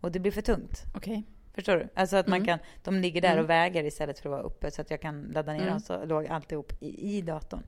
Och 0.00 0.12
det 0.12 0.18
blir 0.20 0.32
för 0.32 0.42
tungt. 0.42 0.84
Okej. 0.94 1.24
Förstår 1.54 1.76
du? 1.76 1.88
Alltså 1.94 2.16
att 2.16 2.26
man 2.26 2.36
Mm. 2.36 2.46
kan, 2.46 2.58
de 2.84 2.94
ligger 2.94 3.20
där 3.20 3.32
Mm. 3.32 3.44
och 3.44 3.50
väger 3.50 3.84
istället 3.84 4.18
för 4.18 4.28
att 4.28 4.32
vara 4.32 4.42
uppe 4.42 4.70
så 4.70 4.80
att 4.82 4.90
jag 4.90 5.00
kan 5.00 5.22
ladda 5.22 5.52
ner 5.52 5.60
Mm. 5.60 5.70
dem 5.70 5.80
så 5.80 6.04
låg 6.04 6.26
alltihop 6.26 6.72
i, 6.80 7.16
i 7.18 7.22
datorn. 7.22 7.62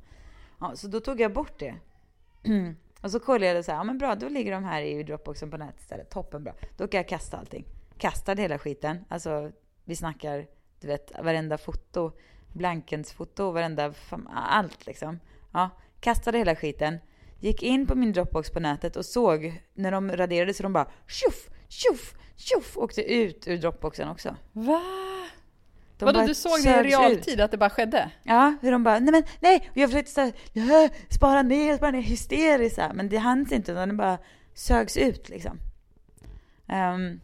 Ja, 0.60 0.72
så 0.76 0.88
då 0.88 1.00
tog 1.00 1.20
jag 1.20 1.32
bort 1.32 1.58
det. 1.58 1.74
och 3.02 3.10
så 3.10 3.20
kollade 3.20 3.46
jag 3.46 3.58
och 3.58 3.64
så 3.64 3.70
här, 3.70 3.78
ja 3.78 3.84
men 3.84 3.98
bra, 3.98 4.14
då 4.14 4.28
ligger 4.28 4.52
de 4.52 4.64
här 4.64 4.82
i 4.82 5.02
Dropboxen 5.02 5.50
på 5.50 5.56
nätet 5.56 5.80
istället. 5.80 6.10
Toppen 6.10 6.44
bra. 6.44 6.54
Då 6.76 6.88
kan 6.88 6.98
jag 6.98 7.08
kasta 7.08 7.36
allting. 7.36 7.64
Kastade 7.98 8.42
hela 8.42 8.58
skiten. 8.58 9.04
Alltså, 9.08 9.50
vi 9.84 9.96
snackar, 9.96 10.46
du 10.80 10.86
vet, 10.86 11.12
varenda 11.22 11.58
foto, 11.58 12.12
blankensfoto, 12.52 13.50
varenda, 13.50 13.90
fam- 13.90 14.28
allt 14.34 14.86
liksom. 14.86 15.18
Ja, 15.52 15.70
kastade 16.00 16.38
hela 16.38 16.56
skiten. 16.56 16.98
Gick 17.42 17.62
in 17.62 17.86
på 17.86 17.94
min 17.94 18.12
Dropbox 18.12 18.50
på 18.50 18.60
nätet 18.60 18.96
och 18.96 19.04
såg 19.04 19.62
när 19.74 19.92
de 19.92 20.12
raderade 20.12 20.54
så 20.54 20.62
de 20.62 20.72
bara 20.72 20.90
tjoff, 21.08 21.48
tjoff, 21.68 22.14
tjoff 22.36 22.76
åkte 22.76 23.02
ut 23.14 23.48
ur 23.48 23.56
Dropboxen 23.56 24.08
också. 24.08 24.36
Va? 24.52 24.82
De 25.98 26.04
Vadå, 26.04 26.26
du 26.26 26.34
såg 26.34 26.62
det 26.64 26.80
i 26.80 26.82
realtid 26.82 27.34
ut. 27.34 27.40
att 27.40 27.50
det 27.50 27.56
bara 27.58 27.70
skedde? 27.70 28.10
Ja, 28.22 28.54
hur 28.62 28.72
de 28.72 28.84
bara, 28.84 28.98
nej 28.98 29.12
men 29.12 29.22
nej! 29.40 29.68
Och 29.70 29.76
jag 29.76 29.90
försökte 29.90 30.12
såhär, 30.12 30.32
"Ja, 30.52 30.88
spara 31.10 31.42
ner, 31.42 31.76
spara 31.76 31.90
ner, 31.90 32.00
hysteriskt. 32.02 32.78
Men 32.94 33.08
det 33.08 33.16
hanns 33.16 33.52
inte 33.52 33.72
utan 33.72 33.88
det 33.88 33.94
bara 33.94 34.18
sögs 34.54 34.96
ut 34.96 35.28
liksom. 35.28 35.58
Ehm, 36.68 37.20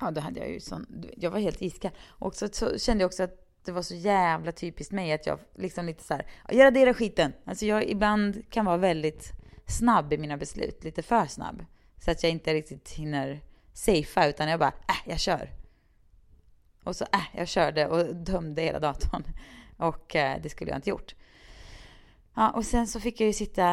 ja, 0.00 0.10
då 0.10 0.20
hade 0.20 0.40
jag 0.40 0.50
ju 0.50 0.60
sån, 0.60 1.04
jag 1.16 1.30
var 1.30 1.38
helt 1.38 1.62
iskall. 1.62 1.90
Och 2.08 2.34
så, 2.34 2.48
så 2.52 2.78
kände 2.78 3.02
jag 3.02 3.08
också 3.08 3.22
att 3.22 3.43
det 3.64 3.72
var 3.72 3.82
så 3.82 3.94
jävla 3.94 4.52
typiskt 4.52 4.92
mig 4.92 5.12
att 5.12 5.26
jag 5.26 5.38
liksom 5.54 5.86
lite 5.86 6.04
så 6.04 6.14
här, 6.14 6.26
jag 6.48 6.64
raderar 6.64 6.92
skiten. 6.92 7.32
Alltså 7.44 7.66
jag 7.66 7.84
ibland 7.84 8.50
kan 8.50 8.64
vara 8.64 8.76
väldigt 8.76 9.32
snabb 9.66 10.12
i 10.12 10.18
mina 10.18 10.36
beslut, 10.36 10.84
lite 10.84 11.02
för 11.02 11.26
snabb. 11.26 11.64
Så 11.98 12.10
att 12.10 12.22
jag 12.22 12.32
inte 12.32 12.54
riktigt 12.54 12.90
hinner 12.90 13.40
safea 13.72 14.28
utan 14.28 14.48
jag 14.48 14.60
bara, 14.60 14.72
äh, 14.88 15.10
jag 15.10 15.20
kör. 15.20 15.50
Och 16.84 16.96
så, 16.96 17.04
äh, 17.04 17.38
jag 17.38 17.48
körde 17.48 17.86
och 17.86 18.14
dömde 18.14 18.62
hela 18.62 18.78
datorn. 18.78 19.24
Och 19.76 20.16
äh, 20.16 20.42
det 20.42 20.48
skulle 20.48 20.70
jag 20.70 20.78
inte 20.78 20.90
gjort. 20.90 21.14
Ja, 22.36 22.50
och 22.50 22.64
sen 22.64 22.86
så 22.86 23.00
fick 23.00 23.20
jag 23.20 23.26
ju 23.26 23.32
sitta, 23.32 23.72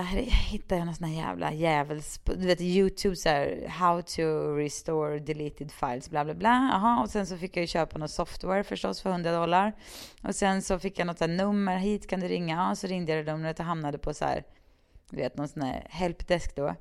hittade 0.50 0.80
jag 0.80 0.86
någon 0.86 0.96
sån 0.96 1.08
här 1.08 1.24
jävla 1.24 1.54
jävels, 1.54 2.20
du 2.24 2.48
vet 2.48 2.62
YouTube 2.62 3.16
så 3.16 3.30
här, 3.30 3.68
how 3.70 4.02
to 4.02 4.56
restore 4.56 5.20
deleted 5.20 5.72
files, 5.72 6.10
bla 6.10 6.26
bla 6.26 6.34
bla. 6.34 6.70
Aha, 6.74 7.02
och 7.02 7.10
sen 7.10 7.26
så 7.26 7.38
fick 7.38 7.58
jag 7.58 7.62
ju 7.62 7.68
köpa 7.68 7.98
någon 7.98 8.10
software 8.10 8.64
förstås 8.64 9.02
för 9.02 9.10
100 9.10 9.32
dollar. 9.32 9.74
Och 10.24 10.36
sen 10.36 10.62
så 10.62 10.80
fick 10.80 11.00
jag 11.00 11.08
något 11.08 11.20
här 11.20 11.28
nummer, 11.28 11.78
hit 11.78 12.08
kan 12.08 12.20
du 12.20 12.28
ringa. 12.28 12.56
Ja, 12.56 12.76
så 12.76 12.88
ringde 12.88 13.16
jag 13.16 13.26
det 13.26 13.32
numret 13.32 13.60
och 13.60 13.66
hamnade 13.66 13.98
på 13.98 14.14
så 14.14 14.26
här, 14.26 14.44
du 15.10 15.18
vet 15.18 15.38
någon 15.38 15.48
sån 15.48 15.62
här 15.62 15.88
helpdesk 15.90 16.56
då. 16.56 16.76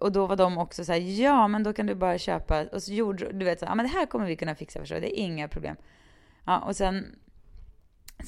Och 0.00 0.12
då 0.12 0.26
var 0.26 0.36
de 0.36 0.58
också 0.58 0.84
så 0.84 0.92
här, 0.92 1.00
ja 1.00 1.48
men 1.48 1.62
då 1.62 1.72
kan 1.72 1.86
du 1.86 1.94
bara 1.94 2.18
köpa, 2.18 2.64
och 2.72 2.82
så 2.82 2.92
gjorde 2.92 3.32
du 3.32 3.44
vet 3.44 3.60
så 3.60 3.64
ja 3.64 3.74
men 3.74 3.86
det 3.86 3.92
här 3.92 4.06
kommer 4.06 4.26
vi 4.26 4.36
kunna 4.36 4.54
fixa 4.54 4.80
förstår 4.80 4.96
du, 4.96 5.00
det 5.00 5.20
är 5.20 5.24
inga 5.24 5.48
problem. 5.48 5.76
Ja 6.44 6.58
och 6.58 6.76
sen 6.76 7.16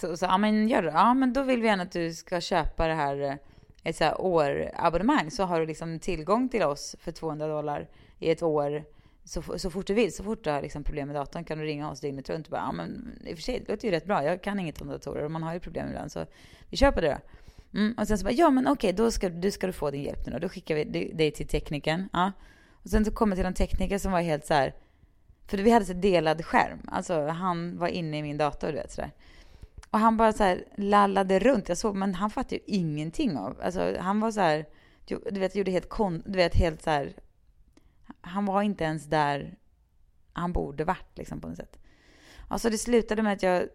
så, 0.01 0.17
så 0.17 0.25
ja 0.25 0.39
men 0.39 0.69
gör 0.69 0.83
det, 0.83 0.91
ja 0.91 1.15
men 1.15 1.33
då 1.33 1.43
vill 1.43 1.61
vi 1.61 1.67
gärna 1.67 1.83
att 1.83 1.93
du 1.93 2.15
ska 2.15 2.41
köpa 2.41 2.87
det 2.87 2.95
här 2.95 3.21
eh, 3.21 3.35
ett 3.83 3.97
så 3.97 4.05
här 4.05 4.21
årabonnemang 4.21 5.31
så 5.31 5.45
har 5.45 5.61
du 5.61 5.67
liksom 5.67 5.99
tillgång 5.99 6.49
till 6.49 6.63
oss 6.63 6.97
för 7.01 7.13
200 7.13 7.47
dollar 7.47 7.89
i 8.19 8.31
ett 8.31 8.43
år 8.43 8.85
så, 9.25 9.59
så 9.59 9.71
fort 9.71 9.87
du 9.87 9.95
vill. 9.95 10.15
Så 10.15 10.25
fort 10.25 10.45
du 10.45 10.51
har 10.51 10.63
liksom 10.63 10.85
problem 10.85 11.09
med 11.09 11.17
datorn 11.17 11.45
kan 11.45 11.59
du 11.59 11.65
ringa 11.65 11.91
oss 11.91 12.01
dygnet 12.01 12.31
runt 12.31 12.47
och 12.47 12.51
bara, 12.51 12.61
ja 12.61 12.73
men 12.73 13.19
i 13.25 13.33
och 13.33 13.37
för 13.37 13.43
sig, 13.43 13.63
det 13.67 13.73
låter 13.73 13.89
ju 13.89 13.95
rätt 13.95 14.07
bra. 14.07 14.25
Jag 14.25 14.43
kan 14.43 14.61
inget 14.61 14.81
om 14.81 14.89
datorer 14.89 15.25
och 15.25 15.31
man 15.31 15.43
har 15.43 15.55
ju 15.55 15.61
problem 15.61 15.89
ibland 15.89 16.13
så 16.13 16.27
vi 16.69 16.77
köper 16.77 17.03
det 17.03 17.09
då. 17.09 17.79
Mm, 17.79 17.95
och 17.99 18.07
sen 18.07 18.19
så 18.19 18.25
bara, 18.25 18.33
ja 18.33 18.51
men 18.51 18.69
okej, 18.69 18.93
då 18.93 19.11
ska, 19.11 19.29
du 19.29 19.51
ska 19.51 19.67
du 19.67 19.73
få 19.73 19.91
din 19.91 20.03
hjälp 20.03 20.27
nu 20.27 20.33
då. 20.33 20.39
Då 20.39 20.49
skickar 20.49 20.75
vi 20.75 20.85
dig 21.15 21.31
till 21.31 21.47
teknikern. 21.47 22.09
Ja. 22.13 22.33
Och 22.73 22.91
sen 22.91 23.05
så 23.05 23.11
kommer 23.11 23.37
till 23.37 23.45
en 23.45 23.55
tekniker 23.55 23.99
som 23.99 24.13
var 24.13 24.21
helt 24.21 24.47
så 24.47 24.55
här, 24.55 24.75
för 25.47 25.59
vi 25.59 25.71
hade 25.71 25.85
så 25.85 25.93
delad 25.93 26.45
skärm. 26.45 26.89
Alltså 26.89 27.27
han 27.27 27.79
var 27.79 27.89
inne 27.89 28.19
i 28.19 28.23
min 28.23 28.37
dator, 28.37 28.69
du 28.69 28.75
vet 28.75 28.93
sådär. 28.93 29.11
Och 29.93 29.99
han 29.99 30.17
bara 30.17 30.33
så 30.33 30.45
här 30.45 30.65
lallade 30.77 31.39
runt. 31.39 31.69
Jag 31.69 31.79
såg, 31.79 31.97
men 31.97 32.15
han 32.15 32.31
fattade 32.31 32.55
ju 32.55 32.63
ingenting 32.67 33.37
av. 33.37 33.61
Alltså 33.63 33.97
han 33.99 34.21
var 34.21 34.31
så 34.31 34.41
här, 34.41 34.67
du 35.07 35.41
vet, 35.41 35.55
gjorde 35.55 35.71
helt 35.71 35.89
kon, 35.89 36.23
du 36.27 36.37
vet, 36.37 36.55
helt 36.55 36.83
så 36.83 36.91
här. 36.91 37.17
Han 38.21 38.47
var 38.47 38.63
inte 38.63 38.85
ens 38.85 39.05
där 39.05 39.59
han 40.33 40.53
borde 40.53 40.85
varit 40.85 41.19
liksom 41.19 41.41
på 41.41 41.49
något 41.49 41.57
sätt. 41.57 41.79
Alltså 42.49 42.71
det 42.71 42.79
slutade 42.79 43.23
med 43.23 43.33
att 43.33 43.43
jag, 43.43 43.69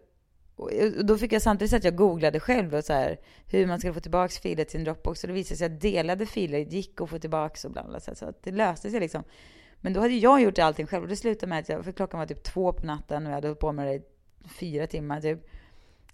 och 0.56 1.06
då 1.06 1.18
fick 1.18 1.32
jag 1.32 1.42
samtidigt 1.42 1.72
att 1.72 1.84
jag 1.84 1.96
googlade 1.96 2.40
själv 2.40 2.74
och 2.74 2.84
så 2.84 2.92
här, 2.92 3.20
hur 3.46 3.66
man 3.66 3.78
skulle 3.78 3.94
få 3.94 4.00
tillbaka 4.00 4.40
filer 4.42 4.64
till 4.64 4.78
en 4.78 4.84
Dropbox. 4.84 5.24
Och 5.24 5.28
det 5.28 5.34
visade 5.34 5.58
sig 5.58 5.66
att 5.66 5.80
delade 5.80 6.26
filer 6.26 6.58
gick 6.58 7.00
att 7.00 7.10
få 7.10 7.18
tillbaka 7.18 7.68
och 7.68 7.72
bla 7.72 7.84
bla. 7.84 8.00
Så 8.00 8.26
att 8.26 8.42
det 8.42 8.52
löste 8.52 8.90
sig 8.90 9.00
liksom. 9.00 9.22
Men 9.80 9.92
då 9.92 10.00
hade 10.00 10.14
jag 10.14 10.40
gjort 10.42 10.58
allting 10.58 10.86
själv 10.86 11.02
och 11.02 11.08
det 11.08 11.16
slutade 11.16 11.50
med 11.50 11.58
att 11.58 11.68
jag, 11.68 11.84
för 11.84 11.92
klockan 11.92 12.20
var 12.20 12.26
typ 12.26 12.42
två 12.42 12.72
på 12.72 12.86
natten 12.86 13.26
och 13.26 13.30
jag 13.30 13.34
hade 13.34 13.48
hållit 13.48 13.60
på 13.60 13.72
med 13.72 13.86
det 13.86 13.94
i 13.94 14.02
fyra 14.48 14.86
timmar 14.86 15.20
typ. 15.20 15.50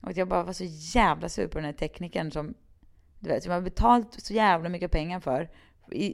Och 0.04 0.12
jag 0.12 0.28
bara 0.28 0.42
var 0.42 0.52
så 0.52 0.64
jävla 0.68 1.28
sur 1.28 1.48
på 1.48 1.58
den 1.58 1.64
här 1.64 1.72
teknikern 1.72 2.30
som, 2.30 2.54
du 3.18 3.28
vet, 3.28 3.42
som 3.42 3.52
jag 3.52 3.56
har 3.56 3.64
betalt 3.64 4.14
så 4.18 4.34
jävla 4.34 4.68
mycket 4.68 4.90
pengar 4.90 5.20
för. 5.20 5.50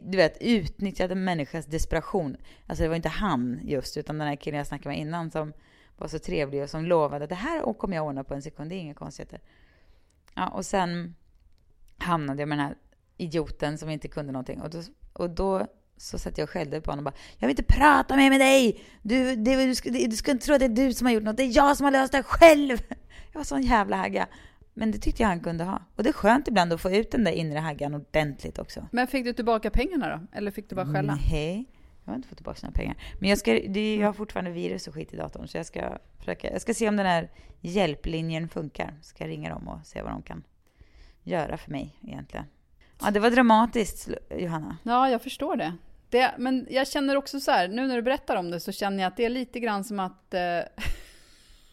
Du 0.03 0.17
vet, 0.17 0.37
utnyttjade 0.41 1.15
människas 1.15 1.67
desperation. 1.67 2.37
Alltså 2.67 2.83
det 2.83 2.89
var 2.89 2.97
inte 2.97 3.09
han 3.09 3.61
just, 3.63 3.97
utan 3.97 4.19
den 4.19 4.29
här 4.29 4.37
killen 4.37 4.59
jag 4.59 4.67
snackade 4.67 4.89
med 4.89 4.99
innan 4.99 5.31
som 5.31 5.53
var 5.99 6.09
så 6.09 6.19
trevlig 6.19 6.63
och 6.63 6.71
som 6.71 6.85
lovade 6.85 7.25
att 7.25 7.29
det 7.29 7.35
här 7.35 7.73
kommer 7.73 7.97
jag 7.97 8.07
ordna 8.07 8.25
på 8.25 8.35
en 8.35 8.43
sekund, 8.43 8.71
det 8.71 8.75
är 8.75 8.81
inga 8.81 8.95
konstigheter. 8.95 9.41
Ja, 10.35 10.49
och 10.49 10.67
sen 10.67 11.15
hamnade 11.99 12.43
jag 12.43 12.49
med 12.49 12.59
den 12.59 12.67
här 12.67 12.77
idioten 13.17 13.79
som 13.79 13.91
inte 13.91 14.09
kunde 14.09 14.33
någonting. 14.33 14.61
Och 14.61 14.71
då, 14.71 14.83
och 15.13 15.31
då 15.31 15.67
så 15.97 16.19
satt 16.19 16.39
jag 16.39 16.45
och 16.45 16.51
skällde 16.51 16.81
på 16.81 16.91
honom 16.91 17.07
och 17.07 17.13
bara 17.13 17.19
Jag 17.39 17.49
vill 17.49 17.59
inte 17.59 17.73
prata 17.73 18.17
mer 18.17 18.31
med 18.31 18.41
dig! 18.41 18.85
Du, 19.03 19.37
det, 19.37 19.67
du, 19.67 19.75
ska, 19.75 19.91
du 19.91 20.17
ska 20.17 20.31
inte 20.31 20.47
tro 20.47 20.55
att 20.55 20.61
det 20.61 20.67
är 20.67 20.69
du 20.69 20.95
som 20.95 21.07
har 21.07 21.15
gjort 21.15 21.23
något, 21.23 21.37
det 21.37 21.43
är 21.43 21.57
jag 21.57 21.77
som 21.77 21.85
har 21.85 21.91
löst 21.91 22.13
det 22.13 22.23
själv! 22.23 22.79
Jag 23.33 23.39
var 23.39 23.45
sån 23.45 23.63
jävla 23.63 23.97
hagga. 23.97 24.27
Men 24.75 24.91
det 24.91 24.99
tyckte 24.99 25.23
jag 25.23 25.29
han 25.29 25.41
kunde 25.41 25.65
ha. 25.65 25.83
Och 25.97 26.03
det 26.03 26.09
är 26.09 26.13
skönt 26.13 26.49
ibland 26.49 26.73
att 26.73 26.81
få 26.81 26.91
ut 26.91 27.11
den 27.11 27.25
där 27.25 27.33
inre 27.33 27.59
haggan 27.59 27.95
ordentligt 27.95 28.59
också. 28.59 28.87
Men 28.93 29.07
fick 29.07 29.25
du 29.25 29.33
tillbaka 29.33 29.71
pengarna 29.71 30.17
då? 30.17 30.39
Eller 30.39 30.51
fick 30.51 30.69
du 30.69 30.75
bara 30.75 30.93
skälla? 30.93 31.19
Nej, 31.31 31.65
jag 32.05 32.13
har 32.13 32.17
inte 32.17 32.29
fått 32.29 32.39
tillbaka 32.39 32.61
sina 32.61 32.73
pengar. 32.73 32.97
Men 33.19 33.29
jag, 33.29 33.39
ska, 33.39 33.53
det, 33.53 33.97
jag 33.97 34.09
har 34.09 34.13
fortfarande 34.13 34.51
virus 34.51 34.89
och 34.89 34.95
skit 34.95 35.15
i 35.15 35.17
datorn, 35.17 35.49
så 35.49 35.57
jag 35.57 35.67
ska 35.67 35.99
försöka. 36.19 36.53
Jag 36.53 36.61
ska 36.61 36.75
se 36.75 36.89
om 36.89 36.97
den 36.97 37.07
här 37.07 37.31
hjälplinjen 37.61 38.49
funkar. 38.49 38.95
Ska 39.03 39.25
jag 39.25 39.31
ringa 39.31 39.51
dem 39.51 39.69
och 39.69 39.87
se 39.87 40.03
vad 40.03 40.13
de 40.13 40.23
kan 40.23 40.43
göra 41.23 41.57
för 41.57 41.71
mig 41.71 41.97
egentligen. 42.03 42.47
Ja, 43.01 43.11
det 43.11 43.21
var 43.21 43.31
dramatiskt, 43.31 44.09
Johanna. 44.39 44.77
Ja, 44.83 45.11
jag 45.11 45.23
förstår 45.23 45.57
det. 45.57 45.73
det 46.11 46.35
men 46.39 46.67
jag 46.71 46.89
känner 46.89 47.17
också 47.17 47.41
så 47.41 47.51
här, 47.51 47.69
nu 47.69 47.87
när 47.87 47.97
du 47.97 48.03
berättar 48.03 48.37
om 48.37 48.51
det 48.51 48.61
så 48.61 48.73
känner 48.73 49.03
jag 49.03 49.09
att 49.09 49.17
det 49.17 49.25
är 49.25 49.31
lite 49.31 49.61
grann 49.61 49.85
som 49.85 50.01
att 50.01 50.35
eh, 50.35 50.41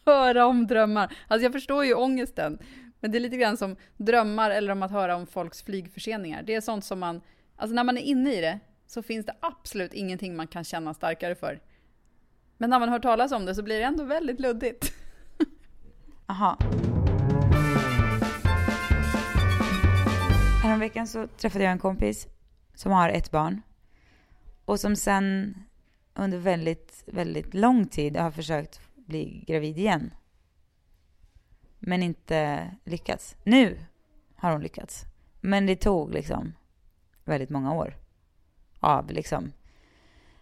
höra 0.07 0.45
om 0.45 0.67
drömmar. 0.67 1.15
Alltså 1.27 1.43
jag 1.45 1.53
förstår 1.53 1.85
ju 1.85 1.93
ångesten, 1.93 2.59
men 2.99 3.11
det 3.11 3.17
är 3.17 3.19
lite 3.19 3.37
grann 3.37 3.57
som 3.57 3.75
drömmar 3.97 4.51
eller 4.51 4.71
om 4.71 4.83
att 4.83 4.91
höra 4.91 5.15
om 5.15 5.27
folks 5.27 5.63
flygförseningar. 5.63 6.43
Det 6.43 6.55
är 6.55 6.61
sånt 6.61 6.85
som 6.85 6.99
man, 6.99 7.21
alltså 7.55 7.75
när 7.75 7.83
man 7.83 7.97
är 7.97 8.01
inne 8.01 8.33
i 8.33 8.41
det 8.41 8.59
så 8.87 9.03
finns 9.03 9.25
det 9.25 9.35
absolut 9.39 9.93
ingenting 9.93 10.35
man 10.35 10.47
kan 10.47 10.63
känna 10.63 10.93
starkare 10.93 11.35
för. 11.35 11.59
Men 12.57 12.69
när 12.69 12.79
man 12.79 12.89
hör 12.89 12.99
talas 12.99 13.31
om 13.31 13.45
det 13.45 13.55
så 13.55 13.63
blir 13.63 13.77
det 13.77 13.83
ändå 13.83 14.03
väldigt 14.03 14.39
luddigt. 14.39 14.93
Aha. 16.25 16.57
Häromveckan 20.63 21.07
så 21.07 21.27
träffade 21.27 21.63
jag 21.63 21.71
en 21.71 21.79
kompis 21.79 22.27
som 22.75 22.91
har 22.91 23.09
ett 23.09 23.31
barn 23.31 23.61
och 24.65 24.79
som 24.79 24.95
sen 24.95 25.55
under 26.13 26.37
väldigt, 26.37 27.03
väldigt 27.07 27.53
lång 27.53 27.87
tid 27.87 28.17
har 28.17 28.31
försökt 28.31 28.86
bli 29.07 29.43
gravid 29.47 29.77
igen. 29.77 30.13
Men 31.79 32.03
inte 32.03 32.69
lyckats. 32.83 33.35
Nu 33.43 33.79
har 34.35 34.51
hon 34.51 34.61
lyckats. 34.61 35.05
Men 35.41 35.65
det 35.65 35.75
tog 35.75 36.13
liksom 36.13 36.53
väldigt 37.23 37.49
många 37.49 37.73
år 37.73 37.95
av 38.79 39.11
liksom 39.11 39.51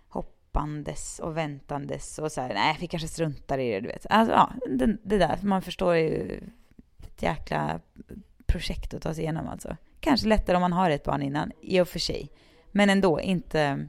hoppandes 0.08 1.19
och 1.19 1.38
väntandes 1.38 2.19
och 2.19 2.32
så 2.32 2.41
här, 2.41 2.54
nej, 2.54 2.78
vi 2.80 2.88
kanske 2.88 3.08
struntar 3.08 3.58
i 3.58 3.71
det, 3.71 3.80
du 3.80 3.88
vet. 3.88 4.06
Alltså, 4.10 4.34
ja, 4.34 4.51
det, 4.69 4.97
det 5.04 5.17
där, 5.17 5.39
man 5.41 5.62
förstår 5.62 5.95
ju 5.95 6.39
ett 7.04 7.23
jäkla 7.23 7.80
projekt 8.45 8.93
att 8.93 9.01
ta 9.01 9.13
sig 9.13 9.23
igenom 9.23 9.47
alltså. 9.47 9.78
Kanske 9.99 10.28
lättare 10.28 10.56
om 10.56 10.62
man 10.62 10.73
har 10.73 10.89
ett 10.89 11.04
barn 11.04 11.21
innan, 11.21 11.51
i 11.62 11.82
och 11.82 11.88
för 11.88 11.99
sig. 11.99 12.32
Men 12.71 12.89
ändå, 12.89 13.21
inte, 13.21 13.88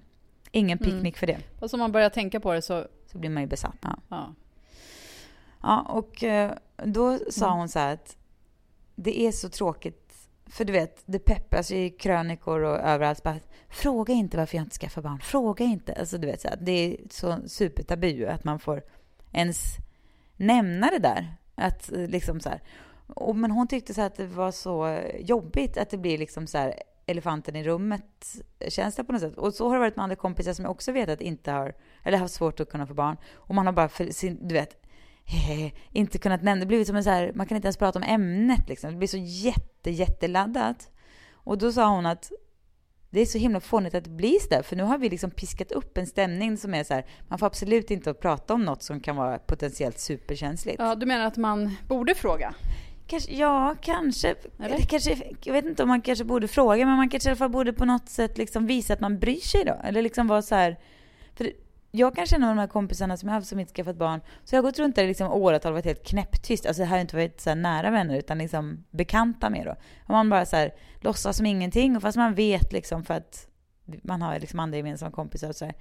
ingen 0.50 0.78
picknick 0.78 1.00
mm. 1.02 1.12
för 1.12 1.26
det. 1.26 1.38
Och 1.60 1.70
som 1.70 1.80
man 1.80 1.92
börjar 1.92 2.10
tänka 2.10 2.40
på 2.40 2.52
det 2.52 2.62
så... 2.62 2.86
Så 3.06 3.18
blir 3.18 3.30
man 3.30 3.42
ju 3.42 3.48
besatt. 3.48 3.76
Ja. 3.82 3.98
ja. 4.08 4.34
Ja, 5.62 5.86
och 5.88 6.24
eh, 6.24 6.52
då 6.76 7.18
sa 7.30 7.46
mm. 7.46 7.58
hon 7.58 7.68
så 7.68 7.78
här 7.78 7.94
att 7.94 8.16
det 8.94 9.20
är 9.20 9.32
så 9.32 9.48
tråkigt, 9.48 10.12
för 10.46 10.64
du 10.64 10.72
vet, 10.72 11.02
det 11.06 11.18
peppas 11.18 11.70
i 11.70 11.90
krönikor 11.90 12.60
och 12.60 12.78
överallt. 12.78 13.22
Bara, 13.22 13.38
Fråga 13.68 14.14
inte 14.14 14.36
varför 14.36 14.56
jag 14.56 14.64
inte 14.64 14.78
skaffar 14.78 15.02
barn. 15.02 15.18
Fråga 15.18 15.64
inte. 15.64 15.94
Alltså, 15.94 16.18
du 16.18 16.26
vet, 16.26 16.40
så 16.40 16.48
här, 16.48 16.58
det 16.60 16.72
är 16.72 16.96
så 17.10 17.38
supertabu 17.46 18.26
att 18.26 18.44
man 18.44 18.58
får 18.58 18.82
ens 19.32 19.76
nämna 20.36 20.90
det 20.90 20.98
där. 20.98 21.36
Att, 21.54 21.92
eh, 21.92 22.08
liksom 22.08 22.40
så 22.40 22.48
här. 22.48 22.62
Och, 23.06 23.36
men 23.36 23.50
hon 23.50 23.68
tyckte 23.68 23.94
så 23.94 24.02
att 24.02 24.16
det 24.16 24.26
var 24.26 24.50
så 24.50 24.98
jobbigt 25.18 25.78
att 25.78 25.90
det 25.90 25.98
blir 25.98 26.18
liksom 26.18 26.46
så 26.46 26.58
här 26.58 26.74
elefanten 27.06 27.56
i 27.56 27.64
rummet-känsla 27.64 29.04
på 29.04 29.12
något 29.12 29.20
sätt. 29.20 29.36
Och 29.36 29.54
så 29.54 29.68
har 29.68 29.74
det 29.74 29.80
varit 29.80 29.96
med 29.96 30.02
andra 30.02 30.16
kompisar 30.16 30.52
som 30.52 30.64
jag 30.64 30.72
också 30.72 30.92
vet 30.92 31.08
att 31.08 31.20
inte 31.20 31.50
har, 31.50 31.74
eller 32.02 32.18
haft 32.18 32.34
svårt 32.34 32.60
att 32.60 32.70
kunna 32.70 32.86
få 32.86 32.94
barn. 32.94 33.16
Och 33.34 33.54
man 33.54 33.66
har 33.66 33.72
bara, 33.72 33.88
för 33.88 34.06
sin, 34.06 34.48
du 34.48 34.54
vet, 34.54 34.85
inte 35.92 36.18
kunnat 36.18 36.42
nämna, 36.42 36.60
det 36.60 36.66
blivit 36.66 36.86
som 36.86 36.96
en 36.96 37.04
så 37.04 37.10
här, 37.10 37.32
man 37.34 37.46
kan 37.46 37.56
inte 37.56 37.66
ens 37.66 37.76
prata 37.76 37.98
om 37.98 38.04
ämnet 38.08 38.68
liksom. 38.68 38.90
Det 38.90 38.96
blir 38.96 39.08
så 39.08 39.16
jätte, 39.16 39.90
jätteladdat. 39.90 40.90
Och 41.32 41.58
då 41.58 41.72
sa 41.72 41.88
hon 41.88 42.06
att 42.06 42.30
det 43.10 43.20
är 43.20 43.26
så 43.26 43.38
himla 43.38 43.60
fånigt 43.60 43.94
att 43.94 44.04
det 44.04 44.10
blir 44.10 44.38
så 44.38 44.48
där, 44.48 44.62
för 44.62 44.76
nu 44.76 44.82
har 44.82 44.98
vi 44.98 45.08
liksom 45.08 45.30
piskat 45.30 45.72
upp 45.72 45.98
en 45.98 46.06
stämning 46.06 46.56
som 46.56 46.74
är 46.74 46.84
så 46.84 46.94
här, 46.94 47.06
man 47.28 47.38
får 47.38 47.46
absolut 47.46 47.90
inte 47.90 48.14
prata 48.14 48.54
om 48.54 48.64
något 48.64 48.82
som 48.82 49.00
kan 49.00 49.16
vara 49.16 49.38
potentiellt 49.38 49.98
superkänsligt. 49.98 50.78
Ja, 50.78 50.94
du 50.94 51.06
menar 51.06 51.26
att 51.26 51.36
man 51.36 51.76
borde 51.88 52.14
fråga? 52.14 52.54
Kanske, 53.06 53.32
ja, 53.32 53.74
kanske. 53.80 54.34
Eller? 54.58 54.78
kanske. 54.78 55.32
Jag 55.44 55.52
vet 55.52 55.64
inte 55.64 55.82
om 55.82 55.88
man 55.88 56.02
kanske 56.02 56.24
borde 56.24 56.48
fråga, 56.48 56.86
men 56.86 56.96
man 56.96 57.08
kanske 57.08 57.28
i 57.28 57.30
alla 57.30 57.36
fall 57.36 57.50
borde 57.50 57.72
på 57.72 57.84
något 57.84 58.08
sätt 58.08 58.38
liksom 58.38 58.66
visa 58.66 58.92
att 58.92 59.00
man 59.00 59.18
bryr 59.18 59.40
sig 59.40 59.64
då. 59.64 59.80
Eller 59.84 60.02
liksom 60.02 60.26
vara 60.26 60.42
så 60.42 60.54
här, 60.54 60.76
för 61.34 61.52
jag 61.96 62.16
kan 62.16 62.26
känna 62.26 62.46
med 62.46 62.56
de 62.56 62.60
här 62.60 62.68
kompisarna 62.68 63.16
som 63.16 63.28
jag 63.28 63.34
haft 63.34 63.48
som 63.48 63.60
inte 63.60 63.72
skaffat 63.72 63.96
barn, 63.96 64.20
så 64.44 64.54
jag 64.54 64.62
har 64.62 64.68
gått 64.68 64.78
runt 64.78 64.96
där 64.96 65.04
i 65.04 65.06
liksom 65.06 65.32
åratal 65.32 65.72
och 65.72 65.74
varit 65.74 65.84
helt 65.84 66.06
knäpptyst. 66.06 66.66
Alltså 66.66 66.82
det 66.82 66.86
här 66.86 66.96
har 66.96 67.00
inte 67.00 67.16
varit 67.16 67.40
så 67.40 67.54
nära 67.54 67.90
vänner 67.90 68.18
utan 68.18 68.38
liksom 68.38 68.84
bekanta 68.90 69.50
med 69.50 69.66
då. 69.66 69.76
Och 70.04 70.10
man 70.10 70.30
bara 70.30 70.46
så 70.46 70.56
här 70.56 70.74
låtsas 71.00 71.36
som 71.36 71.46
ingenting, 71.46 71.96
och 71.96 72.02
fast 72.02 72.16
man 72.16 72.34
vet 72.34 72.72
liksom 72.72 73.04
för 73.04 73.14
att 73.14 73.48
man 74.02 74.22
har 74.22 74.40
liksom 74.40 74.60
andra 74.60 74.76
gemensamma 74.76 75.10
kompisar 75.10 75.48
och 75.48 75.56
så 75.56 75.64
här. 75.64 75.74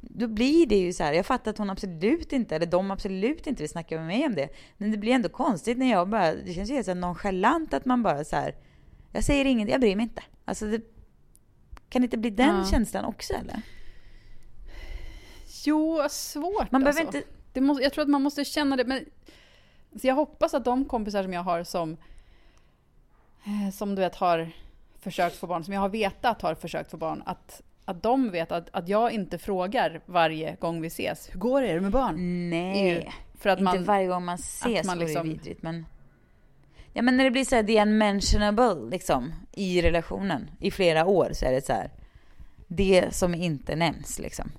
Då 0.00 0.28
blir 0.28 0.66
det 0.66 0.76
ju 0.76 0.92
så 0.92 1.04
här, 1.04 1.12
jag 1.12 1.26
fattar 1.26 1.50
att 1.50 1.58
hon 1.58 1.70
absolut 1.70 2.32
inte, 2.32 2.56
eller 2.56 2.66
de 2.66 2.90
absolut 2.90 3.46
inte 3.46 3.62
vill 3.62 3.70
snacka 3.70 3.96
med 3.96 4.06
mig 4.06 4.26
om 4.26 4.34
det. 4.34 4.48
Men 4.76 4.90
det 4.90 4.98
blir 4.98 5.12
ändå 5.12 5.28
konstigt 5.28 5.78
när 5.78 5.90
jag 5.90 6.08
bara, 6.08 6.34
det 6.34 6.52
känns 6.52 6.70
ju 6.70 6.74
helt 6.74 6.86
så 6.86 6.94
nonchalant 6.94 7.74
att 7.74 7.84
man 7.84 8.02
bara 8.02 8.24
så 8.24 8.36
här, 8.36 8.54
jag 9.12 9.24
säger 9.24 9.44
inget, 9.44 9.68
jag 9.68 9.80
bryr 9.80 9.96
mig 9.96 10.02
inte. 10.02 10.22
Alltså 10.44 10.66
det, 10.66 10.80
kan 11.88 12.02
det 12.02 12.04
inte 12.04 12.18
bli 12.18 12.30
den 12.30 12.56
ja. 12.56 12.64
känslan 12.64 13.04
också 13.04 13.34
eller? 13.34 13.62
Jo, 15.66 16.02
svårt 16.10 16.72
Man 16.72 16.86
alltså. 16.86 17.02
inte... 17.02 17.22
Det 17.52 17.60
måste, 17.60 17.82
jag 17.82 17.92
tror 17.92 18.02
att 18.02 18.10
man 18.10 18.22
måste 18.22 18.44
känna 18.44 18.76
det. 18.76 18.84
Men, 18.84 19.04
så 20.00 20.06
jag 20.06 20.14
hoppas 20.14 20.54
att 20.54 20.64
de 20.64 20.84
kompisar 20.84 21.22
som 21.22 21.32
jag 21.32 21.42
har 21.42 21.64
som, 21.64 21.96
eh, 23.44 23.72
som 23.72 23.94
du 23.94 24.02
vet 24.02 24.16
har 24.16 24.52
försökt 25.00 25.36
få 25.36 25.46
barn, 25.46 25.64
som 25.64 25.74
jag 25.74 25.80
har 25.80 25.88
vetat 25.88 26.42
har 26.42 26.54
försökt 26.54 26.90
få 26.90 26.96
barn, 26.96 27.22
att, 27.26 27.62
att 27.84 28.02
de 28.02 28.30
vet 28.30 28.52
att, 28.52 28.68
att 28.72 28.88
jag 28.88 29.12
inte 29.12 29.38
frågar 29.38 30.00
varje 30.06 30.56
gång 30.56 30.80
vi 30.80 30.86
ses. 30.86 31.34
Hur 31.34 31.40
går 31.40 31.62
det 31.62 31.80
med 31.80 31.90
barn? 31.90 32.50
Nej, 32.50 33.12
för 33.38 33.50
att 33.50 33.58
inte 33.58 33.74
man, 33.74 33.84
varje 33.84 34.06
gång 34.06 34.24
man 34.24 34.34
ses 34.34 34.86
man 34.86 34.98
liksom, 34.98 35.26
det 35.26 35.32
vidrigt. 35.32 35.62
Men, 35.62 35.86
ja, 36.92 37.02
men 37.02 37.16
när 37.16 37.24
det 37.24 37.30
blir 37.30 37.44
så 37.44 37.56
här 37.56 37.62
the 37.62 37.82
unmentionable 37.82 38.90
liksom, 38.90 39.32
i 39.52 39.82
relationen 39.82 40.50
i 40.60 40.70
flera 40.70 41.06
år 41.06 41.30
så 41.32 41.44
är 41.44 41.52
det 41.52 41.66
så 41.66 41.72
här 41.72 41.90
det 42.66 43.14
som 43.14 43.34
inte 43.34 43.76
nämns 43.76 44.18
liksom. 44.18 44.50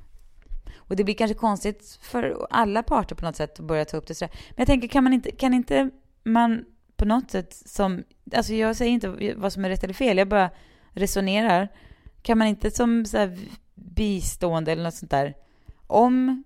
Och 0.88 0.96
det 0.96 1.04
blir 1.04 1.16
kanske 1.16 1.36
konstigt 1.36 2.00
för 2.02 2.48
alla 2.50 2.84
parter 2.84 3.16
på 3.16 3.26
något 3.26 3.36
sätt 3.36 3.60
att 3.60 3.66
börja 3.66 3.86
ta 3.86 3.98
upp 3.98 4.08
det 4.08 4.16
sådär. 4.16 4.36
Men 4.50 4.56
jag 4.58 4.68
tänker, 4.68 4.88
kan 4.88 5.04
man 5.04 5.14
inte, 5.14 5.32
kan 5.32 5.54
inte 5.54 5.90
man 6.24 6.66
på 6.96 7.06
något 7.06 7.32
sätt 7.32 7.54
som, 7.54 8.04
alltså 8.36 8.54
jag 8.54 8.76
säger 8.76 8.92
inte 8.92 9.34
vad 9.36 9.54
som 9.54 9.66
är 9.66 9.70
rätt 9.70 9.84
eller 9.84 9.94
fel, 9.94 10.18
jag 10.18 10.28
bara 10.28 10.50
resonerar. 10.92 11.68
Kan 12.22 12.38
man 12.38 12.48
inte 12.48 12.72
som 12.72 13.06
så 13.06 13.18
här 13.18 13.38
bistående 13.76 14.72
eller 14.72 14.84
något 14.84 14.94
sånt 14.94 15.12
där, 15.12 15.34
om 15.88 16.44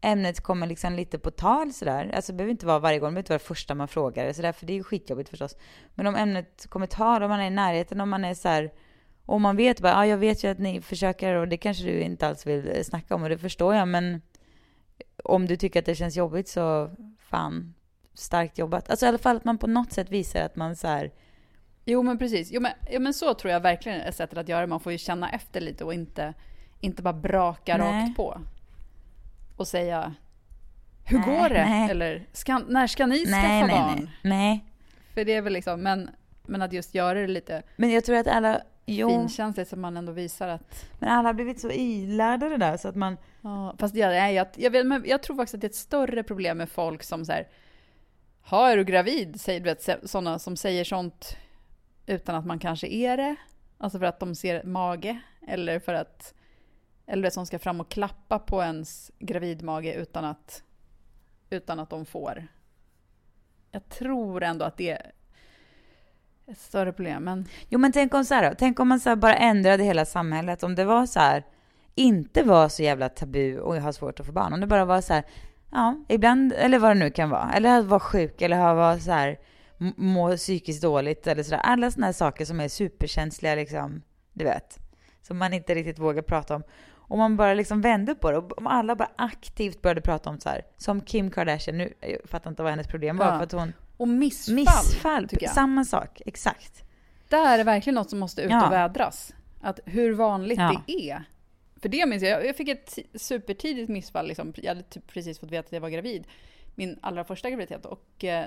ämnet 0.00 0.40
kommer 0.40 0.66
liksom 0.66 0.92
lite 0.92 1.18
på 1.18 1.30
tal 1.30 1.72
sådär, 1.72 2.10
alltså 2.14 2.32
det 2.32 2.36
behöver 2.36 2.50
inte 2.50 2.66
vara 2.66 2.78
varje 2.78 2.98
gång, 2.98 3.08
det 3.08 3.12
behöver 3.12 3.20
inte 3.20 3.32
vara 3.32 3.38
det 3.38 3.44
första 3.44 3.74
man 3.74 3.88
frågar 3.88 4.32
sådär, 4.32 4.52
för 4.52 4.66
det 4.66 4.72
är 4.72 4.74
ju 4.74 4.84
skitjobbigt 4.84 5.28
förstås. 5.28 5.56
Men 5.94 6.06
om 6.06 6.16
ämnet 6.16 6.66
kommer 6.68 6.86
tal, 6.86 7.22
om 7.22 7.30
man 7.30 7.40
är 7.40 7.46
i 7.46 7.50
närheten, 7.50 8.00
om 8.00 8.10
man 8.10 8.24
är 8.24 8.34
så 8.34 8.48
här, 8.48 8.72
och 9.26 9.40
man 9.40 9.56
vet 9.56 9.80
bara, 9.80 9.92
ja 9.92 10.06
jag 10.06 10.18
vet 10.18 10.44
ju 10.44 10.48
att 10.50 10.58
ni 10.58 10.80
försöker 10.80 11.34
och 11.34 11.48
det 11.48 11.56
kanske 11.56 11.84
du 11.84 12.00
inte 12.00 12.28
alls 12.28 12.46
vill 12.46 12.84
snacka 12.84 13.14
om 13.14 13.22
och 13.22 13.28
det 13.28 13.38
förstår 13.38 13.74
jag, 13.74 13.88
men 13.88 14.22
om 15.24 15.46
du 15.46 15.56
tycker 15.56 15.80
att 15.80 15.86
det 15.86 15.94
känns 15.94 16.16
jobbigt 16.16 16.48
så 16.48 16.90
fan, 17.18 17.74
starkt 18.14 18.58
jobbat. 18.58 18.90
Alltså 18.90 19.06
i 19.06 19.08
alla 19.08 19.18
fall 19.18 19.36
att 19.36 19.44
man 19.44 19.58
på 19.58 19.66
något 19.66 19.92
sätt 19.92 20.10
visar 20.10 20.40
att 20.40 20.56
man 20.56 20.76
så 20.76 20.88
här, 20.88 21.10
Jo 21.88 22.02
men 22.02 22.18
precis. 22.18 22.52
Jo, 22.52 22.60
men, 22.60 22.72
ja, 22.90 23.00
men 23.00 23.14
så 23.14 23.34
tror 23.34 23.52
jag 23.52 23.60
verkligen 23.60 24.00
är 24.00 24.10
sättet 24.12 24.38
att 24.38 24.48
göra. 24.48 24.66
Man 24.66 24.80
får 24.80 24.92
ju 24.92 24.98
känna 24.98 25.30
efter 25.30 25.60
lite 25.60 25.84
och 25.84 25.94
inte, 25.94 26.34
inte 26.80 27.02
bara 27.02 27.14
braka 27.14 27.76
Nej. 27.76 28.02
rakt 28.02 28.16
på. 28.16 28.40
Och 29.56 29.68
säga 29.68 30.14
Hur 31.04 31.18
Nej, 31.18 31.26
går 31.26 31.48
det? 31.48 31.64
nej. 31.64 31.90
Eller 31.90 32.26
ska, 32.32 32.58
när 32.58 32.86
ska 32.86 33.06
ni 33.06 33.26
skaffa 33.26 33.36
nej, 33.38 33.62
nej, 33.66 33.70
barn? 33.70 33.94
nej, 33.96 34.10
nej. 34.22 34.64
För 35.14 35.24
det 35.24 35.34
är 35.34 35.42
väl 35.42 35.52
liksom, 35.52 35.80
men, 35.82 36.10
men 36.46 36.62
att 36.62 36.72
just 36.72 36.94
göra 36.94 37.20
det 37.20 37.26
lite 37.26 37.62
Men 37.76 37.90
jag 37.90 38.04
tror 38.04 38.16
att 38.16 38.26
alla, 38.26 38.60
jo, 38.86 39.08
finkänsligt 39.08 39.70
så 39.70 39.76
man 39.76 39.96
ändå 39.96 40.12
visar 40.12 40.48
att 40.48 40.84
men 40.98 41.08
alla 41.08 41.28
har 41.28 41.34
blivit 41.34 41.60
så 41.60 41.70
ilärda 41.70 42.48
det 42.48 42.56
där 42.56 42.76
så 42.76 42.88
att 42.88 42.96
man, 42.96 43.16
Ja, 43.46 43.74
fast 43.78 43.94
jag, 43.94 44.08
nej, 44.08 44.34
jag, 44.34 44.46
jag, 44.56 44.70
vet, 44.70 45.06
jag 45.06 45.22
tror 45.22 45.36
faktiskt 45.36 45.54
att 45.54 45.60
det 45.60 45.66
är 45.66 45.68
ett 45.68 45.74
större 45.74 46.22
problem 46.22 46.58
med 46.58 46.68
folk 46.68 47.02
som 47.02 47.24
så 47.24 47.32
här, 47.32 47.48
ha 48.42 48.70
är 48.70 48.76
du 48.76 48.84
gravid? 48.84 49.40
Säger, 49.40 49.60
du 49.60 49.64
vet, 49.64 50.10
sådana 50.10 50.38
som 50.38 50.56
säger 50.56 50.84
sånt 50.84 51.36
utan 52.06 52.34
att 52.34 52.46
man 52.46 52.58
kanske 52.58 52.86
är 52.86 53.16
det. 53.16 53.36
Alltså 53.78 53.98
för 53.98 54.06
att 54.06 54.20
de 54.20 54.34
ser 54.34 54.64
mage 54.64 55.20
eller 55.48 55.78
för 55.78 55.94
att, 55.94 56.34
eller 57.06 57.22
det 57.22 57.30
som 57.30 57.46
ska 57.46 57.58
fram 57.58 57.80
och 57.80 57.88
klappa 57.88 58.38
på 58.38 58.62
ens 58.62 59.10
gravidmage 59.18 59.94
utan 59.96 60.24
att, 60.24 60.62
utan 61.50 61.80
att 61.80 61.90
de 61.90 62.06
får. 62.06 62.46
Jag 63.70 63.88
tror 63.88 64.42
ändå 64.42 64.64
att 64.64 64.76
det 64.76 65.02
ett 66.48 66.58
större 66.58 66.92
problem, 66.92 67.24
men 67.24 67.46
jo 67.68 67.78
men 67.78 67.92
tänk 67.92 68.14
om 68.14 68.24
så 68.24 68.34
här 68.34 68.54
tänk 68.58 68.80
om 68.80 68.88
man 68.88 69.00
så 69.00 69.16
bara 69.16 69.34
ändrade 69.36 69.82
hela 69.84 70.04
samhället, 70.04 70.62
om 70.62 70.74
det 70.74 70.84
var 70.84 71.06
så 71.06 71.20
här, 71.20 71.44
inte 71.94 72.42
var 72.42 72.68
så 72.68 72.82
jävla 72.82 73.08
tabu 73.08 73.58
och 73.58 73.76
jag 73.76 73.82
har 73.82 73.92
svårt 73.92 74.20
att 74.20 74.26
få 74.26 74.32
barn, 74.32 74.52
om 74.52 74.60
det 74.60 74.66
bara 74.66 74.84
var 74.84 75.00
så 75.00 75.12
här, 75.12 75.24
ja, 75.72 76.04
ibland, 76.08 76.52
eller 76.52 76.78
vad 76.78 76.90
det 76.90 76.94
nu 76.94 77.10
kan 77.10 77.30
vara, 77.30 77.52
eller 77.52 77.78
att 77.78 77.84
vara 77.84 78.00
sjuk, 78.00 78.42
eller 78.42 78.58
att 78.58 78.76
vara 78.76 78.98
så 78.98 79.10
här, 79.10 79.38
må 79.96 80.36
psykiskt 80.36 80.82
dåligt 80.82 81.26
eller 81.26 81.42
sådär, 81.42 81.60
alla 81.62 81.90
sådana 81.90 82.06
här 82.06 82.12
saker 82.12 82.44
som 82.44 82.60
är 82.60 82.68
superkänsliga 82.68 83.54
liksom, 83.54 84.02
du 84.32 84.44
vet, 84.44 84.78
som 85.22 85.38
man 85.38 85.52
inte 85.52 85.74
riktigt 85.74 85.98
vågar 85.98 86.22
prata 86.22 86.54
om. 86.56 86.62
Om 87.08 87.18
man 87.18 87.36
bara 87.36 87.54
liksom 87.54 87.80
vände 87.80 88.14
på 88.14 88.30
det, 88.30 88.38
om 88.38 88.66
alla 88.66 88.96
bara 88.96 89.10
aktivt 89.16 89.82
började 89.82 90.00
prata 90.00 90.30
om 90.30 90.40
så 90.40 90.48
här, 90.48 90.62
som 90.76 91.00
Kim 91.00 91.30
Kardashian, 91.30 91.78
nu, 91.78 91.92
jag 92.00 92.30
fattar 92.30 92.50
inte 92.50 92.62
vad 92.62 92.72
hennes 92.72 92.86
problem 92.86 93.16
var, 93.16 93.26
Ja. 93.26 93.36
för 93.36 93.44
att 93.44 93.52
hon, 93.52 93.72
och 93.96 94.08
missfall, 94.08 94.54
missfall, 94.54 95.28
tycker 95.28 95.46
jag. 95.46 95.54
samma 95.54 95.84
sak, 95.84 96.22
exakt. 96.26 96.82
Där 97.28 97.46
är 97.54 97.58
det 97.58 97.64
verkligen 97.64 97.94
något 97.94 98.10
som 98.10 98.18
måste 98.18 98.42
ut 98.42 98.50
Ja. 98.50 98.66
och 98.66 98.72
vädras. 98.72 99.34
Att 99.60 99.80
hur 99.84 100.12
vanligt 100.14 100.58
Ja. 100.58 100.82
det 100.86 101.10
är. 101.10 101.24
För 101.82 101.88
det 101.88 102.06
minns 102.06 102.22
jag, 102.22 102.46
jag 102.46 102.56
fick 102.56 102.68
ett 102.68 102.96
ti- 102.96 103.18
supertidigt 103.18 103.88
missfall. 103.88 104.26
Liksom. 104.28 104.52
Jag 104.56 104.68
hade 104.68 104.82
typ 104.82 105.06
precis 105.06 105.38
fått 105.40 105.50
veta 105.50 105.66
att 105.66 105.72
jag 105.72 105.80
var 105.80 105.88
gravid. 105.88 106.26
Min 106.74 106.98
allra 107.02 107.24
första 107.24 107.50
graviditet. 107.50 107.86
Och, 107.86 108.24
eh, 108.24 108.46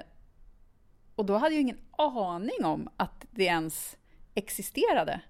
och 1.16 1.26
då 1.26 1.38
hade 1.38 1.56
jag 1.56 1.62
ingen 1.62 1.78
aning 1.98 2.66
om 2.66 2.90
att 2.98 3.26
det 3.32 3.44
ens 3.44 3.98
existerade. 4.36 5.22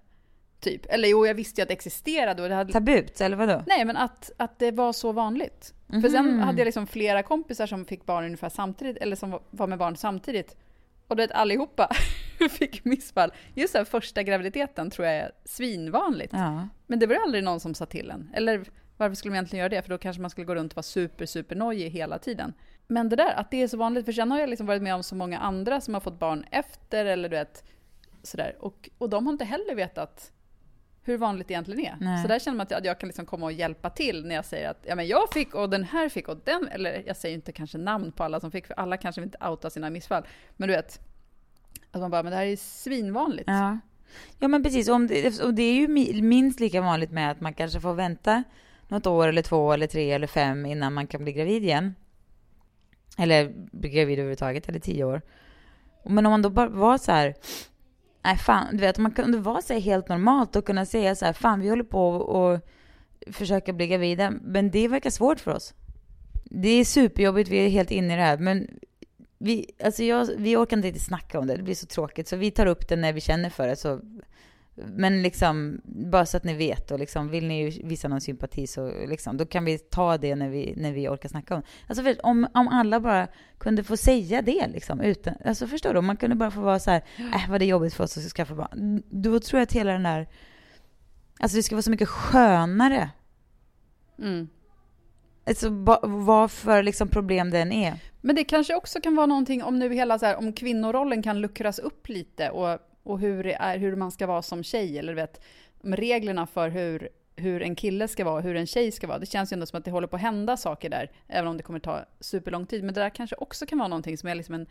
Typ. 0.60 0.86
Eller 0.88 1.08
jo, 1.08 1.26
jag 1.26 1.34
visste 1.34 1.60
ju 1.60 1.62
att 1.62 1.68
det 1.68 1.74
existerade. 1.74 2.42
Och 2.42 2.48
det 2.48 2.54
hade, 2.54 2.72
Tabut, 2.72 3.20
eller 3.20 3.36
vadå? 3.36 3.62
nej, 3.66 3.84
men 3.84 3.96
att, 3.96 4.30
att 4.36 4.58
det 4.58 4.70
var 4.70 4.92
så 4.92 5.12
vanligt. 5.12 5.74
För 5.88 6.08
sen 6.08 6.26
Mhm. 6.26 6.38
hade 6.40 6.58
jag 6.58 6.64
liksom 6.64 6.86
flera 6.86 7.22
kompisar 7.22 7.66
som 7.66 7.84
fick 7.84 8.06
barn 8.06 8.24
ungefär 8.24 8.48
samtidigt, 8.48 8.96
eller 8.96 9.16
som 9.16 9.30
var- 9.30 9.42
var 9.50 9.66
med 9.66 9.78
barn 9.78 9.96
samtidigt. 9.96 10.56
Och 11.06 11.16
du 11.16 11.22
vet, 11.22 11.32
allihopa 11.32 11.88
fick 12.50 12.84
missfall. 12.84 13.32
Just 13.54 13.72
den 13.72 13.86
första 13.86 14.22
graviditeten 14.22 14.90
tror 14.90 15.06
jag 15.08 15.16
är 15.16 15.32
svinvanligt. 15.44 16.32
Ja. 16.32 16.68
Men 16.86 16.98
det 16.98 17.06
var 17.06 17.14
ju 17.14 17.20
aldrig 17.20 17.44
någon 17.44 17.60
som 17.60 17.74
sa 17.74 17.86
till 17.86 18.10
en. 18.10 18.30
Eller 18.34 18.64
varför 18.96 19.14
skulle 19.14 19.30
man 19.30 19.36
egentligen 19.36 19.60
göra 19.60 19.68
det? 19.68 19.82
För 19.82 19.88
då 19.90 19.98
kanske 19.98 20.20
man 20.22 20.30
skulle 20.30 20.44
gå 20.44 20.54
runt 20.54 20.72
och 20.72 20.76
vara 20.76 20.82
super, 20.82 21.26
super 21.26 21.56
nojig 21.56 21.90
hela 21.90 22.18
tiden. 22.18 22.52
Men 22.86 23.08
det 23.08 23.16
där, 23.16 23.32
att 23.34 23.50
det 23.50 23.62
är 23.62 23.68
så 23.68 23.76
vanligt, 23.76 24.04
för 24.04 24.12
sen 24.12 24.30
har 24.30 24.38
jag 24.40 24.48
liksom 24.50 24.66
varit 24.66 24.82
med 24.82 24.94
om 24.94 25.02
så 25.02 25.14
många 25.14 25.38
andra 25.38 25.80
som 25.80 25.94
har 25.94 26.00
fått 26.00 26.18
barn 26.18 26.44
efter, 26.50 27.04
eller 27.04 27.28
du 27.28 27.36
vet, 27.36 27.64
sådär. 28.22 28.56
Och, 28.60 28.90
och 28.98 29.10
de 29.10 29.26
har 29.26 29.32
inte 29.32 29.44
heller 29.44 29.74
vetat 29.74 30.32
hur 31.02 31.18
vanligt 31.18 31.48
det 31.48 31.54
egentligen 31.54 31.80
är. 31.86 31.96
Nej. 32.00 32.22
Så 32.22 32.28
där 32.28 32.38
känner 32.38 32.56
man 32.56 32.64
att 32.64 32.70
jag, 32.70 32.86
jag 32.86 33.00
kan 33.00 33.06
liksom 33.06 33.26
komma 33.26 33.46
och 33.46 33.52
hjälpa 33.52 33.90
till 33.90 34.26
när 34.26 34.34
jag 34.34 34.44
säger 34.44 34.70
att 34.70 34.84
ja, 34.86 34.94
men 34.94 35.06
jag 35.06 35.32
fick 35.32 35.54
och 35.54 35.70
den 35.70 35.84
här 35.84 36.08
fick 36.08 36.28
och 36.28 36.36
den, 36.44 36.68
eller 36.68 37.02
jag 37.06 37.16
säger 37.16 37.34
inte 37.34 37.52
kanske 37.52 37.78
namn 37.78 38.12
på 38.12 38.24
alla 38.24 38.40
som 38.40 38.50
fick, 38.50 38.66
för 38.66 38.74
alla 38.74 38.96
kanske 38.96 39.22
inte 39.22 39.38
outa 39.48 39.70
sina 39.70 39.90
missfall. 39.90 40.22
Men 40.56 40.68
du 40.68 40.74
vet, 40.74 41.00
att 41.90 42.00
man 42.00 42.10
bara, 42.10 42.22
men 42.22 42.30
det 42.30 42.36
här 42.36 42.46
är 42.46 42.56
svinvanligt. 42.56 43.48
Ja. 43.48 43.78
ja, 44.38 44.48
men 44.48 44.62
precis. 44.62 44.88
Om 44.88 45.06
det, 45.06 45.40
och 45.40 45.54
det 45.54 45.62
är 45.62 45.74
ju 45.74 45.86
mi- 45.86 46.22
minst 46.22 46.60
lika 46.60 46.80
vanligt 46.80 47.10
med 47.10 47.30
att 47.30 47.40
man 47.40 47.54
kanske 47.54 47.80
får 47.80 47.94
vänta 47.94 48.44
något 48.88 49.06
år 49.06 49.28
eller 49.28 49.42
två 49.42 49.72
eller 49.72 49.86
tre 49.86 50.12
eller 50.12 50.26
fem 50.26 50.66
innan 50.66 50.92
man 50.92 51.06
kan 51.06 51.24
bli 51.24 51.32
gravid 51.32 51.62
igen. 51.62 51.94
Eller 53.18 53.52
bli 53.72 53.88
gravid 53.90 54.18
överhuvudtaget, 54.18 54.68
eller 54.68 54.78
tio 54.80 55.04
år. 55.04 55.22
Men 56.04 56.26
om 56.26 56.30
man 56.30 56.42
då 56.42 56.50
bara 56.50 56.68
var 56.68 56.98
så 56.98 57.12
här, 57.12 57.34
nej 58.22 58.36
fan, 58.36 58.76
du 58.76 58.78
vet, 58.78 58.98
man 58.98 59.12
kunde 59.12 59.38
vara 59.38 59.62
så 59.62 59.74
helt 59.74 60.08
normalt 60.08 60.56
och 60.56 60.64
kunna 60.64 60.86
säga 60.86 61.14
så 61.14 61.24
här, 61.24 61.32
fan 61.32 61.60
vi 61.60 61.68
håller 61.68 61.84
på 61.84 62.08
och 62.08 62.60
försöka 63.32 63.72
bli 63.72 63.86
gravida, 63.86 64.30
men 64.42 64.70
det 64.70 64.88
verkar 64.88 65.10
svårt 65.10 65.40
för 65.40 65.50
oss. 65.50 65.74
Det 66.44 66.68
är 66.68 66.84
superjobbigt, 66.84 67.50
vi 67.50 67.66
är 67.66 67.68
helt 67.68 67.90
inne 67.90 68.14
i 68.14 68.16
det 68.16 68.22
här, 68.22 68.38
men 68.38 68.68
vi, 69.38 69.66
alltså 69.84 70.04
jag, 70.04 70.28
vi 70.36 70.56
orkar 70.56 70.76
inte 70.76 70.88
riktigt 70.88 71.06
snacka 71.06 71.38
om 71.38 71.46
det, 71.46 71.56
det 71.56 71.62
blir 71.62 71.74
så 71.74 71.86
tråkigt, 71.86 72.28
så 72.28 72.36
vi 72.36 72.50
tar 72.50 72.66
upp 72.66 72.88
det 72.88 72.96
när 72.96 73.12
vi 73.12 73.20
känner 73.20 73.50
för 73.50 73.68
det. 73.68 73.76
Så, 73.76 74.00
men 74.74 75.22
liksom, 75.22 75.80
bara 75.84 76.26
så 76.26 76.36
att 76.36 76.44
ni 76.44 76.54
vet, 76.54 76.90
och 76.90 76.98
liksom, 76.98 77.28
vill 77.28 77.46
ni 77.46 77.82
visa 77.84 78.08
någon 78.08 78.20
sympati 78.20 78.66
så 78.66 79.06
liksom, 79.06 79.36
då 79.36 79.46
kan 79.46 79.64
vi 79.64 79.78
ta 79.78 80.18
det 80.18 80.34
när 80.34 80.48
vi, 80.48 80.74
när 80.76 80.92
vi 80.92 81.08
orkar 81.08 81.28
snacka 81.28 81.54
om. 81.54 81.62
Alltså 81.86 82.04
för, 82.04 82.26
om, 82.26 82.46
om 82.54 82.68
alla 82.68 83.00
bara 83.00 83.28
kunde 83.58 83.84
få 83.84 83.96
säga 83.96 84.42
det, 84.42 84.68
liksom, 84.68 85.00
utan, 85.00 85.34
alltså 85.44 85.66
förstår 85.66 85.92
du? 85.92 85.98
Om 85.98 86.06
man 86.06 86.16
kunde 86.16 86.36
bara 86.36 86.50
få 86.50 86.60
vara 86.60 86.78
så 86.78 86.90
här, 86.90 87.02
äh, 87.18 87.50
vad 87.50 87.60
det 87.60 87.64
är 87.64 87.68
jobbigt 87.68 87.94
för 87.94 88.04
oss 88.04 88.16
att 88.16 88.24
skaffa 88.24 88.54
barn. 88.54 89.02
Då 89.10 89.40
tror 89.40 89.58
jag 89.58 89.66
att 89.66 89.72
hela 89.72 89.92
den 89.92 90.02
där, 90.02 90.28
alltså 91.40 91.56
det 91.56 91.62
ska 91.62 91.74
vara 91.74 91.82
så 91.82 91.90
mycket 91.90 92.08
skönare. 92.08 93.10
Mm. 94.18 94.48
Alltså 95.46 95.70
ba- 95.70 96.00
vad 96.02 96.50
för 96.50 96.82
liksom 96.82 97.08
problem 97.08 97.50
den 97.50 97.72
är. 97.72 97.94
Men 98.20 98.36
det 98.36 98.44
kanske 98.44 98.74
också 98.74 99.00
kan 99.00 99.16
vara 99.16 99.26
någonting 99.26 99.62
om 99.62 99.78
nu 99.78 99.94
hela 99.94 100.18
så 100.18 100.26
här, 100.26 100.36
om 100.36 100.52
kvinnorollen 100.52 101.22
kan 101.22 101.40
luckras 101.40 101.78
upp 101.78 102.08
lite 102.08 102.50
och, 102.50 102.78
och 103.02 103.20
hur 103.20 103.42
det 103.44 103.54
är, 103.54 103.78
hur 103.78 103.96
man 103.96 104.10
ska 104.10 104.26
vara 104.26 104.42
som 104.42 104.62
tjej, 104.62 104.98
eller 104.98 105.12
du 105.12 105.16
vet, 105.16 105.40
reglerna 105.82 106.46
för 106.46 106.68
hur, 106.68 107.08
hur 107.36 107.62
en 107.62 107.74
kille 107.74 108.08
ska 108.08 108.24
vara 108.24 108.34
och 108.34 108.42
hur 108.42 108.56
en 108.56 108.66
tjej 108.66 108.92
ska 108.92 109.06
vara. 109.06 109.18
Det 109.18 109.26
känns 109.26 109.52
ju 109.52 109.54
ändå 109.54 109.66
som 109.66 109.78
att 109.78 109.84
det 109.84 109.90
håller 109.90 110.06
på 110.06 110.16
att 110.16 110.22
hända 110.22 110.56
saker 110.56 110.90
där, 110.90 111.10
även 111.28 111.48
om 111.48 111.56
det 111.56 111.62
kommer 111.62 111.78
ta 111.78 112.04
superlång 112.20 112.66
tid. 112.66 112.84
Men 112.84 112.94
det 112.94 113.00
där 113.00 113.10
kanske 113.10 113.36
också 113.36 113.66
kan 113.66 113.78
vara 113.78 113.88
någonting 113.88 114.18
som 114.18 114.28
är 114.28 114.34
liksom 114.34 114.54
en, 114.54 114.66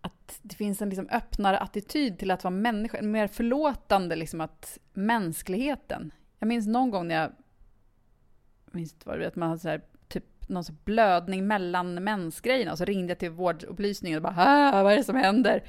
att 0.00 0.38
det 0.42 0.54
finns 0.56 0.82
en 0.82 0.88
liksom 0.88 1.08
öppnare 1.08 1.58
attityd 1.58 2.18
till 2.18 2.30
att 2.30 2.44
vara 2.44 2.54
människa, 2.54 2.98
en 2.98 3.10
mer 3.10 3.26
förlåtande 3.26 4.16
liksom 4.16 4.40
att 4.40 4.78
mänskligheten. 4.92 6.12
Jag 6.38 6.46
minns 6.46 6.66
någon 6.66 6.90
gång 6.90 7.08
när 7.08 7.14
jag, 7.14 7.32
jag 8.64 8.74
minns 8.74 8.92
inte 8.92 9.08
vad 9.08 9.16
det 9.18 9.20
var, 9.20 9.26
att 9.28 9.36
man 9.36 9.48
hade 9.48 9.60
så 9.60 9.68
här, 9.68 9.80
typ 10.08 10.24
någon 10.48 10.64
blödning 10.84 11.46
mellan 11.46 11.94
mensgrejerna 12.04 12.72
och 12.72 12.78
så 12.78 12.84
ringde 12.84 13.10
jag 13.10 13.18
till 13.18 13.30
vårdupplysningen 13.30 14.16
och 14.16 14.22
bara 14.22 14.34
"Ah, 14.36 14.82
vad 14.82 14.92
är 14.92 14.96
det 14.96 15.04
som 15.04 15.16
händer? 15.16 15.62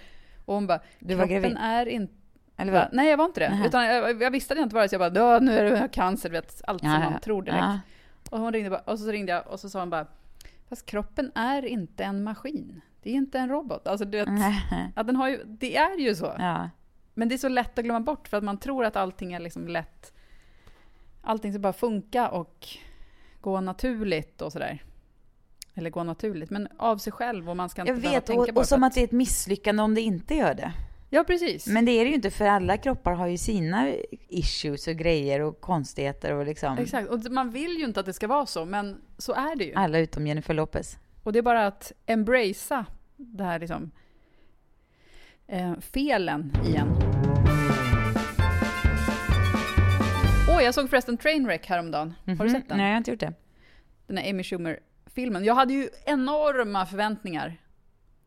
Och 0.48 0.54
hon 0.54 0.68
bara, 0.68 0.80
Du 1.00 1.16
var 1.16 1.24
kroppen 1.28 1.42
gravid? 1.42 1.58
är 1.62 1.86
inte 1.86 2.14
Eller 2.58 2.72
Va? 2.72 2.80
vad? 2.80 2.90
Nej, 2.98 3.10
jag 3.10 3.18
var 3.18 3.26
inte 3.26 3.40
det. 3.40 3.50
Nähä. 3.50 3.68
Utan 3.68 3.86
jag, 3.86 4.22
jag 4.22 4.32
visste 4.32 4.54
jag 4.54 4.64
inte 4.64 4.80
det, 4.82 4.90
så 4.90 4.96
jag 4.96 5.14
bara, 5.14 5.20
"Ja, 5.34 5.40
nu 5.40 5.52
är 5.60 5.64
det 5.82 5.88
cancer, 5.92 6.30
vet, 6.30 6.62
allt 6.68 6.82
som 6.82 6.90
Ja, 6.90 7.00
man 7.00 7.14
ja. 7.14 7.20
tror 7.20 7.42
direkt. 7.42 7.58
Ja. 7.64 7.80
Och 8.32 8.40
hon 8.40 8.54
ringde 8.54 8.70
bara, 8.70 8.80
och 8.80 9.00
så 9.00 9.12
ringde 9.12 9.32
jag 9.32 9.48
och 9.48 9.60
så 9.60 9.70
sa 9.70 9.80
hon 9.80 9.90
bara, 9.90 10.08
fast 10.70 10.86
kroppen 10.86 11.32
är 11.36 11.66
inte 11.66 12.04
en 12.04 12.24
maskin. 12.24 12.82
Det 13.04 13.10
är 13.10 13.14
inte 13.14 13.40
en 13.40 13.50
robot. 13.50 13.88
Alltså, 13.88 14.06
du 14.06 14.18
vet, 14.18 14.28
att 14.96 15.08
den 15.08 15.16
har 15.16 15.30
ju, 15.30 15.44
det 15.46 15.78
är 15.78 15.98
ju 15.98 16.16
så. 16.16 16.36
Ja. 16.38 16.70
Men 17.14 17.30
det 17.30 17.36
är 17.36 17.38
så 17.38 17.50
lätt 17.50 17.80
att 17.80 17.86
glömma 17.86 18.00
bort 18.00 18.28
för 18.28 18.38
att 18.38 18.44
man 18.44 18.58
tror 18.58 18.86
att 18.86 18.96
allting 18.96 19.34
är 19.34 19.40
liksom 19.40 19.68
lätt. 19.68 20.14
Allting 21.22 21.54
ska 21.54 21.60
bara 21.60 21.74
funka 21.74 22.30
och 22.30 22.68
gå 23.42 23.62
naturligt 23.62 24.42
och 24.42 24.52
sådär. 24.52 24.84
Eller 25.78 25.90
gå 25.90 26.04
naturligt, 26.04 26.50
men 26.50 26.68
av 26.78 26.98
sig 26.98 27.14
själv 27.14 27.50
och 27.50 27.58
man 27.58 27.70
ska 27.70 27.82
inte 27.82 27.94
Jag 27.94 28.12
vet, 28.12 28.26
tänka 28.26 28.52
och, 28.52 28.58
och 28.58 28.66
som 28.66 28.84
att 28.84 28.94
det 28.94 29.00
är 29.00 29.04
ett 29.04 29.12
misslyckande 29.12 29.84
om 29.84 29.96
det 29.96 30.02
inte 30.02 30.36
gör 30.36 30.54
det. 30.54 30.72
Ja, 31.10 31.24
precis. 31.24 31.68
Men 31.68 31.86
det 31.86 31.92
är 31.92 32.04
det 32.04 32.10
ju 32.10 32.16
inte 32.16 32.32
för 32.32 32.46
alla 32.46 32.78
kroppar 32.78 33.14
har 33.14 33.28
ju 33.28 33.38
sina 33.38 33.94
issues 34.30 34.88
och 34.88 34.96
grejer 34.96 35.40
och 35.40 35.62
konstigheter 35.62 36.34
och 36.34 36.46
liksom. 36.46 36.78
Exakt, 36.78 37.10
och 37.10 37.32
man 37.32 37.50
vill 37.50 37.78
ju 37.78 37.86
inte 37.86 38.00
att 38.00 38.06
det 38.06 38.14
ska 38.14 38.28
vara 38.28 38.46
så, 38.46 38.66
men 38.66 39.02
så 39.18 39.34
är 39.34 39.56
det 39.56 39.64
ju. 39.64 39.74
Alla 39.74 40.00
utom 40.00 40.28
Jennifer 40.28 40.54
Lopez. 40.54 40.98
Och 41.24 41.34
det 41.34 41.40
är 41.40 41.44
bara 41.44 41.68
att 41.68 41.92
embracea 42.06 42.86
det 43.16 43.44
här 43.44 43.60
liksom 43.60 43.92
eh, 45.48 45.74
felen 45.80 46.54
igen. 46.66 46.88
Åh, 50.50 50.64
jag 50.64 50.74
såg 50.74 50.90
förresten 50.90 51.18
Trainwreck 51.18 51.66
häromdagen. 51.66 52.14
Har 52.26 52.46
du 52.46 52.50
sett 52.50 52.70
den? 52.70 52.78
Mhm. 52.78 52.78
Nej, 52.78 52.86
jag 52.86 52.94
har 52.94 52.98
inte 52.98 53.12
gjort 53.12 53.20
det. 53.20 53.34
Den 54.08 54.18
här 54.18 54.30
Amy 54.30 54.44
Schumer-filmen. 55.18 55.44
Jag 55.46 55.56
hade 55.56 55.74
ju 55.74 55.90
enorma 56.06 56.86
förväntningar. 56.86 57.58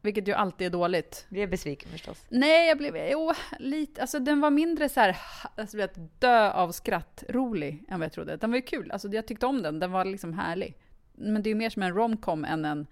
Vilket 0.03 0.28
ju 0.28 0.32
alltid 0.32 0.66
är 0.66 0.70
dåligt. 0.70 1.26
Blev 1.28 1.51
besviken 1.51 1.91
förstås. 1.91 2.26
Nej, 2.28 2.68
jag 2.68 2.78
blev, 2.78 2.97
jo, 2.97 3.32
lite, 3.59 4.01
alltså 4.01 4.18
den 4.18 4.41
var 4.41 4.51
mindre 4.51 4.88
så 4.88 5.01
här, 5.01 5.16
alltså 5.57 5.76
vet, 5.76 6.20
dö 6.20 6.51
av 6.51 6.72
skratt, 6.72 7.24
rolig 7.28 7.84
än 7.88 7.99
vad 7.99 8.05
jag 8.05 8.12
trodde. 8.12 8.36
Den 8.36 8.51
var 8.51 8.57
ju 8.57 8.62
kul, 8.62 8.91
alltså 8.91 9.09
jag 9.09 9.26
tyckte 9.26 9.47
om 9.47 9.62
den, 9.62 9.78
den 9.78 9.93
var 9.93 10.05
liksom 10.05 10.32
härlig. 10.34 10.76
Men 11.12 11.43
det 11.43 11.49
är 11.49 11.53
ju 11.53 11.59
mer 11.59 11.70
som 11.70 11.82
en 11.82 11.95
romcom 11.95 12.45
än 12.45 12.64
en... 12.64 12.86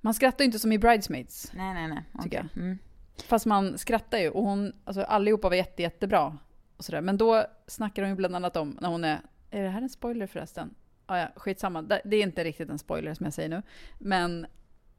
Man 0.00 0.14
skrattar 0.14 0.44
ju 0.44 0.46
inte 0.46 0.58
som 0.58 0.72
i 0.72 0.78
Bridesmaids, 0.78 1.52
Nej, 1.54 1.74
nej, 1.74 1.88
nej. 1.88 2.04
tycker 2.22 2.38
Okej. 2.38 2.48
jag. 2.54 2.62
Mm. 2.62 2.78
Fast 3.26 3.46
man 3.46 3.78
skrattar 3.78 4.18
ju 4.18 4.30
och 4.30 4.44
hon, 4.44 4.72
alltså 4.84 5.02
allihopa 5.02 5.48
var 5.48 5.56
jätte, 5.56 5.82
jättebra. 5.82 6.38
Och 6.76 6.84
sådär. 6.84 7.00
Men 7.00 7.16
då 7.16 7.44
snackar 7.66 8.02
hon 8.02 8.10
ju 8.10 8.16
bland 8.16 8.36
annat 8.36 8.56
om 8.56 8.78
när 8.80 8.88
hon 8.88 9.04
är, 9.04 9.20
är 9.50 9.62
det 9.62 9.68
här 9.68 9.82
en 9.82 9.88
spoiler 9.88 10.26
förresten? 10.26 10.74
Ah, 11.10 11.18
ja, 11.18 11.28
skitsamma, 11.36 11.82
det 11.82 12.16
är 12.16 12.22
inte 12.22 12.44
riktigt 12.44 12.70
en 12.70 12.78
spoiler 12.78 13.14
som 13.14 13.24
jag 13.24 13.32
säger 13.32 13.48
nu. 13.48 13.62
Men 13.98 14.46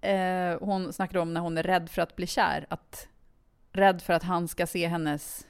eh, 0.01 0.59
hon 0.59 0.93
snackar 0.93 1.19
om 1.19 1.33
när 1.33 1.41
hon 1.41 1.57
är 1.57 1.63
rädd 1.63 1.89
för 1.89 2.01
att 2.01 2.15
bli 2.15 2.27
kär, 2.27 2.65
att 2.69 3.07
rädd 3.71 4.01
för 4.01 4.13
att 4.13 4.23
han 4.23 4.47
ska 4.47 4.67
se 4.67 4.87
hennes 4.87 5.47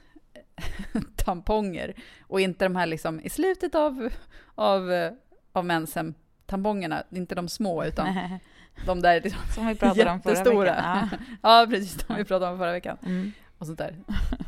tamponger 1.16 1.94
och 2.28 2.42
inte 2.42 2.66
de 2.66 2.76
här 2.76 2.86
liksom 2.86 3.20
i 3.20 3.30
slutet 3.30 3.76
av, 3.76 4.10
av, 4.56 5.12
av 5.52 5.66
mensen 5.66 6.16
tampongerna, 6.46 7.04
inte 7.10 7.36
de 7.36 7.50
små 7.50 7.86
utan 7.86 8.08
de 8.86 9.02
där 9.02 9.22
liksom 9.22 9.42
Som 9.56 9.68
vi 9.68 9.76
pratade 9.76 10.12
om 10.12 10.22
förra 10.22 10.64
veckan. 10.64 11.10
Ja, 11.42 11.68
precis, 11.70 12.06
de 12.08 12.16
vi 12.18 12.26
pratade 12.26 12.52
om 12.52 12.58
förra 12.58 12.72
veckan. 12.72 12.98
Ja. 13.02 13.08
Mm. 13.08 13.32
Och 13.58 13.66
sånt 13.66 13.78
där. 13.78 13.96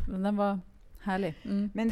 Den 0.07 0.35
var 0.35 0.59
härlig. 1.03 1.35
Mm. 1.43 1.69
Men 1.73 1.91